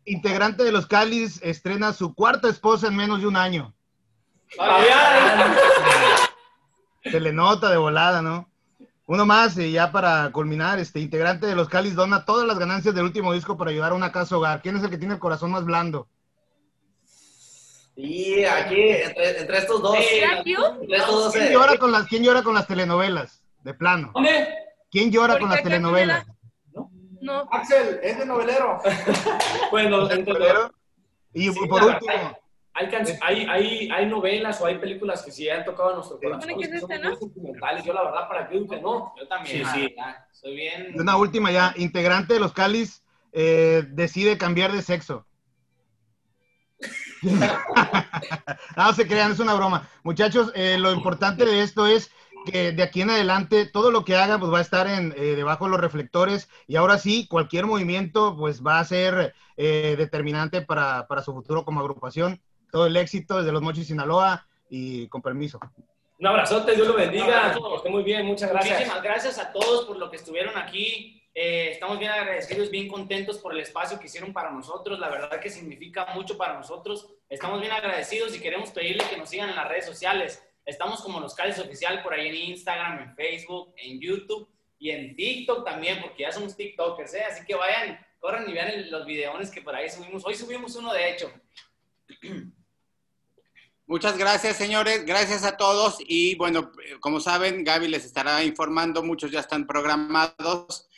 integrante 0.05 0.63
de 0.65 0.73
los 0.73 0.87
Cáliz, 0.87 1.41
estrena 1.43 1.93
su 1.93 2.15
cuarta 2.15 2.49
esposa 2.49 2.89
en 2.89 2.97
menos 2.97 3.21
de 3.21 3.27
un 3.27 3.37
año. 3.37 3.75
Se 7.03 7.21
le 7.21 7.33
nota 7.33 7.71
de 7.71 7.77
volada, 7.77 8.23
¿no? 8.23 8.49
Uno 9.07 9.27
más, 9.27 9.59
y 9.59 9.73
ya 9.73 9.91
para 9.91 10.31
culminar, 10.33 10.79
este 10.79 11.01
integrante 11.01 11.47
de 11.47 11.57
los 11.57 11.69
Cáliz 11.69 11.95
dona 11.95 12.25
todas 12.25 12.47
las 12.47 12.59
ganancias 12.59 12.95
del 12.95 13.05
último 13.05 13.33
disco 13.33 13.57
para 13.57 13.71
ayudar 13.71 13.93
a 13.93 13.97
una 13.97 14.13
casa 14.13 14.37
hogar. 14.37 14.63
¿Quién 14.63 14.77
es 14.77 14.83
el 14.85 14.91
que 14.91 14.99
tiene 14.99 15.15
el 15.15 15.21
corazón 15.21 15.51
más 15.51 15.65
blando? 15.65 16.09
Y 17.95 18.45
aquí, 18.45 18.81
entre, 18.81 19.41
entre 19.41 19.59
estos 19.59 19.83
dos. 19.83 19.97
Entre 19.97 20.97
estos 20.97 21.25
dos. 21.25 21.33
¿Quién 21.33 21.49
eh, 21.49 21.53
llora 21.53 21.77
con 21.77 21.93
las, 21.93 22.07
quién 22.07 22.23
llora 22.23 22.43
con 22.43 22.55
las 22.55 22.67
telenovelas? 22.67 23.43
De 23.63 23.75
plano. 23.75 24.13
¿Quién 24.91 25.11
llora 25.11 25.39
con 25.39 25.51
las 25.51 25.63
telenovelas? 25.63 26.27
No. 27.21 27.49
Axel, 27.53 28.01
es 28.03 28.19
de 28.19 28.27
novelero. 28.27 28.81
Bueno, 29.71 30.11
entre 30.11 30.35
Y 31.33 31.51
Sí, 31.51 31.61
por 31.69 31.83
último, 31.85 32.39
Hay, 32.75 32.89
hay, 33.21 33.47
hay, 33.49 33.91
hay 33.91 34.07
novelas 34.07 34.61
o 34.61 34.67
hay 34.67 34.79
películas 34.79 35.23
que 35.23 35.31
sí 35.31 35.49
han 35.49 35.65
tocado 35.65 35.91
a 35.91 35.95
nuestro 35.97 36.19
corazón. 36.19 36.59
que 36.59 36.65
es 36.65 36.73
este, 36.73 37.17
sentimentales. 37.17 37.85
Yo, 37.85 37.93
la 37.93 38.05
verdad, 38.05 38.29
¿para 38.29 38.49
que 38.49 38.59
no? 38.81 39.13
Yo 39.19 39.29
también, 39.29 39.67
Sí, 39.67 39.81
sí. 39.89 39.95
Soy 40.33 40.57
bien. 40.57 40.99
una 40.99 41.17
última 41.17 41.51
ya, 41.51 41.75
integrante 41.77 42.35
de 42.35 42.41
los 42.41 42.53
Cáliz 42.53 43.05
eh, 43.33 43.85
decide 43.89 44.39
cambiar 44.39 44.73
de 44.73 44.83
sexo. 44.83 45.27
no 48.77 48.93
se 48.95 49.07
crean, 49.07 49.33
es 49.33 49.39
una 49.39 49.55
broma. 49.55 49.89
Muchachos, 50.03 50.51
eh, 50.55 50.79
lo 50.79 50.93
importante 50.93 51.45
de 51.45 51.63
esto 51.63 51.87
es 51.87 52.11
que 52.45 52.73
de 52.73 52.83
aquí 52.83 53.03
en 53.03 53.11
adelante 53.11 53.67
todo 53.67 53.91
lo 53.91 54.05
que 54.05 54.17
haga 54.17 54.39
pues 54.39 54.53
va 54.53 54.59
a 54.59 54.63
estar 54.63 54.87
en, 54.89 55.15
eh, 55.17 55.37
debajo 55.37 55.67
de 55.67 55.73
los 55.73 55.81
reflectores 55.81 56.49
y 56.67 56.77
ahora 56.77 56.99
sí, 56.99 57.27
cualquier 57.29 57.67
movimiento 57.67 58.37
pues 58.37 58.65
va 58.65 58.81
a 58.81 58.85
ser 58.85 59.35
eh, 59.57 59.95
determinante 59.97 60.63
para, 60.63 61.07
para 61.07 61.23
su 61.23 61.33
futuro 61.33 61.65
como 61.65 61.81
agrupación. 61.81 62.41
Todo 62.73 62.87
el 62.87 62.97
éxito 62.97 63.37
desde 63.37 63.53
Los 63.53 63.61
Mochis, 63.61 63.87
Sinaloa 63.87 64.47
y 64.71 65.07
con 65.09 65.21
permiso. 65.21 65.61
Un 66.19 66.27
abrazote, 66.27 66.75
Dios 66.75 66.89
lo 66.89 66.95
bendiga. 66.95 67.55
Esté 67.77 67.91
muy 67.91 68.03
bien, 68.03 68.25
muchas 68.25 68.49
gracias. 68.49 68.79
Muchísimas 68.79 69.03
gracias 69.03 69.39
a 69.39 69.53
todos 69.53 69.85
por 69.85 69.99
lo 69.99 70.11
que 70.11 70.17
estuvieron 70.17 70.57
aquí. 70.57 71.23
Eh, 71.35 71.69
estamos 71.73 71.99
bien 71.99 72.11
agradecidos, 72.11 72.71
bien 72.71 72.89
contentos 72.89 73.37
por 73.37 73.53
el 73.53 73.61
espacio 73.61 74.01
que 74.01 74.07
hicieron 74.07 74.33
para 74.33 74.51
nosotros. 74.51 74.99
La 74.99 75.11
verdad 75.11 75.39
que 75.39 75.51
significa 75.51 76.07
mucho 76.15 76.39
para 76.39 76.55
nosotros. 76.55 77.11
Estamos 77.29 77.61
bien 77.61 77.73
agradecidos 77.73 78.35
y 78.35 78.41
queremos 78.41 78.71
pedirle 78.71 79.05
que 79.11 79.19
nos 79.19 79.29
sigan 79.29 79.51
en 79.51 79.57
las 79.57 79.69
redes 79.69 79.85
sociales. 79.85 80.43
Estamos 80.65 81.03
como 81.03 81.21
Los 81.21 81.35
Cales 81.35 81.59
Oficial 81.59 82.03
por 82.03 82.15
ahí 82.15 82.29
en 82.29 82.37
Instagram, 82.53 83.01
en 83.01 83.15
Facebook, 83.15 83.75
en 83.77 84.01
YouTube 84.01 84.49
y 84.79 84.93
en 84.93 85.15
TikTok 85.15 85.63
también, 85.63 86.01
porque 86.01 86.23
ya 86.23 86.33
somos 86.33 86.57
TikTokers, 86.57 87.13
¿eh? 87.13 87.25
Así 87.25 87.45
que 87.45 87.55
vayan, 87.55 87.99
corran 88.19 88.49
y 88.49 88.55
vean 88.55 88.91
los 88.91 89.05
videones 89.05 89.51
que 89.51 89.61
por 89.61 89.75
ahí 89.75 89.91
subimos. 89.91 90.25
Hoy 90.25 90.35
subimos 90.35 90.75
uno, 90.75 90.91
de 90.95 91.11
hecho. 91.11 91.31
Muchas 93.87 94.17
gracias, 94.17 94.57
señores. 94.57 95.05
Gracias 95.05 95.45
a 95.45 95.57
todos. 95.57 95.99
Y 96.01 96.37
bueno, 96.37 96.71
como 97.01 97.21
saben, 97.21 97.65
Gaby 97.65 97.89
les 97.89 98.05
estará 98.05 98.43
informando. 98.45 99.03
Muchos 99.03 99.31
ya 99.31 99.41
están 99.41 99.67
programados. 99.67 100.89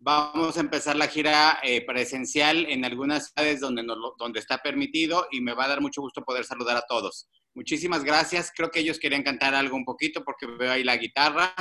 Vamos 0.00 0.56
a 0.56 0.60
empezar 0.60 0.96
la 0.96 1.06
gira 1.06 1.60
eh, 1.62 1.84
presencial 1.86 2.66
en 2.68 2.84
algunas 2.84 3.32
ciudades 3.32 3.60
donde, 3.60 3.84
donde 4.18 4.40
está 4.40 4.58
permitido 4.58 5.26
y 5.30 5.40
me 5.40 5.54
va 5.54 5.64
a 5.64 5.68
dar 5.68 5.80
mucho 5.80 6.02
gusto 6.02 6.22
poder 6.22 6.44
saludar 6.44 6.76
a 6.76 6.84
todos. 6.86 7.28
Muchísimas 7.54 8.04
gracias. 8.04 8.52
Creo 8.54 8.70
que 8.70 8.80
ellos 8.80 8.98
querían 8.98 9.22
cantar 9.22 9.54
algo 9.54 9.76
un 9.76 9.84
poquito 9.84 10.22
porque 10.24 10.46
veo 10.46 10.72
ahí 10.72 10.84
la 10.84 10.96
guitarra. 10.96 11.54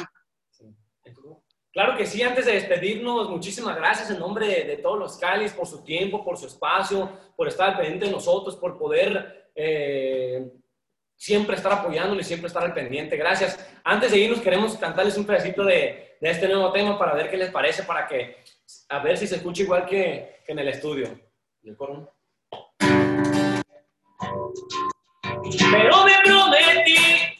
Claro 1.71 1.97
que 1.97 2.05
sí, 2.05 2.21
antes 2.21 2.45
de 2.45 2.53
despedirnos, 2.53 3.29
muchísimas 3.29 3.75
gracias 3.75 4.11
en 4.11 4.19
nombre 4.19 4.47
de, 4.47 4.77
todos 4.77 4.99
los 4.99 5.17
Calis 5.17 5.53
por 5.53 5.65
su 5.65 5.83
tiempo, 5.83 6.23
por 6.23 6.37
su 6.37 6.45
espacio, 6.45 7.09
por 7.35 7.47
estar 7.47 7.75
pendiente 7.77 8.05
de 8.05 8.11
nosotros, 8.11 8.57
por 8.57 8.77
poder 8.77 9.49
eh, 9.55 10.51
siempre 11.15 11.55
estar 11.55 11.71
apoyándolo 11.71 12.19
y 12.19 12.23
siempre 12.23 12.47
estar 12.47 12.63
al 12.63 12.73
pendiente. 12.73 13.17
Gracias. 13.17 13.59
Antes 13.83 14.11
de 14.11 14.17
irnos, 14.19 14.41
queremos 14.41 14.77
cantarles 14.77 15.17
un 15.17 15.25
pedacito 15.25 15.63
de, 15.63 16.17
este 16.21 16.47
nuevo 16.47 16.71
tema 16.71 16.97
para 16.97 17.13
ver 17.13 17.29
qué 17.29 17.35
les 17.35 17.51
parece, 17.51 17.83
para 17.83 18.07
que, 18.07 18.37
a 18.89 18.99
ver 18.99 19.17
si 19.17 19.27
se 19.27 19.35
escucha 19.35 19.63
igual 19.63 19.85
que, 19.85 20.41
en 20.47 20.59
el 20.59 20.69
estudio. 20.69 21.19
¿Y 21.61 21.69
el 21.69 21.75
coro? 21.75 22.13
Pero 25.71 26.05
me 26.05 26.17
prometí 26.23 26.95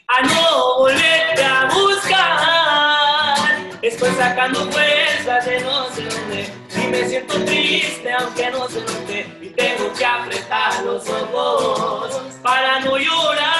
a 0.07 0.21
no 0.21 0.79
volverte 0.79 1.43
a 1.43 1.69
buscar. 1.73 3.33
Estoy 3.81 4.11
sacando 4.11 4.71
fuerzas 4.71 5.45
de 5.45 5.61
no 5.61 5.89
sé 5.89 6.03
dónde 6.03 6.63
y 6.75 6.87
me 6.87 7.07
siento 7.07 7.43
triste 7.45 8.11
aunque 8.11 8.49
no 8.51 8.67
se 8.67 8.79
note 8.81 9.27
y 9.41 9.49
tengo 9.49 9.93
que 9.93 10.05
apretar 10.05 10.83
los 10.83 11.07
ojos 11.09 12.21
para 12.41 12.79
no 12.79 12.97
llorar 12.97 13.52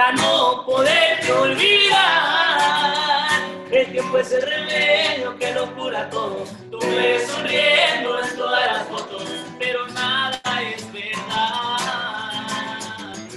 desespera 0.00 0.12
no 0.12 0.64
poderte 0.64 1.32
olvidar. 1.32 2.90
El 3.70 3.92
tiempo 3.92 4.18
es 4.18 4.32
el 4.32 4.42
remedio 4.42 5.38
que 5.38 5.52
lo 5.52 5.72
cura 5.76 6.10
todo. 6.10 6.44
Tú 6.70 6.78
me 6.78 6.96
ves 6.96 7.28
sonriendo 7.28 8.20
en 8.22 8.36
todas 8.36 8.66
las 8.66 8.88
fotos, 8.88 9.22
pero 9.58 9.86
nada 9.88 10.40
es 10.62 10.92
verdad. 10.92 11.76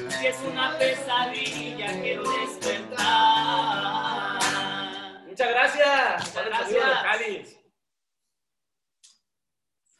Si 0.10 0.28
es 0.28 0.38
una 0.42 0.78
pesadilla, 0.78 2.02
quiero 2.02 2.24
despertar. 2.24 3.04
Muchas 5.28 5.50
gracias. 5.50 6.28
Muchas 6.28 6.46
gracias. 6.46 7.58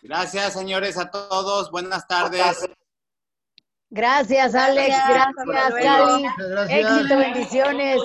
Gracias, 0.02 0.54
señores, 0.54 0.98
a 0.98 1.12
todos. 1.12 1.72
Buenas 1.72 2.08
tardes. 2.08 2.68
Gracias, 3.96 4.56
Alex. 4.56 4.96
Gracias, 5.08 5.74
Cali. 5.84 6.26
gracias. 6.50 6.80
Éxito, 6.80 7.16
bendiciones. 7.16 8.02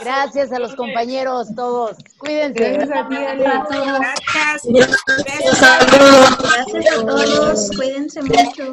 Gracias 0.00 0.52
a 0.52 0.58
los 0.58 0.74
compañeros 0.74 1.54
todos. 1.54 1.96
Cuídense. 2.18 2.72
Gracias 2.72 2.98
a 2.98 3.08
ti, 3.08 3.16
Alex. 3.16 3.50
Gracias. 3.70 4.62
Gracias 4.66 5.62
a 5.62 5.86
todos. 5.86 6.38
Gracias 6.42 6.86
a 6.92 7.06
todos, 7.06 7.70
cuídense 7.76 8.22
mucho. 8.22 8.72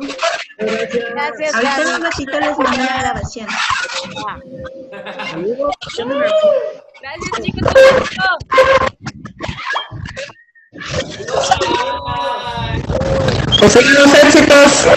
Gracias, 0.57 1.53
Ahorita 1.53 1.77
en 1.77 1.83
Gaby. 1.83 1.95
un 1.97 2.01
ratito 2.01 2.39
les 2.39 2.57
mando 2.57 2.83
la 2.83 2.97
grabación. 2.99 3.47
Gracias, 6.99 7.41
chicos. 7.43 7.73
por 7.73 7.77
esto. 8.01 8.23
Pues 13.59 13.71
seguimos 13.71 14.13
éxitos. 14.15 14.87